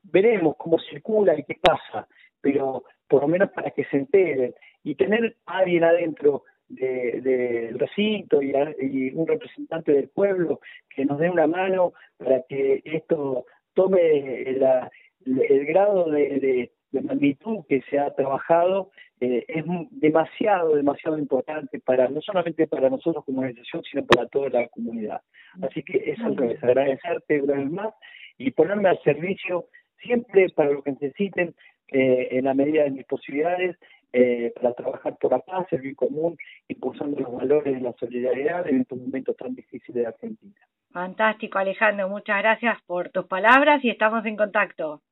veremos 0.04 0.56
cómo 0.56 0.78
circula 0.78 1.38
y 1.38 1.44
qué 1.44 1.56
pasa, 1.60 2.06
pero 2.40 2.84
por 3.08 3.22
lo 3.22 3.28
menos 3.28 3.50
para 3.50 3.70
que 3.70 3.84
se 3.84 3.98
enteren 3.98 4.54
y 4.82 4.94
tener 4.94 5.36
a 5.46 5.58
alguien 5.58 5.84
adentro 5.84 6.44
del 6.68 7.22
de, 7.22 7.74
recinto 7.76 8.42
y, 8.42 8.52
y, 8.80 9.10
un 9.14 9.26
representante 9.26 9.92
del 9.92 10.08
pueblo 10.08 10.60
que 10.94 11.04
nos 11.04 11.18
dé 11.18 11.30
una 11.30 11.46
mano 11.46 11.92
para 12.16 12.42
que 12.48 12.82
esto 12.84 13.46
tome 13.74 14.44
la, 14.58 14.90
el 15.26 15.66
grado 15.66 16.10
de, 16.10 16.70
de, 16.92 17.02
magnitud 17.02 17.64
que 17.68 17.82
se 17.90 17.98
ha 17.98 18.14
trabajado 18.14 18.90
eh, 19.20 19.44
es 19.48 19.64
demasiado, 19.90 20.76
demasiado 20.76 21.18
importante 21.18 21.80
para 21.80 22.08
no 22.08 22.20
solamente 22.20 22.68
para 22.68 22.88
nosotros 22.88 23.24
como 23.24 23.40
organización, 23.40 23.82
sino 23.90 24.06
para 24.06 24.28
toda 24.28 24.48
la 24.50 24.68
comunidad. 24.68 25.20
Así 25.60 25.82
que 25.82 26.12
es 26.12 26.20
al 26.20 26.36
revés, 26.36 26.62
agradecerte 26.62 27.42
una 27.42 27.54
vez 27.54 27.70
más 27.70 27.94
y 28.38 28.52
ponerme 28.52 28.90
al 28.90 29.02
servicio 29.02 29.66
siempre 30.00 30.48
para 30.50 30.70
lo 30.70 30.82
que 30.82 30.92
necesiten 30.92 31.54
eh, 31.88 32.28
en 32.30 32.44
la 32.44 32.54
medida 32.54 32.84
de 32.84 32.90
mis 32.90 33.04
posibilidades 33.04 33.76
eh, 34.12 34.52
para 34.54 34.72
trabajar 34.74 35.16
por 35.18 35.32
la 35.32 35.40
paz, 35.40 35.66
el 35.72 35.80
bien 35.80 35.94
común, 35.94 36.36
impulsando 36.68 37.18
los 37.18 37.32
valores 37.32 37.74
de 37.74 37.80
la 37.80 37.92
solidaridad 37.94 38.66
en 38.68 38.82
estos 38.82 38.98
momentos 38.98 39.36
tan 39.36 39.54
difíciles 39.54 40.02
de 40.02 40.06
Argentina. 40.06 40.54
Fantástico, 40.92 41.58
Alejandro. 41.58 42.08
Muchas 42.08 42.38
gracias 42.38 42.78
por 42.86 43.08
tus 43.08 43.26
palabras 43.26 43.84
y 43.84 43.90
estamos 43.90 44.24
en 44.24 44.36
contacto. 44.36 45.02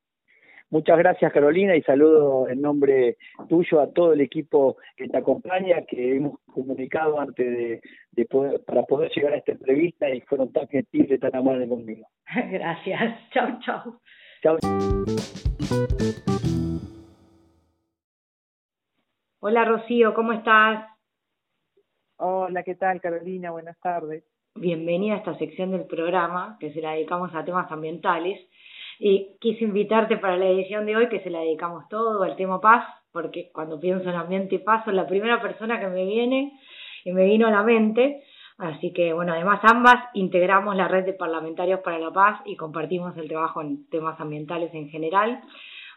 Muchas 0.70 0.96
gracias, 0.96 1.30
Carolina, 1.32 1.76
y 1.76 1.82
saludo 1.82 2.48
en 2.48 2.62
nombre 2.62 3.18
tuyo 3.46 3.80
a 3.80 3.92
todo 3.92 4.14
el 4.14 4.22
equipo 4.22 4.78
que 4.96 5.06
te 5.06 5.18
acompaña, 5.18 5.82
que 5.86 6.16
hemos 6.16 6.38
comunicado 6.46 7.20
antes 7.20 7.44
de, 7.44 7.82
de 8.12 8.24
poder, 8.24 8.62
para 8.64 8.84
poder 8.84 9.10
llegar 9.10 9.34
a 9.34 9.36
esta 9.36 9.52
entrevista 9.52 10.08
y 10.08 10.22
fueron 10.22 10.50
tan 10.50 10.66
gentiles, 10.68 11.20
tan 11.20 11.36
amables 11.36 11.68
conmigo. 11.68 12.06
Gracias. 12.50 13.30
Chao, 13.32 13.58
chao. 13.60 14.00
Chao. 14.42 15.51
Hola 19.40 19.64
Rocío, 19.64 20.14
¿cómo 20.14 20.32
estás? 20.32 20.86
Hola, 22.16 22.62
¿qué 22.62 22.74
tal 22.74 23.00
Carolina? 23.00 23.50
Buenas 23.50 23.78
tardes. 23.80 24.24
Bienvenida 24.54 25.14
a 25.14 25.16
esta 25.18 25.36
sección 25.38 25.70
del 25.70 25.86
programa 25.86 26.58
que 26.60 26.72
se 26.72 26.80
la 26.80 26.92
dedicamos 26.92 27.34
a 27.34 27.44
temas 27.44 27.70
ambientales. 27.72 28.38
Y 28.98 29.36
quise 29.40 29.64
invitarte 29.64 30.18
para 30.18 30.36
la 30.36 30.46
edición 30.46 30.86
de 30.86 30.94
hoy 30.94 31.08
que 31.08 31.20
se 31.20 31.30
la 31.30 31.40
dedicamos 31.40 31.88
todo 31.88 32.22
al 32.22 32.36
tema 32.36 32.60
paz, 32.60 32.84
porque 33.10 33.50
cuando 33.52 33.80
pienso 33.80 34.08
en 34.10 34.16
ambiente 34.16 34.56
y 34.56 34.58
paz 34.58 34.86
es 34.86 34.94
la 34.94 35.06
primera 35.06 35.40
persona 35.40 35.80
que 35.80 35.88
me 35.88 36.04
viene 36.04 36.58
y 37.04 37.12
me 37.12 37.24
vino 37.24 37.46
a 37.46 37.50
la 37.50 37.62
mente. 37.62 38.22
Así 38.58 38.92
que, 38.92 39.12
bueno, 39.12 39.32
además 39.32 39.60
ambas 39.62 39.96
integramos 40.14 40.76
la 40.76 40.88
red 40.88 41.04
de 41.04 41.14
parlamentarios 41.14 41.80
para 41.80 41.98
la 41.98 42.12
paz 42.12 42.40
y 42.44 42.56
compartimos 42.56 43.16
el 43.16 43.28
trabajo 43.28 43.60
en 43.60 43.88
temas 43.88 44.20
ambientales 44.20 44.72
en 44.74 44.88
general. 44.88 45.40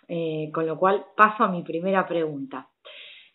Eh, 0.08 0.51
con 0.53 0.68
lo 0.68 0.78
cual 0.78 1.03
paso 1.16 1.43
a 1.43 1.47
mi 1.47 1.64
primera 1.64 2.08
pregunta 2.08 2.68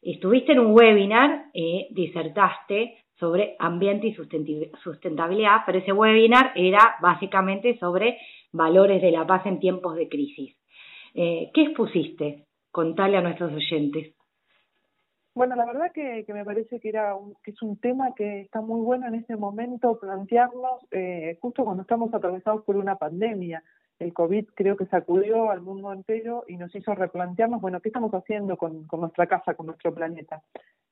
estuviste 0.03 0.53
en 0.53 0.61
un 0.61 0.73
webinar 0.73 1.47
y 1.53 1.89
disertaste 1.91 2.97
sobre 3.19 3.57
ambiente 3.59 4.07
y 4.07 4.15
sustentabilidad, 4.15 5.63
pero 5.67 5.79
ese 5.79 5.93
webinar 5.93 6.53
era 6.55 6.97
básicamente 7.03 7.79
sobre 7.79 8.19
valores 8.53 9.03
de 9.03 9.11
la 9.11 9.27
paz 9.27 9.45
en 9.45 9.61
tiempos 9.61 9.95
de 9.97 10.09
crisis. 10.09 10.57
Eh, 11.15 11.51
¿Qué 11.53 11.63
expusiste? 11.63 12.47
Contale 12.71 13.19
a 13.19 13.21
nuestros 13.21 13.53
oyentes. 13.53 14.15
Bueno, 15.41 15.57
la 15.57 15.65
verdad 15.65 15.91
que, 15.91 16.27
que 16.27 16.35
me 16.35 16.45
parece 16.45 16.81
que 16.81 16.91
era 16.91 17.15
un, 17.15 17.35
que 17.43 17.53
es 17.53 17.63
un 17.63 17.79
tema 17.79 18.15
que 18.15 18.43
está 18.43 18.61
muy 18.61 18.83
bueno 18.83 19.09
en 19.09 19.15
este 19.15 19.37
momento 19.37 19.99
plantearnos 19.99 20.87
eh, 20.91 21.39
justo 21.41 21.65
cuando 21.65 21.81
estamos 21.81 22.13
atravesados 22.13 22.63
por 22.63 22.77
una 22.77 22.97
pandemia. 22.97 23.65
El 23.99 24.13
COVID 24.13 24.49
creo 24.55 24.77
que 24.77 24.85
sacudió 24.85 25.51
al 25.51 25.63
mundo 25.63 25.95
entero 25.95 26.45
y 26.47 26.59
nos 26.59 26.75
hizo 26.75 26.95
replantearnos, 26.95 27.63
bueno, 27.63 27.81
¿qué 27.81 27.89
estamos 27.89 28.13
haciendo 28.13 28.59
con, 28.59 28.87
con 28.87 29.01
nuestra 29.01 29.29
casa, 29.29 29.55
con 29.55 29.65
nuestro 29.65 29.95
planeta? 29.95 30.43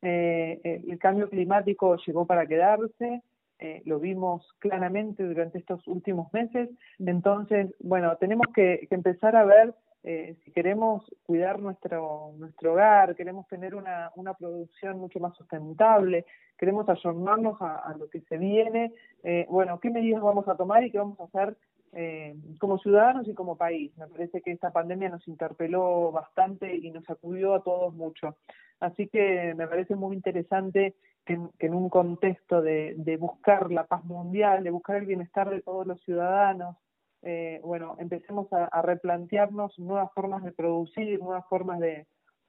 Eh, 0.00 0.58
eh, 0.64 0.82
el 0.88 0.98
cambio 0.98 1.28
climático 1.28 1.98
llegó 2.06 2.24
para 2.24 2.46
quedarse, 2.46 3.20
eh, 3.58 3.82
lo 3.84 4.00
vimos 4.00 4.48
claramente 4.60 5.24
durante 5.24 5.58
estos 5.58 5.86
últimos 5.86 6.32
meses, 6.32 6.70
entonces, 6.98 7.74
bueno, 7.80 8.16
tenemos 8.16 8.46
que, 8.54 8.86
que 8.88 8.94
empezar 8.94 9.36
a 9.36 9.44
ver 9.44 9.74
eh, 10.10 10.36
si 10.42 10.52
queremos 10.52 11.04
cuidar 11.26 11.60
nuestro, 11.60 12.32
nuestro 12.38 12.72
hogar, 12.72 13.14
queremos 13.14 13.46
tener 13.46 13.74
una, 13.74 14.10
una 14.16 14.32
producción 14.32 14.98
mucho 14.98 15.20
más 15.20 15.36
sustentable, 15.36 16.24
queremos 16.56 16.88
ayornarnos 16.88 17.60
a, 17.60 17.94
lo 17.98 18.08
que 18.08 18.22
se 18.22 18.38
viene, 18.38 18.94
eh, 19.22 19.44
bueno, 19.50 19.78
¿qué 19.80 19.90
medidas 19.90 20.22
vamos 20.22 20.48
a 20.48 20.56
tomar 20.56 20.82
y 20.82 20.90
qué 20.90 20.96
vamos 20.96 21.20
a 21.20 21.24
hacer 21.24 21.58
eh, 21.92 22.34
como 22.58 22.78
ciudadanos 22.78 23.28
y 23.28 23.34
como 23.34 23.58
país. 23.58 23.94
Me 23.98 24.06
parece 24.06 24.40
que 24.40 24.50
esta 24.50 24.70
pandemia 24.70 25.10
nos 25.10 25.28
interpeló 25.28 26.10
bastante 26.10 26.74
y 26.74 26.90
nos 26.90 27.04
sacudió 27.04 27.54
a 27.54 27.62
todos 27.62 27.92
mucho. 27.92 28.34
Así 28.80 29.08
que 29.08 29.52
me 29.54 29.68
parece 29.68 29.94
muy 29.94 30.16
interesante 30.16 30.94
que, 31.26 31.38
que 31.58 31.66
en 31.66 31.74
un 31.74 31.90
contexto 31.90 32.62
de, 32.62 32.94
de, 32.96 33.18
buscar 33.18 33.70
la 33.70 33.84
paz 33.84 34.02
mundial, 34.06 34.64
de 34.64 34.70
buscar 34.70 34.96
el 34.96 35.04
bienestar 35.04 35.50
de 35.50 35.60
todos 35.60 35.86
los 35.86 36.00
ciudadanos, 36.02 36.76
eh, 37.22 37.60
bueno, 37.62 37.96
empecemos 37.98 38.46
a, 38.52 38.82
replantearnos 38.82 39.78
nuevas 39.78 40.12
formas 40.14 40.42
de 40.44 40.52
producir, 40.52 41.18
nuevas 41.20 41.44
formas 41.48 41.80
de, 41.80 42.06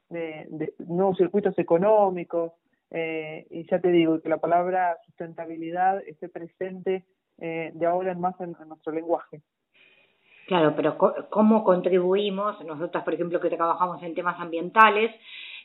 de, 0.10 0.74
nuevos 0.80 1.18
circuitos 1.18 1.58
económicos. 1.58 2.54
Eh, 2.92 3.46
y 3.52 3.70
ya 3.70 3.80
te 3.80 3.90
digo 3.90 4.20
que 4.22 4.30
la 4.30 4.38
palabra 4.38 4.98
sustentabilidad 5.06 6.02
esté 6.08 6.28
presente 6.28 7.06
eh, 7.38 7.72
de 7.74 7.86
ahora 7.86 8.12
en 8.12 8.20
más 8.20 8.40
en, 8.42 8.56
nuestro 8.68 8.92
lenguaje. 8.92 9.42
Claro, 10.48 10.74
pero 10.76 10.98
¿cómo 11.30 11.64
contribuimos? 11.64 12.64
Nosotras, 12.66 13.04
por 13.04 13.14
ejemplo, 13.14 13.40
que 13.40 13.50
trabajamos 13.50 14.02
en 14.02 14.16
temas 14.16 14.40
ambientales, 14.40 15.16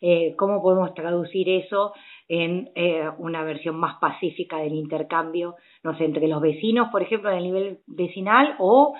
eh, 0.03 0.35
¿cómo 0.37 0.61
podemos 0.61 0.93
traducir 0.93 1.49
eso 1.49 1.95
en 2.29 2.71
eh, 2.75 3.09
una 3.19 3.43
versión 3.45 3.77
más 3.77 3.99
pacífica 4.01 4.59
del 4.59 4.75
intercambio, 4.75 5.57
no 5.83 5.97
sé, 5.97 6.05
entre 6.05 6.29
los 6.29 6.41
vecinos, 6.41 6.89
por 6.91 7.03
ejemplo, 7.03 7.31
en 7.31 7.39
el 7.39 7.45
nivel 7.45 7.81
vecinal 7.87 8.57
o 8.59 8.95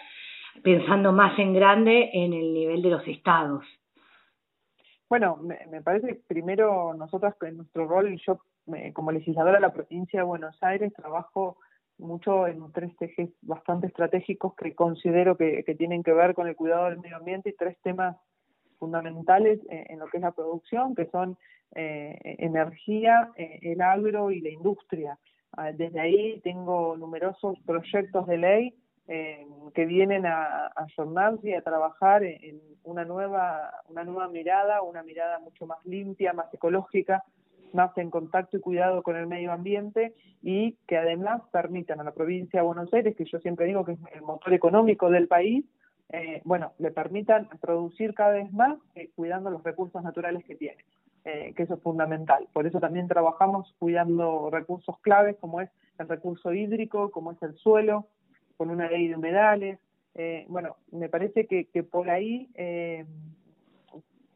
pensando 0.63 1.13
más 1.13 1.39
en 1.39 1.55
grande 1.55 2.11
en 2.13 2.33
el 2.33 2.53
nivel 2.53 2.83
de 2.83 2.91
los 2.91 3.07
estados? 3.09 3.65
Bueno, 5.09 5.37
me, 5.37 5.59
me 5.71 5.83
parece 5.83 6.23
primero 6.27 6.95
nosotros 6.95 7.35
en 7.43 7.59
nuestro 7.59 7.87
rol, 7.87 8.19
yo 8.27 8.41
como 8.95 9.13
legisladora 9.13 9.57
de 9.57 9.61
la 9.61 9.73
provincia 9.73 10.21
de 10.21 10.27
Buenos 10.27 10.57
Aires 10.63 10.93
trabajo 10.95 11.59
mucho 11.99 12.47
en 12.47 12.73
tres 12.73 12.93
ejes 13.01 13.31
bastante 13.43 13.87
estratégicos 13.87 14.55
que 14.57 14.75
considero 14.75 15.37
que, 15.37 15.63
tienen 15.79 16.03
que 16.03 16.13
ver 16.13 16.35
con 16.35 16.49
el 16.49 16.57
cuidado 16.57 16.87
del 16.87 16.99
medio 16.99 17.17
ambiente 17.17 17.51
y 17.51 17.57
tres 17.57 17.79
temas 17.83 18.17
fundamentales 18.85 19.61
en, 19.71 19.99
lo 19.99 20.07
que 20.09 20.19
es 20.19 20.23
la 20.23 20.33
producción, 20.33 20.95
que 20.95 21.07
son 21.07 21.39
eh, 21.75 22.37
energía, 22.39 23.31
eh, 23.37 23.61
el 23.63 23.81
agro 23.81 24.31
y 24.31 24.41
la 24.43 24.51
industria. 24.51 25.19
Ah, 25.57 25.73
desde 25.73 26.01
ahí 26.01 26.41
tengo 26.41 26.99
numerosos 26.99 27.59
proyectos 27.65 28.27
de 28.27 28.37
ley 28.37 28.75
eh, 29.09 29.47
que 29.75 29.87
vienen 29.87 30.27
a, 30.27 30.67
a 30.67 30.87
y 31.43 31.55
a 31.55 31.63
trabajar 31.63 32.25
en, 32.25 32.61
una 32.83 33.07
nueva, 33.07 33.71
una 33.89 34.05
nueva 34.05 34.29
mirada, 34.29 34.83
una 34.83 35.03
mirada 35.03 35.39
mucho 35.39 35.65
más 35.67 35.79
limpia, 35.87 36.35
más 36.35 36.53
ecológica, 36.53 37.25
más 37.73 37.97
en 37.97 38.11
contacto 38.11 38.59
y 38.59 38.61
cuidado 38.61 39.03
con 39.03 39.17
el 39.17 39.27
medio 39.27 39.51
ambiente 39.51 40.13
y 40.43 40.77
que 40.87 40.99
además 40.99 41.41
permitan 41.51 42.01
a 42.01 42.05
la 42.05 42.13
provincia 42.13 42.61
de 42.61 42.67
Buenos 42.67 42.93
Aires, 42.93 43.17
que 43.17 43.25
yo 43.25 43.39
siempre 43.39 43.65
digo 43.65 43.83
que 43.87 43.93
es 43.93 43.99
el 44.13 44.21
motor 44.21 44.53
económico 44.53 45.09
del 45.09 45.27
país, 45.27 45.65
eh, 46.11 46.43
bueno, 46.45 46.73
le 46.79 46.91
permitan 46.91 47.49
producir 47.61 48.15
cada 48.15 48.35
vez 48.35 48.53
más 48.53 48.79
eh, 48.95 49.11
cuidando 49.15 49.51
los 49.51 49.63
recursos 49.63 50.03
naturales 50.03 50.45
que 50.45 50.55
tiene, 50.55 50.85
eh, 51.25 51.53
que 51.57 51.63
eso 51.65 51.75
es 51.75 51.83
fundamental. 51.83 52.47
Por 52.53 52.67
eso 52.67 52.81
también 52.81 53.09
trabajamos 53.09 53.75
cuidando 53.79 54.51
recursos 54.51 54.99
claves 55.01 55.37
como 55.41 55.61
es 55.61 55.71
el 55.99 56.09
recurso 56.09 56.53
hídrico, 56.53 57.11
como 57.11 57.33
es 57.33 57.43
el 57.43 57.55
suelo, 57.57 58.07
con 58.57 58.71
una 58.71 58.89
ley 58.89 59.09
de 59.09 59.17
humedales. 59.17 59.79
Eh, 60.15 60.45
bueno, 60.49 60.77
me 60.93 61.09
parece 61.09 61.47
que, 61.47 61.67
que 61.67 61.83
por 61.83 62.11
ahí 62.11 62.49
es, 62.55 63.07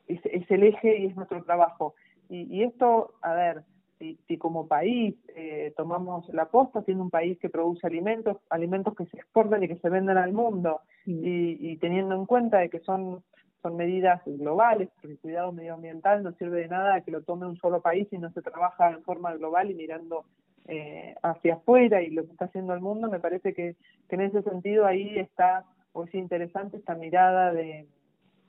es, 0.06 0.50
el 0.50 0.62
eje 0.64 0.98
y 0.98 1.06
es 1.06 1.16
nuestro 1.16 1.44
trabajo. 1.44 1.94
Y, 2.28 2.42
y 2.54 2.62
esto, 2.64 3.14
a 3.22 3.34
ver, 3.34 3.62
si, 3.98 4.18
si 4.26 4.38
como 4.38 4.66
país 4.66 5.14
eh, 5.34 5.72
tomamos 5.76 6.28
la 6.30 6.46
posta, 6.46 6.82
siendo 6.82 7.04
un 7.04 7.10
país 7.10 7.38
que 7.38 7.50
produce 7.50 7.86
alimentos, 7.86 8.36
alimentos 8.50 8.94
que 8.94 9.06
se 9.06 9.16
exportan 9.16 9.62
y 9.62 9.68
que 9.68 9.76
se 9.76 9.88
venden 9.88 10.16
al 10.18 10.32
mundo, 10.32 10.80
y, 11.06 11.70
y 11.70 11.76
teniendo 11.78 12.14
en 12.14 12.26
cuenta 12.26 12.58
de 12.58 12.68
que 12.68 12.80
son 12.80 13.22
son 13.62 13.76
medidas 13.76 14.22
globales, 14.24 14.88
porque 14.94 15.12
el 15.12 15.18
cuidado 15.18 15.52
medioambiental 15.52 16.22
no 16.22 16.32
sirve 16.32 16.60
de 16.60 16.68
nada 16.68 17.00
que 17.00 17.10
lo 17.10 17.22
tome 17.22 17.46
un 17.46 17.56
solo 17.56 17.80
país 17.80 18.06
y 18.12 18.18
no 18.18 18.30
se 18.30 18.42
trabaja 18.42 18.90
en 18.90 19.02
forma 19.02 19.34
global 19.34 19.70
y 19.70 19.74
mirando 19.74 20.24
eh, 20.66 21.14
hacia 21.22 21.54
afuera 21.54 22.02
y 22.02 22.10
lo 22.10 22.24
que 22.24 22.32
está 22.32 22.44
haciendo 22.44 22.74
el 22.74 22.80
mundo, 22.80 23.08
me 23.08 23.20
parece 23.20 23.54
que, 23.54 23.74
que 24.08 24.14
en 24.14 24.20
ese 24.22 24.42
sentido 24.42 24.86
ahí 24.86 25.18
está, 25.18 25.64
o 25.92 26.04
es 26.04 26.14
interesante 26.14 26.76
esta 26.76 26.94
mirada 26.94 27.52
de 27.52 27.86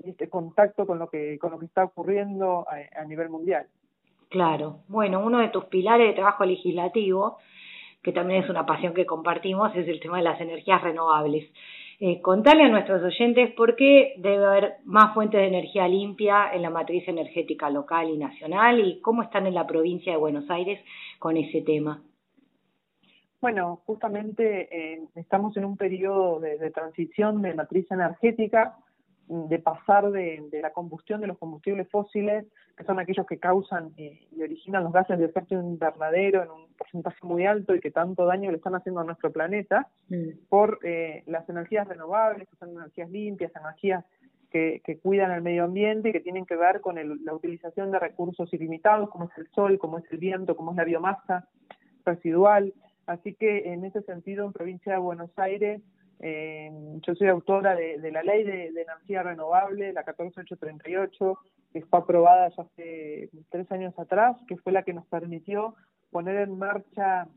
este 0.04 0.30
contacto 0.30 0.86
con 0.86 1.00
lo 1.00 1.10
que, 1.10 1.40
con 1.40 1.52
lo 1.52 1.60
que 1.60 1.66
está 1.66 1.84
ocurriendo 1.84 2.68
a, 2.70 3.02
a 3.02 3.06
nivel 3.06 3.30
mundial. 3.30 3.68
Claro, 4.30 4.82
bueno, 4.88 5.26
uno 5.26 5.40
de 5.40 5.50
tus 5.50 5.66
pilares 5.66 6.08
de 6.08 6.14
trabajo 6.14 6.46
legislativo, 6.46 7.40
que 8.04 8.12
también 8.12 8.44
es 8.44 8.50
una 8.50 8.66
pasión 8.66 8.94
que 8.94 9.08
compartimos, 9.08 9.76
es 9.76 9.88
el 9.88 10.00
tema 10.00 10.18
de 10.18 10.24
las 10.24 10.40
energías 10.40 10.82
renovables. 10.84 11.52
Eh, 12.00 12.22
contale 12.22 12.64
a 12.64 12.70
nuestros 12.70 13.04
oyentes 13.04 13.52
por 13.56 13.76
qué 13.76 14.14
debe 14.18 14.46
haber 14.46 14.74
más 14.86 15.14
fuentes 15.14 15.42
de 15.42 15.48
energía 15.48 15.88
limpia 15.88 16.54
en 16.54 16.62
la 16.62 16.70
matriz 16.70 17.06
energética 17.08 17.70
local 17.70 18.10
y 18.10 18.18
nacional 18.18 18.80
y 18.80 19.02
cómo 19.02 19.24
están 19.24 19.48
en 19.48 19.56
la 19.56 19.68
provincia 19.68 20.14
de 20.14 20.18
Buenos 20.18 20.50
Aires 20.50 20.80
con 21.18 21.36
ese 21.36 21.62
tema. 21.62 22.02
Bueno, 23.42 23.82
justamente 23.86 24.70
eh, 24.72 25.02
estamos 25.16 25.58
en 25.58 25.66
un 25.66 25.76
periodo 25.76 26.40
de, 26.40 26.58
de, 26.58 26.72
transición 26.72 27.42
de 27.42 27.54
matriz 27.54 27.90
energética, 27.92 28.78
de 29.30 29.60
pasar 29.60 30.10
de, 30.12 30.44
de, 30.52 30.62
la 30.62 30.72
combustión 30.72 31.22
de 31.22 31.28
los 31.28 31.38
combustibles 31.38 31.88
fósiles, 31.90 32.46
que 32.76 32.84
son 32.84 33.00
aquellos 33.00 33.28
que 33.28 33.38
causan 33.38 33.92
eh, 33.96 34.28
y 34.36 34.42
originan 34.42 34.84
los 34.84 34.92
gases 34.92 35.20
de 35.20 35.26
efecto 35.26 35.54
invernadero 35.54 36.44
en 36.44 36.50
un 36.50 36.68
porcentaje 36.76 37.20
muy 37.22 37.46
alto 37.46 37.76
y 37.76 37.80
que 37.80 37.92
tanto 37.92 38.26
daño 38.26 38.50
le 38.50 38.58
están 38.58 38.74
haciendo 38.74 39.02
a 39.02 39.04
nuestro 39.04 39.32
planeta, 39.32 39.88
mm. 40.10 40.48
por 40.50 40.80
eh, 40.84 41.24
las 41.28 41.48
energías 41.48 41.88
renovables, 41.88 42.50
que 42.50 42.56
son 42.56 42.72
energías 42.72 43.10
limpias, 43.12 43.52
energías 43.56 44.04
que, 44.50 44.82
que 44.84 44.98
cuidan 44.98 45.32
el 45.32 45.44
medio 45.44 45.66
ambiente 45.66 46.10
y 46.10 46.12
que 46.12 46.22
tienen 46.22 46.48
que 46.48 46.56
ver 46.56 46.82
con 46.82 46.98
el, 46.98 47.24
la 47.24 47.36
utilización 47.36 47.92
de 47.92 48.00
recursos 48.00 48.52
ilimitados, 48.52 49.12
como 49.12 49.26
es 49.26 49.38
el 49.38 49.48
sol, 49.52 49.78
como 49.78 50.00
es 50.00 50.06
el 50.12 50.18
viento, 50.18 50.56
como 50.56 50.72
es 50.72 50.78
la 50.78 50.86
biomasa 50.86 51.48
residual, 52.04 52.74
Así 53.10 53.34
que 53.34 53.74
en 53.74 53.86
ese 53.86 54.04
sentido, 54.04 54.46
en 54.46 54.54
provincia 54.54 54.94
de 54.94 55.00
Buenos 55.00 55.32
Aires, 55.36 55.82
eh, 56.20 56.70
yo 57.02 57.16
soy 57.16 57.28
autora 57.28 57.76
de, 57.76 57.98
de 57.98 58.12
la 58.12 58.24
ley 58.24 58.44
de, 58.44 58.68
energía 58.68 59.24
renovable, 59.24 59.94
la 59.94 60.04
14838, 60.04 61.40
que 61.72 61.82
fue 61.86 62.00
aprobada 62.00 62.50
ya 62.50 62.64
hace 62.64 63.30
tres 63.50 63.72
años 63.72 63.98
atrás, 63.98 64.36
que 64.48 64.58
fue 64.58 64.74
la 64.74 64.84
que 64.84 64.94
nos 64.94 65.06
permitió 65.08 65.76
poner 66.12 66.38
en 66.38 66.58
marcha 66.58 67.28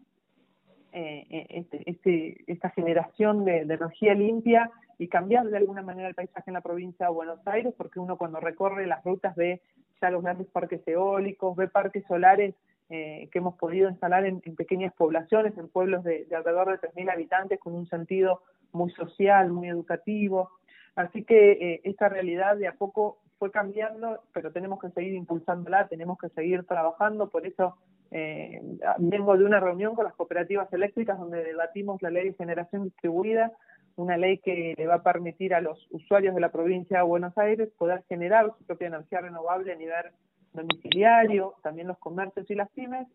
eh, 0.93 1.27
eh 1.31 1.47
este, 1.51 1.91
este, 1.91 2.45
esta 2.47 2.71
generación 2.71 3.45
de, 3.45 3.59
energía 3.61 4.15
limpia 4.15 4.71
y 4.99 5.09
cambiar 5.09 5.47
de 5.47 5.59
alguna 5.59 5.83
manera 5.83 6.09
el 6.09 6.15
paisaje 6.15 6.51
en 6.51 6.55
la 6.55 6.61
provincia 6.61 7.07
de 7.07 7.13
Buenos 7.13 7.47
Aires, 7.47 7.73
porque 7.77 8.01
uno 8.01 8.17
cuando 8.17 8.41
recorre 8.41 8.87
las 8.87 9.05
rutas 9.05 9.35
ve 9.37 9.63
ya 10.01 10.11
los 10.11 10.23
grandes 10.23 10.49
parques 10.49 10.87
eólicos, 10.87 11.57
ve 11.57 11.69
parques 11.69 12.05
solares 12.07 12.55
eh, 12.93 13.29
que 13.33 13.39
hemos 13.39 13.55
podido 13.55 13.89
instalar 13.89 14.27
en, 14.27 14.43
en, 14.45 14.55
pequeñas 14.55 14.93
poblaciones, 14.93 15.57
en 15.57 15.69
pueblos 15.69 16.05
de, 16.05 16.27
de 16.27 16.37
alrededor 16.37 16.71
de 16.71 16.89
3.000 16.89 17.11
habitantes, 17.11 17.59
con 17.59 17.75
un 17.75 17.87
sentido 17.89 18.43
muy 18.73 18.91
social, 18.91 19.51
muy 19.51 19.69
educativo. 19.69 20.51
Así 20.95 21.25
que 21.25 21.53
eh, 21.53 21.81
esta 21.85 22.09
realidad 22.09 22.57
de 22.57 22.69
a 22.69 22.75
poco 22.75 23.19
fue 23.39 23.51
cambiando, 23.51 24.21
pero 24.33 24.53
tenemos 24.53 24.79
que 24.79 24.91
seguir 24.91 25.15
impulsándola, 25.15 25.89
tenemos 25.89 26.19
que 26.19 26.29
seguir 26.29 26.65
trabajando, 26.65 27.31
por 27.31 27.47
eso 27.47 27.77
eh, 28.11 28.61
vengo 28.99 29.37
de 29.37 29.45
una 29.45 29.59
reunión 29.59 29.95
con 29.95 30.05
las 30.05 30.15
cooperativas 30.15 30.73
eléctricas 30.73 31.19
donde 31.19 31.43
debatimos 31.43 32.01
la 32.03 32.11
ley 32.11 32.29
de 32.29 32.35
generación 32.35 32.85
distribuida, 32.85 33.53
una 33.97 34.17
ley 34.17 34.39
que 34.39 34.75
le 34.77 34.87
va 34.87 34.97
a 34.97 35.03
permitir 35.03 35.55
a 35.55 35.61
los 35.61 35.87
usuarios 35.91 36.35
de 36.35 36.41
la 36.41 36.53
provincia 36.53 36.99
de 36.99 37.05
Buenos 37.05 37.37
Aires 37.37 37.71
poder 37.79 38.05
generar 38.09 38.53
su 38.59 38.65
propia 38.65 38.89
energía 38.89 39.21
renovable 39.21 39.73
a 39.73 39.77
nivel 39.77 40.05
domiciliario, 40.53 41.55
también 41.63 41.89
los 41.89 41.99
comercios 41.99 42.51
y 42.51 42.55
las 42.55 42.71
pymes, 42.71 43.09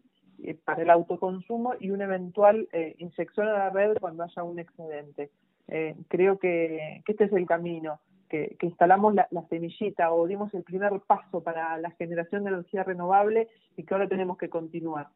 eh, 0.43 0.55
para 0.63 0.83
el 0.83 0.89
autoconsumo 0.89 1.73
y 1.79 1.89
una 1.89 2.05
eventual 2.05 2.67
eh, 2.71 2.95
inyección 2.99 3.47
a 3.47 3.53
la 3.53 3.69
red 3.69 3.97
cuando 3.99 4.23
haya 4.23 4.43
un 4.43 4.59
excedente. 4.59 5.31
Eh, 5.67 5.95
creo 6.07 6.37
que, 6.37 7.01
este 7.07 7.25
es 7.25 7.33
el 7.33 7.45
camino, 7.45 7.99
que, 8.29 8.55
instalamos 8.61 9.15
la, 9.15 9.27
la, 9.31 9.41
semillita 9.47 10.11
o 10.11 10.27
dimos 10.27 10.53
el 10.53 10.63
primer 10.63 10.91
paso 11.05 11.41
para 11.41 11.77
la 11.77 11.91
generación 11.91 12.43
de 12.43 12.51
energía 12.51 12.83
renovable 12.83 13.47
y 13.75 13.83
que 13.83 13.93
ahora 13.93 14.07
tenemos 14.07 14.37
que 14.37 14.49
continuar. 14.49 15.07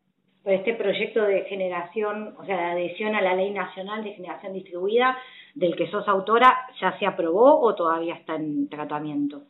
Este 0.43 0.73
proyecto 0.73 1.21
de 1.21 1.43
generación, 1.43 2.33
o 2.39 2.43
sea, 2.45 2.57
de 2.57 2.63
adhesión 2.71 3.13
a 3.13 3.21
la 3.21 3.35
Ley 3.35 3.51
Nacional 3.51 4.03
de 4.03 4.13
Generación 4.13 4.53
Distribuida, 4.53 5.15
del 5.53 5.75
que 5.75 5.87
sos 5.91 6.07
autora, 6.07 6.67
¿ya 6.79 6.97
se 6.97 7.05
aprobó 7.05 7.61
o 7.61 7.75
todavía 7.75 8.15
está 8.15 8.35
en 8.35 8.67
tratamiento? 8.67 9.43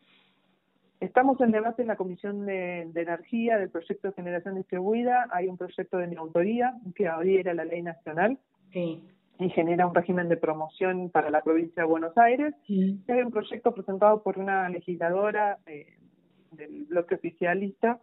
Estamos 1.01 1.41
en 1.41 1.49
debate 1.49 1.81
en 1.81 1.87
la 1.87 1.95
Comisión 1.95 2.45
de, 2.45 2.87
de, 2.93 3.01
Energía 3.01 3.57
del 3.57 3.71
proyecto 3.71 4.07
de 4.07 4.13
generación 4.13 4.53
distribuida. 4.53 5.27
Hay 5.31 5.47
un 5.47 5.57
proyecto 5.57 5.97
de 5.97 6.05
mi 6.05 6.15
autoría 6.15 6.75
que 6.93 7.07
abriera 7.07 7.55
la 7.55 7.65
ley 7.65 7.81
nacional 7.81 8.37
sí. 8.71 9.03
y 9.39 9.49
genera 9.49 9.87
un 9.87 9.95
régimen 9.95 10.29
de 10.29 10.37
promoción 10.37 11.09
para 11.09 11.31
la 11.31 11.41
provincia 11.41 11.81
de 11.81 11.89
Buenos 11.89 12.15
Aires. 12.19 12.53
Sí. 12.67 13.01
Hay 13.07 13.23
un 13.23 13.31
proyecto 13.31 13.73
presentado 13.73 14.21
por 14.21 14.37
una 14.37 14.69
legisladora 14.69 15.57
eh, 15.65 15.97
del 16.51 16.85
bloque 16.85 17.15
oficialista, 17.15 17.99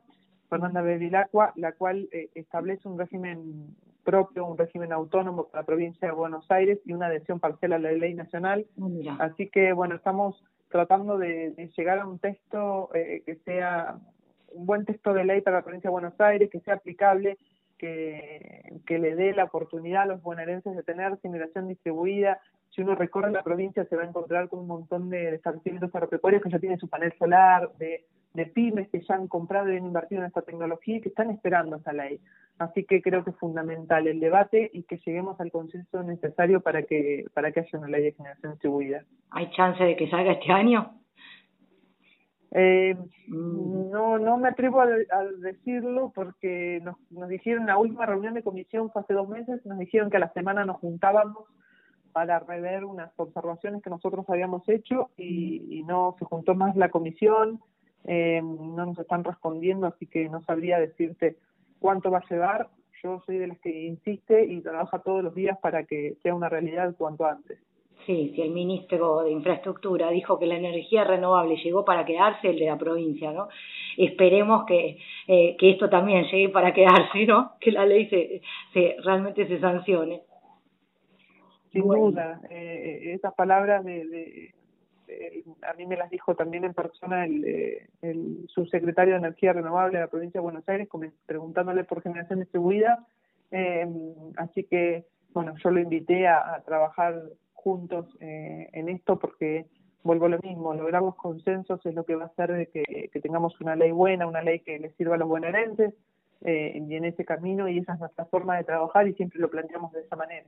Fernanda 0.50 0.82
Bevilacqua, 0.82 1.52
la 1.54 1.74
cual 1.74 2.08
eh, 2.10 2.30
establece 2.34 2.88
un 2.88 2.98
régimen 2.98 3.76
propio, 4.02 4.44
un 4.44 4.58
régimen 4.58 4.92
autónomo 4.92 5.44
para 5.44 5.62
la 5.62 5.66
provincia 5.66 6.08
de 6.08 6.14
Buenos 6.14 6.50
Aires 6.50 6.80
y 6.84 6.94
una 6.94 7.06
adhesión 7.06 7.38
parcial 7.38 7.74
a 7.74 7.78
la 7.78 7.92
ley 7.92 8.14
nacional. 8.14 8.66
Oh, 8.80 8.90
Así 9.20 9.48
que, 9.50 9.72
bueno, 9.72 9.94
estamos 9.94 10.42
tratando 10.68 11.18
de, 11.18 11.50
de 11.50 11.68
llegar 11.76 11.98
a 11.98 12.06
un 12.06 12.18
texto 12.18 12.90
eh, 12.94 13.22
que 13.24 13.36
sea 13.44 13.98
un 14.52 14.66
buen 14.66 14.84
texto 14.84 15.12
de 15.12 15.24
ley 15.24 15.40
para 15.40 15.58
la 15.58 15.62
provincia 15.62 15.88
de 15.88 15.92
Buenos 15.92 16.20
Aires, 16.20 16.50
que 16.50 16.60
sea 16.60 16.74
aplicable, 16.74 17.38
que, 17.76 18.80
que 18.86 18.98
le 18.98 19.14
dé 19.14 19.32
la 19.34 19.44
oportunidad 19.44 20.02
a 20.02 20.06
los 20.06 20.22
bonaerenses 20.22 20.74
de 20.74 20.82
tener 20.82 21.18
generación 21.20 21.68
distribuida. 21.68 22.40
Si 22.70 22.82
uno 22.82 22.94
recorre 22.94 23.30
la 23.30 23.42
provincia 23.42 23.84
se 23.84 23.96
va 23.96 24.02
a 24.02 24.08
encontrar 24.08 24.48
con 24.48 24.60
un 24.60 24.66
montón 24.66 25.10
de 25.10 25.34
establecimientos 25.34 25.94
agropecuarios 25.94 26.42
que 26.42 26.50
ya 26.50 26.58
tienen 26.58 26.78
su 26.78 26.88
panel 26.88 27.12
solar, 27.18 27.70
de, 27.78 28.04
de 28.34 28.46
pymes 28.46 28.88
que 28.88 29.00
ya 29.00 29.14
han 29.14 29.28
comprado 29.28 29.72
y 29.72 29.76
han 29.76 29.86
invertido 29.86 30.20
en 30.20 30.28
esta 30.28 30.42
tecnología 30.42 30.96
y 30.96 31.00
que 31.00 31.08
están 31.08 31.30
esperando 31.30 31.76
esa 31.76 31.92
ley. 31.92 32.20
Así 32.58 32.84
que 32.84 33.00
creo 33.02 33.24
que 33.24 33.30
es 33.30 33.36
fundamental 33.36 34.06
el 34.06 34.20
debate 34.20 34.70
y 34.72 34.82
que 34.82 34.98
lleguemos 34.98 35.40
al 35.40 35.50
consenso 35.50 36.02
necesario 36.02 36.60
para 36.60 36.82
que 36.82 37.24
para 37.32 37.52
que 37.52 37.60
haya 37.60 37.78
una 37.78 37.88
ley 37.88 38.02
de 38.02 38.12
generación 38.12 38.52
distribuida. 38.52 39.04
¿Hay 39.30 39.50
chance 39.50 39.82
de 39.82 39.96
que 39.96 40.10
salga 40.10 40.32
este 40.32 40.52
año? 40.52 40.92
Eh, 42.50 42.96
mm. 43.28 43.90
No 43.90 44.18
no 44.18 44.38
me 44.38 44.48
atrevo 44.48 44.80
a, 44.80 44.86
decirlo 45.38 46.12
porque 46.14 46.80
nos, 46.82 46.96
nos 47.10 47.28
dijeron, 47.28 47.66
la 47.66 47.78
última 47.78 48.06
reunión 48.06 48.34
de 48.34 48.42
comisión 48.42 48.90
fue 48.90 49.02
hace 49.02 49.14
dos 49.14 49.28
meses, 49.28 49.64
nos 49.66 49.78
dijeron 49.78 50.10
que 50.10 50.16
a 50.16 50.20
la 50.20 50.32
semana 50.32 50.64
nos 50.64 50.78
juntábamos 50.78 51.44
para 52.12 52.40
rever 52.40 52.84
unas 52.84 53.12
observaciones 53.16 53.82
que 53.82 53.90
nosotros 53.90 54.28
habíamos 54.28 54.68
hecho 54.68 55.10
y, 55.16 55.84
no 55.86 56.16
se 56.18 56.24
juntó 56.24 56.54
más 56.54 56.74
la 56.76 56.90
comisión, 56.90 57.60
eh, 58.04 58.40
no 58.42 58.86
nos 58.86 58.98
están 58.98 59.24
respondiendo, 59.24 59.86
así 59.86 60.06
que 60.06 60.28
no 60.28 60.42
sabría 60.42 60.78
decirte 60.78 61.36
cuánto 61.80 62.10
va 62.10 62.18
a 62.18 62.28
llevar. 62.28 62.68
Yo 63.02 63.20
soy 63.26 63.38
de 63.38 63.46
las 63.46 63.58
que 63.60 63.86
insiste 63.86 64.44
y 64.44 64.60
trabaja 64.60 64.98
todos 65.00 65.22
los 65.22 65.34
días 65.34 65.58
para 65.58 65.84
que 65.84 66.16
sea 66.22 66.34
una 66.34 66.48
realidad 66.48 66.94
cuanto 66.96 67.26
antes. 67.26 67.58
Sí, 68.06 68.32
si 68.34 68.40
el 68.40 68.50
ministro 68.50 69.22
de 69.22 69.32
Infraestructura 69.32 70.10
dijo 70.10 70.38
que 70.38 70.46
la 70.46 70.56
energía 70.56 71.04
renovable 71.04 71.56
llegó 71.56 71.84
para 71.84 72.06
quedarse, 72.06 72.48
el 72.48 72.58
de 72.58 72.66
la 72.66 72.78
provincia, 72.78 73.32
¿no? 73.32 73.48
Esperemos 73.96 74.64
que, 74.64 74.96
eh, 75.26 75.56
que 75.58 75.70
esto 75.70 75.90
también 75.90 76.24
llegue 76.24 76.48
para 76.48 76.72
quedarse, 76.72 77.26
¿no? 77.26 77.52
Que 77.60 77.72
la 77.72 77.84
ley 77.84 78.08
se, 78.08 78.40
se 78.72 78.96
realmente 79.04 79.46
se 79.46 79.60
sancione. 79.60 80.22
Sin 81.72 81.82
duda, 81.82 82.40
eh, 82.50 83.12
esas 83.14 83.34
palabras 83.34 83.84
de, 83.84 84.06
de, 84.06 84.54
a 85.62 85.72
mí 85.74 85.86
me 85.86 85.96
las 85.96 86.10
dijo 86.10 86.34
también 86.34 86.64
en 86.64 86.74
persona 86.74 87.24
el, 87.24 87.44
eh, 87.44 87.88
el 88.02 88.46
subsecretario 88.48 89.14
de 89.14 89.18
Energía 89.18 89.52
Renovable 89.52 89.98
de 89.98 90.04
la 90.04 90.10
provincia 90.10 90.38
de 90.38 90.42
Buenos 90.42 90.68
Aires, 90.68 90.88
preguntándole 91.26 91.84
por 91.84 92.02
generación 92.02 92.40
distribuida. 92.40 93.06
Eh, 93.50 93.86
así 94.36 94.64
que, 94.64 95.06
bueno, 95.32 95.54
yo 95.62 95.70
lo 95.70 95.80
invité 95.80 96.26
a, 96.26 96.54
a 96.54 96.62
trabajar 96.62 97.22
juntos 97.54 98.06
eh, 98.20 98.68
en 98.72 98.88
esto 98.88 99.18
porque 99.18 99.66
vuelvo 100.02 100.26
a 100.26 100.30
lo 100.30 100.38
mismo, 100.38 100.72
lograr 100.74 101.02
los 101.02 101.16
consensos 101.16 101.84
es 101.84 101.94
lo 101.94 102.04
que 102.04 102.14
va 102.14 102.24
a 102.24 102.26
hacer 102.28 102.68
que, 102.72 103.10
que 103.12 103.20
tengamos 103.20 103.60
una 103.60 103.76
ley 103.76 103.90
buena, 103.90 104.26
una 104.26 104.42
ley 104.42 104.60
que 104.60 104.78
le 104.78 104.90
sirva 104.92 105.16
a 105.16 105.18
los 105.18 105.28
bonaerenses 105.28 105.92
eh, 106.44 106.82
y 106.88 106.94
en 106.94 107.04
ese 107.04 107.24
camino 107.24 107.68
y 107.68 107.78
esa 107.78 107.94
es 107.94 108.00
nuestra 108.00 108.24
forma 108.26 108.56
de 108.56 108.64
trabajar 108.64 109.08
y 109.08 109.14
siempre 109.14 109.40
lo 109.40 109.50
planteamos 109.50 109.92
de 109.92 110.00
esa 110.00 110.16
manera. 110.16 110.46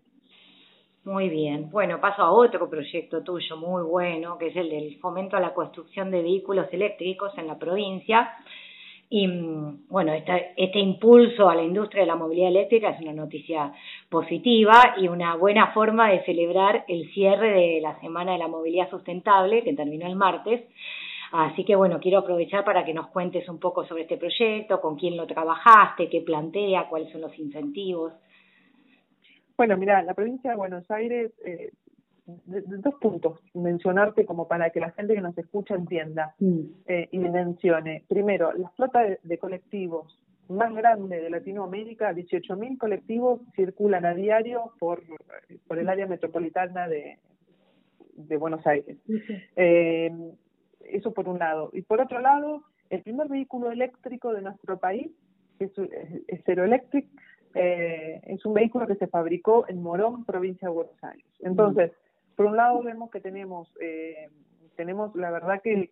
Muy 1.04 1.30
bien. 1.30 1.70
Bueno, 1.70 1.98
paso 1.98 2.22
a 2.22 2.30
otro 2.30 2.68
proyecto 2.68 3.22
tuyo 3.22 3.56
muy 3.56 3.82
bueno, 3.82 4.36
que 4.36 4.48
es 4.48 4.56
el 4.56 4.68
del 4.68 4.98
fomento 4.98 5.34
a 5.36 5.40
la 5.40 5.54
construcción 5.54 6.10
de 6.10 6.22
vehículos 6.22 6.66
eléctricos 6.72 7.36
en 7.38 7.46
la 7.46 7.58
provincia. 7.58 8.30
Y 9.08 9.26
bueno, 9.88 10.12
este, 10.12 10.52
este 10.56 10.78
impulso 10.78 11.48
a 11.48 11.54
la 11.54 11.62
industria 11.62 12.02
de 12.02 12.06
la 12.06 12.16
movilidad 12.16 12.50
eléctrica 12.50 12.90
es 12.90 13.00
una 13.00 13.14
noticia 13.14 13.72
positiva 14.10 14.94
y 14.98 15.08
una 15.08 15.36
buena 15.36 15.72
forma 15.72 16.10
de 16.10 16.22
celebrar 16.24 16.84
el 16.86 17.10
cierre 17.12 17.50
de 17.50 17.80
la 17.80 17.98
Semana 18.00 18.32
de 18.32 18.38
la 18.38 18.48
Movilidad 18.48 18.90
Sustentable, 18.90 19.64
que 19.64 19.72
terminó 19.72 20.06
el 20.06 20.16
martes. 20.16 20.62
Así 21.32 21.64
que 21.64 21.76
bueno, 21.76 21.98
quiero 21.98 22.18
aprovechar 22.18 22.62
para 22.62 22.84
que 22.84 22.92
nos 22.92 23.06
cuentes 23.08 23.48
un 23.48 23.58
poco 23.58 23.86
sobre 23.86 24.02
este 24.02 24.18
proyecto, 24.18 24.80
con 24.80 24.96
quién 24.96 25.16
lo 25.16 25.26
trabajaste, 25.26 26.10
qué 26.10 26.20
plantea, 26.20 26.88
cuáles 26.88 27.10
son 27.10 27.22
los 27.22 27.36
incentivos. 27.38 28.12
Bueno, 29.60 29.76
mira, 29.76 30.02
la 30.02 30.14
provincia 30.14 30.52
de 30.52 30.56
Buenos 30.56 30.90
Aires 30.90 31.32
eh, 31.44 31.70
dos 32.24 32.94
puntos 32.94 33.42
mencionarte 33.52 34.24
como 34.24 34.48
para 34.48 34.70
que 34.70 34.80
la 34.80 34.90
gente 34.92 35.12
que 35.12 35.20
nos 35.20 35.36
escucha 35.36 35.74
entienda 35.74 36.34
mm. 36.38 36.60
eh, 36.86 37.08
y 37.12 37.18
mencione. 37.18 38.02
Primero, 38.08 38.54
la 38.54 38.70
flota 38.70 39.02
de, 39.22 39.38
colectivos 39.38 40.18
más 40.48 40.74
grande 40.74 41.20
de 41.20 41.28
Latinoamérica, 41.28 42.14
18.000 42.14 42.78
colectivos 42.78 43.42
circulan 43.54 44.06
a 44.06 44.14
diario 44.14 44.72
por, 44.78 45.02
por 45.68 45.78
el 45.78 45.90
área 45.90 46.06
metropolitana 46.06 46.88
de, 46.88 47.18
de 48.14 48.36
Buenos 48.38 48.66
Aires. 48.66 48.96
Eh, 49.56 50.10
eso 50.86 51.12
por 51.12 51.28
un 51.28 51.38
lado. 51.38 51.68
Y 51.74 51.82
por 51.82 52.00
otro 52.00 52.18
lado, 52.20 52.62
el 52.88 53.02
primer 53.02 53.28
vehículo 53.28 53.70
eléctrico 53.70 54.32
de 54.32 54.40
nuestro 54.40 54.78
país, 54.78 55.10
que 55.58 55.66
es, 55.66 55.72
es 56.28 56.40
Zero 56.46 56.64
Electric, 56.64 57.06
eh, 57.54 58.20
es 58.24 58.44
un 58.44 58.54
vehículo 58.54 58.86
que 58.86 58.94
se 58.94 59.08
fabricó 59.08 59.66
en 59.68 59.82
Morón, 59.82 60.24
provincia 60.24 60.68
de 60.68 60.74
Buenos 60.74 61.02
Aires. 61.02 61.26
Entonces, 61.40 61.92
por 62.36 62.46
un 62.46 62.56
lado 62.56 62.82
vemos 62.82 63.10
que 63.10 63.20
tenemos, 63.20 63.70
eh, 63.80 64.28
tenemos 64.76 65.14
la 65.14 65.30
verdad 65.30 65.60
que, 65.62 65.90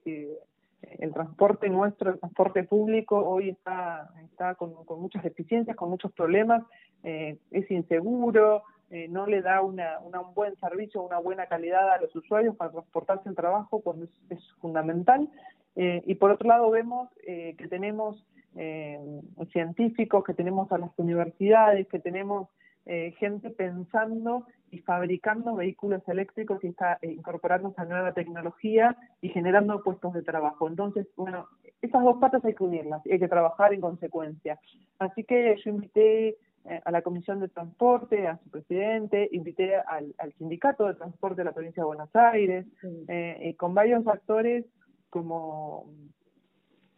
el 0.80 1.12
transporte 1.12 1.68
nuestro, 1.68 2.12
el 2.12 2.20
transporte 2.20 2.62
público 2.62 3.18
hoy 3.18 3.50
está, 3.50 4.08
está 4.24 4.54
con, 4.54 4.72
muchas 4.98 5.24
deficiencias, 5.24 5.76
con 5.76 5.90
muchos 5.90 6.12
problemas, 6.12 6.62
eh, 7.02 7.36
es 7.50 7.70
inseguro, 7.70 8.62
eh, 8.90 9.08
no 9.08 9.26
le 9.26 9.42
da 9.42 9.60
una, 9.60 9.98
una, 9.98 10.20
un 10.20 10.32
buen 10.34 10.56
servicio, 10.56 11.02
una 11.02 11.18
buena 11.18 11.46
calidad 11.46 11.90
a 11.90 12.00
los 12.00 12.14
usuarios 12.14 12.56
para 12.56 12.70
transportarse 12.70 13.28
en 13.28 13.34
trabajo, 13.34 13.80
pues 13.80 13.98
es, 13.98 14.38
es 14.38 14.52
fundamental. 14.60 15.28
y 15.76 16.14
por 16.14 16.30
otro 16.30 16.48
lado 16.48 16.70
vemos 16.70 17.10
que 17.26 17.68
tenemos 17.68 18.24
científicos, 19.52 20.24
que 20.24 20.34
tenemos 20.34 20.70
a 20.72 20.78
las 20.78 20.90
universidades, 20.98 21.86
que 21.88 21.98
tenemos 21.98 22.48
gente 23.18 23.50
pensando 23.50 24.46
y 24.70 24.78
fabricando 24.78 25.54
vehículos 25.54 26.02
eléctricos 26.08 26.62
y 26.62 26.68
está 26.68 26.98
eh, 27.02 27.12
incorporando 27.12 27.70
esa 27.70 27.84
nueva 27.84 28.12
tecnología 28.12 28.96
y 29.20 29.28
generando 29.30 29.82
puestos 29.82 30.12
de 30.12 30.22
trabajo. 30.22 30.68
Entonces, 30.68 31.06
bueno, 31.16 31.46
esas 31.80 32.02
dos 32.02 32.18
patas 32.18 32.44
hay 32.44 32.54
que 32.54 32.64
unirlas 32.64 33.04
y 33.06 33.12
hay 33.12 33.18
que 33.18 33.28
trabajar 33.28 33.72
en 33.72 33.80
consecuencia. 33.80 34.58
Así 34.98 35.24
que 35.24 35.56
yo 35.64 35.70
invité 35.70 36.36
eh, 36.64 36.80
a 36.84 36.90
la 36.90 37.02
Comisión 37.02 37.40
de 37.40 37.48
Transporte, 37.48 38.26
a 38.26 38.38
su 38.38 38.50
presidente, 38.50 39.28
invité 39.32 39.76
al, 39.76 40.14
Sindicato 40.38 40.86
de 40.86 40.94
Transporte 40.94 41.40
de 41.40 41.44
la 41.44 41.52
Provincia 41.52 41.82
de 41.82 41.86
Buenos 41.86 42.14
Aires, 42.14 42.66
eh, 43.08 43.54
con 43.56 43.74
varios 43.74 44.06
actores 44.06 44.64
como 45.10 45.86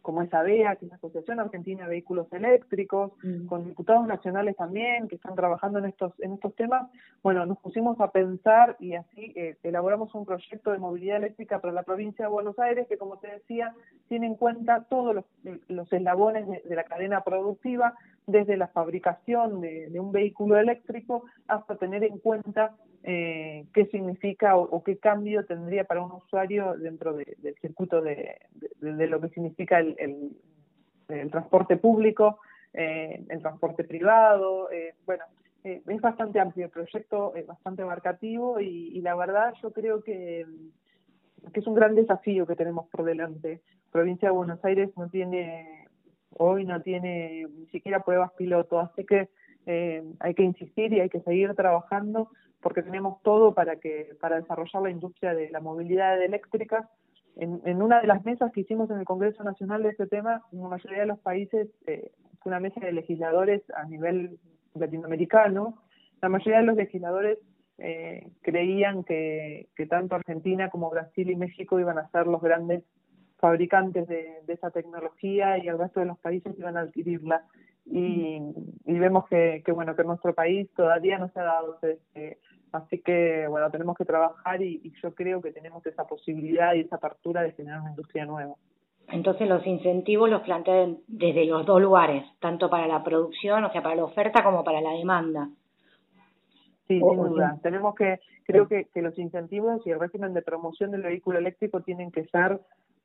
como 0.01 0.21
esa 0.21 0.39
ABEA, 0.39 0.75
que 0.75 0.85
es 0.85 0.91
la 0.91 0.97
Asociación 0.97 1.39
Argentina 1.39 1.83
de 1.83 1.89
Vehículos 1.89 2.27
Eléctricos, 2.31 3.11
mm. 3.23 3.45
con 3.45 3.65
diputados 3.65 4.07
nacionales 4.07 4.55
también 4.55 5.07
que 5.07 5.15
están 5.15 5.35
trabajando 5.35 5.79
en 5.79 5.85
estos 5.85 6.13
en 6.19 6.33
estos 6.33 6.55
temas. 6.55 6.89
Bueno, 7.23 7.45
nos 7.45 7.59
pusimos 7.59 7.99
a 7.99 8.11
pensar 8.11 8.75
y 8.79 8.93
así 8.95 9.33
eh, 9.35 9.57
elaboramos 9.63 10.13
un 10.15 10.25
proyecto 10.25 10.71
de 10.71 10.79
movilidad 10.79 11.17
eléctrica 11.17 11.59
para 11.59 11.73
la 11.73 11.83
provincia 11.83 12.25
de 12.25 12.31
Buenos 12.31 12.57
Aires 12.59 12.87
que, 12.87 12.97
como 12.97 13.17
te 13.17 13.27
decía, 13.27 13.73
tiene 14.07 14.27
en 14.27 14.35
cuenta 14.35 14.85
todos 14.89 15.15
los, 15.15 15.25
los 15.67 15.91
eslabones 15.93 16.47
de, 16.47 16.75
la 16.75 16.83
cadena 16.83 17.23
productiva, 17.23 17.93
desde 18.27 18.57
la 18.57 18.67
fabricación 18.67 19.61
de 19.61 19.99
un 19.99 20.11
vehículo 20.11 20.57
eléctrico 20.57 21.25
hasta 21.47 21.75
tener 21.75 22.03
en 22.03 22.19
cuenta 22.19 22.75
eh, 23.03 23.65
qué 23.73 23.85
significa 23.87 24.55
o, 24.55 24.83
qué 24.83 24.97
cambio 24.97 25.45
tendría 25.45 25.85
para 25.85 26.01
un 26.01 26.11
usuario 26.11 26.75
dentro 26.77 27.13
del 27.13 27.55
circuito 27.59 28.01
de, 28.01 28.37
lo 28.79 29.19
que 29.19 29.29
significa 29.29 29.79
el, 29.79 29.95
el, 31.09 31.31
transporte 31.31 31.77
público, 31.77 32.39
eh, 32.73 33.25
el 33.27 33.41
transporte 33.41 33.83
privado. 33.83 34.71
Eh, 34.71 34.93
bueno, 35.05 35.23
eh, 35.63 35.81
es 35.85 36.01
bastante 36.01 36.39
amplio 36.39 36.65
el 36.65 36.71
proyecto, 36.71 37.33
es 37.35 37.47
bastante 37.47 37.81
abarcativo 37.81 38.59
y, 38.59 39.01
la 39.01 39.15
verdad 39.15 39.53
yo 39.61 39.71
creo 39.71 40.03
que, 40.03 40.45
que 41.51 41.59
es 41.59 41.67
un 41.67 41.73
gran 41.73 41.95
desafío 41.95 42.45
que 42.45 42.55
tenemos 42.55 42.87
por 42.89 43.03
delante. 43.03 43.61
Provincia 43.91 44.29
de 44.29 44.35
Buenos 44.35 44.63
Aires 44.63 44.91
no 44.95 45.09
tiene, 45.09 45.87
hoy 46.37 46.65
no 46.65 46.81
tiene 46.81 47.47
ni 47.57 47.65
siquiera 47.67 48.03
pruebas 48.03 48.31
piloto, 48.33 48.79
así 48.79 49.05
que 49.05 49.29
hay 50.19 50.33
que 50.33 50.43
insistir 50.43 50.91
y 50.91 51.01
hay 51.01 51.09
que 51.09 51.21
seguir 51.21 51.53
trabajando 51.53 52.29
porque 52.61 52.83
tenemos 52.83 53.21
todo 53.23 53.53
para 53.53 53.77
que 53.77 54.15
para 54.19 54.39
desarrollar 54.39 54.83
la 54.83 54.89
industria 54.91 55.33
de 55.33 55.49
la 55.49 55.59
movilidad 55.59 56.21
eléctrica. 56.21 56.89
En, 57.35 57.61
en 57.65 57.81
una 57.81 58.01
de 58.01 58.07
las 58.07 58.23
mesas 58.23 58.51
que 58.51 58.61
hicimos 58.61 58.89
en 58.91 58.99
el 58.99 59.05
Congreso 59.05 59.43
Nacional 59.43 59.83
de 59.83 59.89
este 59.89 60.07
tema, 60.07 60.43
la 60.51 60.67
mayoría 60.67 60.99
de 60.99 61.05
los 61.05 61.19
países 61.19 61.69
eh, 61.87 62.11
fue 62.39 62.51
una 62.51 62.59
mesa 62.59 62.79
de 62.79 62.91
legisladores 62.91 63.61
a 63.75 63.85
nivel 63.85 64.37
latinoamericano. 64.75 65.81
La 66.21 66.29
mayoría 66.29 66.59
de 66.59 66.65
los 66.65 66.75
legisladores 66.75 67.39
eh, 67.77 68.27
creían 68.41 69.03
que, 69.03 69.69
que 69.75 69.87
tanto 69.87 70.15
Argentina 70.15 70.69
como 70.69 70.89
Brasil 70.89 71.29
y 71.29 71.35
México 71.35 71.79
iban 71.79 71.97
a 71.97 72.09
ser 72.09 72.27
los 72.27 72.41
grandes 72.41 72.83
fabricantes 73.41 74.07
de, 74.07 74.41
de 74.45 74.53
esa 74.53 74.71
tecnología 74.71 75.57
y 75.57 75.67
el 75.67 75.77
resto 75.77 75.99
de 75.99 76.05
los 76.05 76.19
países 76.19 76.57
iban 76.57 76.77
a 76.77 76.81
adquirirla. 76.81 77.43
Y, 77.85 78.39
y 78.85 78.99
vemos 78.99 79.27
que, 79.27 79.63
que, 79.65 79.71
bueno 79.71 79.95
que 79.95 80.03
nuestro 80.03 80.33
país 80.33 80.69
todavía 80.75 81.17
no 81.17 81.29
se 81.29 81.39
ha 81.39 81.43
dado 81.43 81.79
este, 81.81 82.37
así 82.71 82.99
que 82.99 83.47
bueno 83.47 83.71
tenemos 83.71 83.97
que 83.97 84.05
trabajar 84.05 84.61
y, 84.61 84.79
y, 84.83 84.93
yo 85.01 85.13
creo 85.15 85.41
que 85.41 85.51
tenemos 85.51 85.83
esa 85.87 86.05
posibilidad 86.05 86.75
y 86.75 86.81
esa 86.81 86.97
apertura 86.97 87.41
de 87.41 87.53
generar 87.53 87.81
una 87.81 87.89
industria 87.89 88.25
nueva. 88.25 88.53
Entonces 89.07 89.49
los 89.49 89.65
incentivos 89.65 90.29
los 90.29 90.43
plantean 90.43 90.99
desde 91.07 91.43
los 91.45 91.65
dos 91.65 91.81
lugares 91.81 92.23
tanto 92.39 92.69
para 92.69 92.87
la 92.87 93.03
producción 93.03 93.63
o 93.63 93.71
sea 93.71 93.81
para 93.81 93.95
la 93.95 94.03
oferta 94.03 94.43
como 94.43 94.63
para 94.63 94.79
la 94.79 94.91
demanda. 94.91 95.49
Sí, 96.87 96.99
sin 96.99 97.17
duda. 97.17 97.57
Tenemos 97.63 97.95
que, 97.95 98.19
creo 98.43 98.67
que, 98.67 98.85
que 98.93 99.01
los 99.01 99.17
incentivos 99.17 99.81
y 99.87 99.91
el 99.91 99.99
régimen 99.99 100.33
de 100.33 100.43
promoción 100.43 100.91
del 100.91 101.01
vehículo 101.01 101.39
eléctrico 101.39 101.81
tienen 101.81 102.11
que 102.11 102.25
ser 102.25 102.59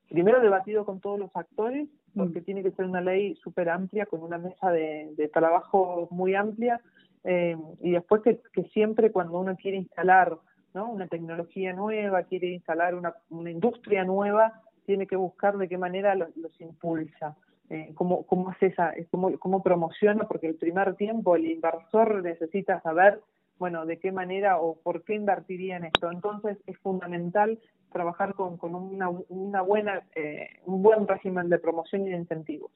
primero 0.09 0.39
debatido 0.41 0.85
con 0.85 0.99
todos 0.99 1.19
los 1.19 1.35
actores, 1.35 1.87
porque 2.15 2.41
mm. 2.41 2.43
tiene 2.43 2.63
que 2.63 2.71
ser 2.71 2.85
una 2.85 3.01
ley 3.01 3.35
súper 3.35 3.69
amplia, 3.69 4.05
con 4.05 4.23
una 4.23 4.37
mesa 4.37 4.71
de, 4.71 5.13
de 5.15 5.27
trabajo 5.27 6.07
muy 6.11 6.35
amplia, 6.35 6.81
eh, 7.23 7.57
y 7.81 7.91
después 7.91 8.21
que, 8.21 8.39
que 8.53 8.63
siempre 8.69 9.11
cuando 9.11 9.39
uno 9.39 9.55
quiere 9.57 9.77
instalar 9.77 10.37
¿no? 10.73 10.89
una 10.89 11.07
tecnología 11.07 11.73
nueva, 11.73 12.23
quiere 12.23 12.47
instalar 12.51 12.95
una, 12.95 13.13
una 13.29 13.51
industria 13.51 14.03
nueva, 14.03 14.61
tiene 14.85 15.07
que 15.07 15.17
buscar 15.17 15.57
de 15.57 15.67
qué 15.67 15.77
manera 15.77 16.15
los, 16.15 16.29
impulsa, 16.61 17.35
eh, 17.69 17.91
cómo, 17.95 18.25
cómo 18.25 18.49
hace 18.49 18.67
esa, 18.67 18.93
cómo, 19.11 19.37
cómo 19.39 19.61
promociona, 19.61 20.25
porque 20.25 20.47
el 20.47 20.55
primer 20.55 20.95
tiempo 20.95 21.35
el 21.35 21.45
inversor 21.45 22.23
necesita 22.23 22.79
saber, 22.81 23.19
bueno, 23.59 23.85
de 23.85 23.99
qué 23.99 24.13
manera 24.13 24.59
o 24.59 24.77
por 24.77 25.03
qué 25.03 25.15
invertiría 25.15 25.75
en 25.77 25.85
esto. 25.85 26.09
Entonces 26.09 26.57
es 26.65 26.77
fundamental 26.77 27.59
trabajar 27.91 28.33
con, 28.33 28.57
con 28.57 28.75
una, 28.75 29.09
una 29.29 29.61
buena, 29.61 30.03
eh, 30.15 30.59
un 30.65 30.81
buen 30.81 31.07
régimen 31.07 31.49
de 31.49 31.59
promoción 31.59 32.05
y 32.07 32.09
de 32.11 32.17
incentivos. 32.17 32.71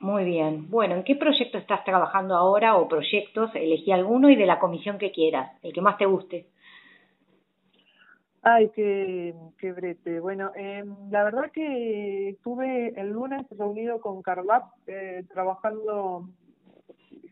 Muy 0.00 0.24
bien. 0.24 0.70
Bueno, 0.70 0.94
¿en 0.94 1.04
qué 1.04 1.14
proyecto 1.14 1.58
estás 1.58 1.84
trabajando 1.84 2.34
ahora 2.34 2.76
o 2.76 2.88
proyectos? 2.88 3.50
Elegí 3.54 3.92
alguno 3.92 4.30
y 4.30 4.36
de 4.36 4.46
la 4.46 4.58
comisión 4.58 4.96
que 4.96 5.12
quieras, 5.12 5.52
el 5.62 5.74
que 5.74 5.82
más 5.82 5.98
te 5.98 6.06
guste. 6.06 6.46
Ay, 8.42 8.70
qué, 8.74 9.34
qué 9.58 9.72
brete. 9.72 10.18
Bueno, 10.18 10.52
eh, 10.56 10.82
la 11.10 11.24
verdad 11.24 11.50
que 11.52 12.30
estuve 12.30 12.98
el 12.98 13.10
lunes 13.10 13.42
reunido 13.50 14.00
con 14.00 14.22
Carlap 14.22 14.72
eh, 14.86 15.24
trabajando, 15.30 16.26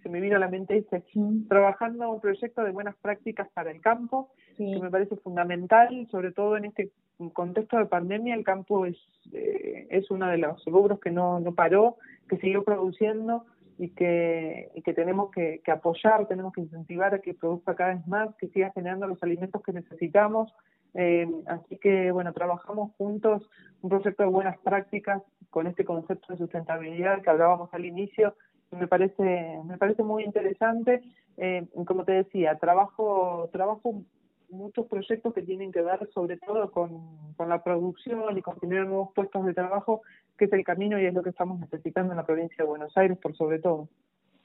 se 0.02 0.08
me 0.10 0.20
vino 0.20 0.36
a 0.36 0.40
la 0.40 0.48
mente 0.48 0.76
ese, 0.76 1.02
trabajando 1.48 2.10
un 2.10 2.20
proyecto 2.20 2.62
de 2.62 2.72
buenas 2.72 2.96
prácticas 2.96 3.48
para 3.54 3.70
el 3.70 3.80
campo, 3.80 4.28
que 4.58 4.78
me 4.80 4.90
parece 4.90 5.16
fundamental, 5.16 6.06
sobre 6.10 6.32
todo 6.32 6.56
en 6.56 6.66
este 6.66 6.90
contexto 7.32 7.78
de 7.78 7.86
pandemia, 7.86 8.34
el 8.34 8.44
campo 8.44 8.86
es, 8.86 8.96
eh, 9.32 9.86
es 9.90 10.10
uno 10.10 10.26
de 10.28 10.38
los 10.38 10.64
rubros 10.66 11.00
que 11.00 11.10
no, 11.10 11.40
no 11.40 11.54
paró, 11.54 11.96
que 12.28 12.36
siguió 12.38 12.64
produciendo 12.64 13.46
y 13.78 13.90
que, 13.90 14.70
y 14.74 14.82
que 14.82 14.92
tenemos 14.92 15.30
que, 15.30 15.60
que 15.64 15.70
apoyar, 15.70 16.26
tenemos 16.26 16.52
que 16.52 16.62
incentivar 16.62 17.14
a 17.14 17.20
que 17.20 17.34
produzca 17.34 17.74
cada 17.74 17.94
vez 17.94 18.06
más, 18.06 18.34
que 18.36 18.48
siga 18.48 18.72
generando 18.72 19.06
los 19.06 19.22
alimentos 19.22 19.62
que 19.62 19.72
necesitamos 19.72 20.52
eh, 20.94 21.28
así 21.46 21.76
que, 21.76 22.10
bueno, 22.10 22.32
trabajamos 22.32 22.92
juntos 22.96 23.48
un 23.82 23.90
proyecto 23.90 24.22
de 24.22 24.28
buenas 24.28 24.58
prácticas 24.58 25.22
con 25.50 25.66
este 25.66 25.84
concepto 25.84 26.32
de 26.32 26.38
sustentabilidad 26.38 27.22
que 27.22 27.30
hablábamos 27.30 27.72
al 27.72 27.84
inicio. 27.84 28.34
Me 28.70 28.86
parece, 28.86 29.60
me 29.64 29.78
parece 29.78 30.02
muy 30.02 30.24
interesante. 30.24 31.02
Eh, 31.36 31.66
como 31.86 32.04
te 32.04 32.12
decía, 32.12 32.58
trabajo, 32.58 33.48
trabajo 33.52 34.02
muchos 34.50 34.86
proyectos 34.86 35.34
que 35.34 35.42
tienen 35.42 35.72
que 35.72 35.82
ver 35.82 36.08
sobre 36.12 36.36
todo 36.36 36.70
con, 36.70 37.34
con 37.36 37.48
la 37.48 37.62
producción 37.62 38.36
y 38.36 38.42
con 38.42 38.58
generar 38.60 38.86
nuevos 38.86 39.10
puestos 39.14 39.44
de 39.44 39.54
trabajo, 39.54 40.02
que 40.36 40.46
es 40.46 40.52
el 40.52 40.64
camino 40.64 41.00
y 41.00 41.06
es 41.06 41.14
lo 41.14 41.22
que 41.22 41.30
estamos 41.30 41.60
necesitando 41.60 42.12
en 42.12 42.16
la 42.16 42.26
provincia 42.26 42.56
de 42.58 42.68
Buenos 42.68 42.96
Aires 42.96 43.18
por 43.18 43.36
sobre 43.36 43.58
todo. 43.58 43.88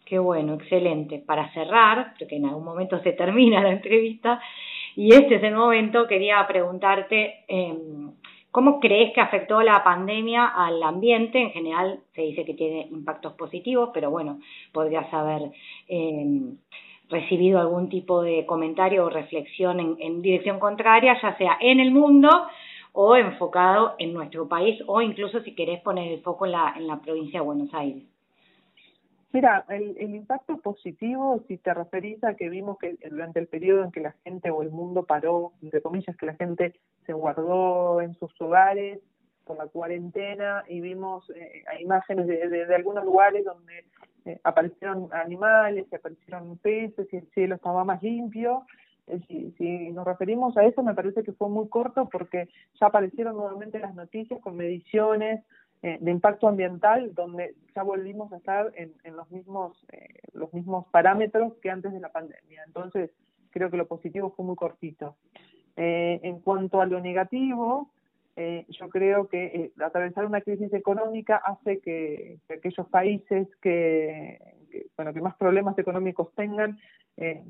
Qué 0.05 0.19
bueno, 0.19 0.55
excelente. 0.55 1.23
Para 1.25 1.51
cerrar, 1.53 2.13
porque 2.19 2.35
en 2.35 2.45
algún 2.45 2.65
momento 2.65 3.01
se 3.01 3.13
termina 3.13 3.63
la 3.63 3.71
entrevista, 3.71 4.41
y 4.95 5.13
este 5.13 5.35
es 5.35 5.43
el 5.43 5.55
momento, 5.55 6.07
quería 6.07 6.45
preguntarte, 6.47 7.45
eh, 7.47 7.77
¿cómo 8.51 8.79
crees 8.79 9.13
que 9.13 9.21
afectó 9.21 9.61
la 9.61 9.83
pandemia 9.83 10.45
al 10.47 10.83
ambiente? 10.83 11.39
En 11.39 11.51
general 11.51 12.01
se 12.13 12.21
dice 12.21 12.45
que 12.45 12.53
tiene 12.53 12.87
impactos 12.91 13.33
positivos, 13.33 13.89
pero 13.93 14.11
bueno, 14.11 14.39
podrías 14.71 15.11
haber 15.11 15.51
eh, 15.87 16.53
recibido 17.09 17.59
algún 17.59 17.89
tipo 17.89 18.21
de 18.21 18.45
comentario 18.45 19.05
o 19.05 19.09
reflexión 19.09 19.79
en, 19.99 20.21
dirección 20.21 20.59
contraria, 20.59 21.17
ya 21.21 21.37
sea 21.37 21.57
en 21.59 21.79
el 21.79 21.91
mundo 21.91 22.29
o 22.91 23.15
enfocado 23.15 23.95
en 23.97 24.13
nuestro 24.13 24.47
país, 24.47 24.79
o 24.87 25.01
incluso 25.01 25.41
si 25.41 25.55
querés 25.55 25.81
poner 25.81 26.11
el 26.11 26.21
foco 26.21 26.45
en 26.45 26.51
la, 26.51 26.73
en 26.77 26.87
la 26.87 26.99
provincia 26.99 27.39
de 27.39 27.45
Buenos 27.45 27.73
Aires. 27.73 28.03
Mira, 29.31 29.65
el, 29.69 29.97
el 29.97 30.13
impacto 30.13 30.57
positivo, 30.57 31.41
si 31.47 31.57
te 31.57 31.73
referís 31.73 32.23
a 32.23 32.35
que 32.35 32.49
vimos 32.49 32.77
que 32.77 32.95
durante 33.09 33.39
el 33.39 33.47
periodo 33.47 33.83
en 33.83 33.91
que 33.91 34.01
la 34.01 34.13
gente 34.23 34.51
o 34.51 34.61
el 34.61 34.69
mundo 34.69 35.03
paró, 35.03 35.53
entre 35.63 35.81
comillas, 35.81 36.15
que 36.15 36.27
la 36.27 36.35
gente 36.35 36.75
se 37.07 37.13
guardó 37.13 37.99
en 37.99 38.13
sus 38.13 38.39
hogares 38.39 38.99
por 39.45 39.57
la 39.57 39.67
cuarentena 39.67 40.63
y 40.67 40.81
vimos 40.81 41.29
eh, 41.31 41.63
imágenes 41.79 42.27
de, 42.27 42.47
de, 42.47 42.75
algunos 42.75 43.03
lugares 43.05 43.43
donde 43.45 43.85
eh, 44.25 44.39
aparecieron 44.43 45.09
animales, 45.11 45.85
y 45.91 45.95
aparecieron 45.95 46.57
peces 46.57 47.07
y 47.11 47.17
el 47.17 47.27
cielo 47.31 47.55
estaba 47.55 47.83
más 47.83 48.01
limpio. 48.01 48.65
Eh, 49.07 49.19
si, 49.27 49.51
si 49.57 49.91
nos 49.91 50.05
referimos 50.05 50.55
a 50.57 50.63
eso, 50.63 50.81
me 50.81 50.93
parece 50.93 51.23
que 51.23 51.33
fue 51.33 51.49
muy 51.49 51.67
corto 51.67 52.07
porque 52.09 52.47
ya 52.79 52.87
aparecieron 52.87 53.35
nuevamente 53.35 53.79
las 53.79 53.93
noticias 53.95 54.39
con 54.39 54.55
mediciones, 54.55 55.43
eh, 55.85 55.97
de 55.99 56.11
impacto 56.11 56.47
ambiental 56.47 57.13
donde 57.13 57.55
ya 57.75 57.83
volvimos 57.83 58.31
a 58.31 58.37
estar 58.37 58.71
en, 58.77 58.93
en 59.03 59.17
los 59.17 59.29
mismos 59.31 59.85
eh, 59.91 60.21
los 60.31 60.53
mismos 60.53 60.87
parámetros 60.91 61.55
que 61.61 61.69
antes 61.69 61.91
de 61.91 61.99
la 61.99 62.07
pandemia 62.07 62.63
entonces 62.65 63.11
creo 63.49 63.69
que 63.69 63.75
lo 63.75 63.85
positivo 63.85 64.31
fue 64.33 64.45
muy 64.45 64.55
cortito 64.55 65.17
eh, 65.75 66.21
en 66.23 66.39
cuanto 66.39 66.79
a 66.79 66.85
lo 66.85 67.01
negativo 67.01 67.91
eh, 68.35 68.65
yo 68.69 68.89
creo 68.89 69.27
que 69.27 69.45
eh, 69.45 69.71
atravesar 69.83 70.25
una 70.25 70.41
crisis 70.41 70.73
económica 70.73 71.37
hace 71.37 71.79
que, 71.79 72.39
que 72.47 72.53
aquellos 72.55 72.87
países 72.89 73.47
que, 73.61 74.39
que, 74.71 74.87
bueno 74.97 75.13
que 75.13 75.21
más 75.21 75.35
problemas 75.35 75.77
económicos 75.77 76.33
tengan 76.35 76.79
eh, 77.17 77.43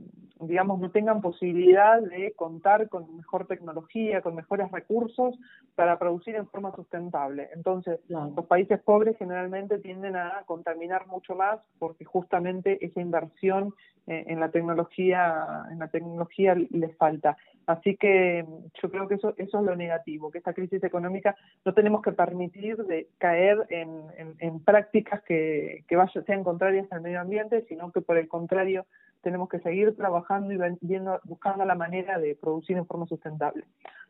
digamos, 0.47 0.79
no 0.79 0.91
tengan 0.91 1.21
posibilidad 1.21 2.01
de 2.01 2.33
contar 2.33 2.89
con 2.89 3.17
mejor 3.17 3.47
tecnología, 3.47 4.21
con 4.21 4.35
mejores 4.35 4.71
recursos 4.71 5.37
para 5.75 5.97
producir 5.97 6.35
en 6.35 6.47
forma 6.47 6.75
sustentable. 6.75 7.49
Entonces, 7.53 7.99
los 8.07 8.45
países 8.45 8.79
pobres 8.81 9.17
generalmente 9.17 9.79
tienden 9.79 10.15
a 10.15 10.43
contaminar 10.45 11.07
mucho 11.07 11.35
más 11.35 11.59
porque 11.79 12.05
justamente 12.05 12.83
esa 12.85 13.01
inversión 13.01 13.73
eh, 14.07 14.25
en 14.27 14.39
la 14.39 14.49
tecnología, 14.51 15.65
en 15.71 15.79
la 15.79 15.87
tecnología 15.87 16.55
les 16.55 16.95
falta. 16.97 17.37
Así 17.65 17.95
que 17.95 18.45
yo 18.81 18.91
creo 18.91 19.07
que 19.07 19.15
eso, 19.15 19.33
eso 19.37 19.59
es 19.59 19.63
lo 19.63 19.75
negativo, 19.75 20.29
que 20.29 20.39
esta 20.39 20.53
crisis 20.53 20.83
económica 20.83 21.35
no 21.63 21.73
tenemos 21.73 22.01
que 22.01 22.11
permitir 22.11 22.75
de 22.85 23.07
caer 23.17 23.65
en, 23.69 23.89
en, 24.17 24.35
en 24.39 24.59
prácticas 24.59 25.23
que, 25.23 25.85
que 25.87 25.95
vayan, 25.95 26.25
sean 26.25 26.43
contrarias 26.43 26.91
al 26.91 27.01
medio 27.01 27.21
ambiente, 27.21 27.65
sino 27.69 27.91
que 27.93 28.01
por 28.01 28.17
el 28.17 28.27
contrario 28.27 28.85
tenemos 29.23 29.49
que 29.49 29.59
seguir 29.59 29.95
trabajando 29.95 30.53
y 30.53 30.57
viendo, 30.81 31.19
buscando 31.23 31.65
la 31.65 31.75
manera 31.75 32.19
de 32.19 32.35
producir 32.35 32.77
en 32.77 32.85
forma 32.85 33.07
sustentable. 33.07 33.63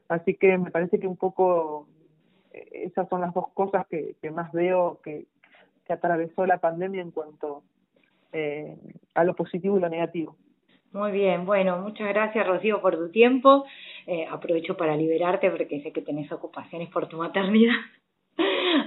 Así 0.09 0.36
que 0.36 0.57
me 0.57 0.72
parece 0.72 0.99
que 0.99 1.07
un 1.07 1.16
poco 1.16 1.88
eh, 2.51 2.88
esas 2.88 3.07
son 3.07 3.22
las 3.22 3.34
dos 3.34 3.45
cosas 3.53 3.86
que, 3.88 4.16
más 4.32 4.51
veo 4.51 4.99
que, 5.03 5.26
que 5.86 5.93
atravesó 5.93 6.45
la 6.45 6.57
pandemia 6.57 7.01
en 7.01 7.11
cuanto 7.11 7.64
eh, 8.34 8.76
a 9.14 9.24
lo 9.24 9.36
positivo 9.36 9.78
y 9.78 9.82
lo 9.82 9.89
negativo. 9.89 10.36
Muy 10.91 11.11
bien, 11.11 11.45
bueno, 11.45 11.80
muchas 11.80 12.07
gracias 12.09 12.45
Rocío 12.45 12.82
por 12.82 12.95
tu 12.95 13.09
tiempo. 13.09 13.66
Eh, 14.05 14.28
aprovecho 14.30 14.78
para 14.78 14.95
liberarte 14.95 15.49
porque 15.49 15.82
sé 15.82 15.91
que 15.91 16.01
tenés 16.01 16.32
ocupaciones 16.32 16.89
por 16.89 17.07
tu 17.07 17.18
maternidad. 17.18 17.74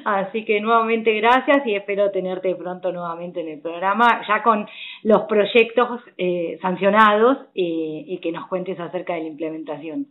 Así 0.04 0.44
que 0.44 0.60
nuevamente 0.60 1.12
gracias 1.14 1.66
y 1.66 1.74
espero 1.74 2.10
tenerte 2.10 2.54
pronto 2.54 2.92
nuevamente 2.92 3.40
en 3.40 3.48
el 3.48 3.60
programa, 3.60 4.22
ya 4.26 4.42
con 4.42 4.66
los 5.02 5.22
proyectos 5.22 6.00
eh, 6.18 6.58
sancionados 6.62 7.38
y, 7.54 8.04
y 8.08 8.18
que 8.18 8.32
nos 8.32 8.46
cuentes 8.48 8.78
acerca 8.78 9.14
de 9.14 9.22
la 9.22 9.28
implementación. 9.28 10.06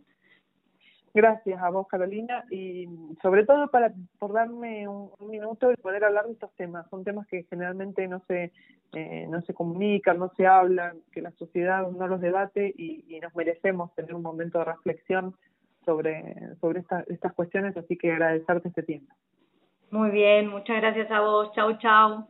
Gracias 1.16 1.62
a 1.62 1.70
vos, 1.70 1.88
Carolina, 1.88 2.44
y 2.50 2.86
sobre 3.22 3.46
todo 3.46 3.68
para 3.68 3.90
por 4.18 4.34
darme 4.34 4.86
un, 4.86 5.08
minuto 5.30 5.72
y 5.72 5.76
poder 5.76 6.04
hablar 6.04 6.26
de 6.26 6.32
estos 6.32 6.52
temas. 6.56 6.86
Son 6.90 7.04
temas 7.04 7.26
que 7.28 7.44
generalmente 7.44 8.06
no 8.06 8.20
se 8.28 8.52
eh, 8.92 9.26
no 9.26 9.40
se 9.40 9.54
comunican, 9.54 10.18
no 10.18 10.30
se 10.36 10.46
hablan, 10.46 10.98
que 11.12 11.22
la 11.22 11.30
sociedad 11.30 11.90
no 11.90 12.06
los 12.06 12.20
debate 12.20 12.70
y, 12.76 13.02
y 13.08 13.18
nos 13.20 13.34
merecemos 13.34 13.94
tener 13.94 14.14
un 14.14 14.20
momento 14.20 14.58
de 14.58 14.66
reflexión 14.66 15.34
sobre 15.86 16.54
sobre 16.60 16.80
esta, 16.80 17.02
estas 17.08 17.32
cuestiones. 17.32 17.74
Así 17.78 17.96
que 17.96 18.12
agradecerte 18.12 18.68
este 18.68 18.82
tiempo. 18.82 19.14
Muy 19.90 20.10
bien, 20.10 20.46
muchas 20.48 20.76
gracias 20.80 21.10
a 21.10 21.20
vos. 21.22 21.50
Chau, 21.52 21.76
chau. 21.78 22.28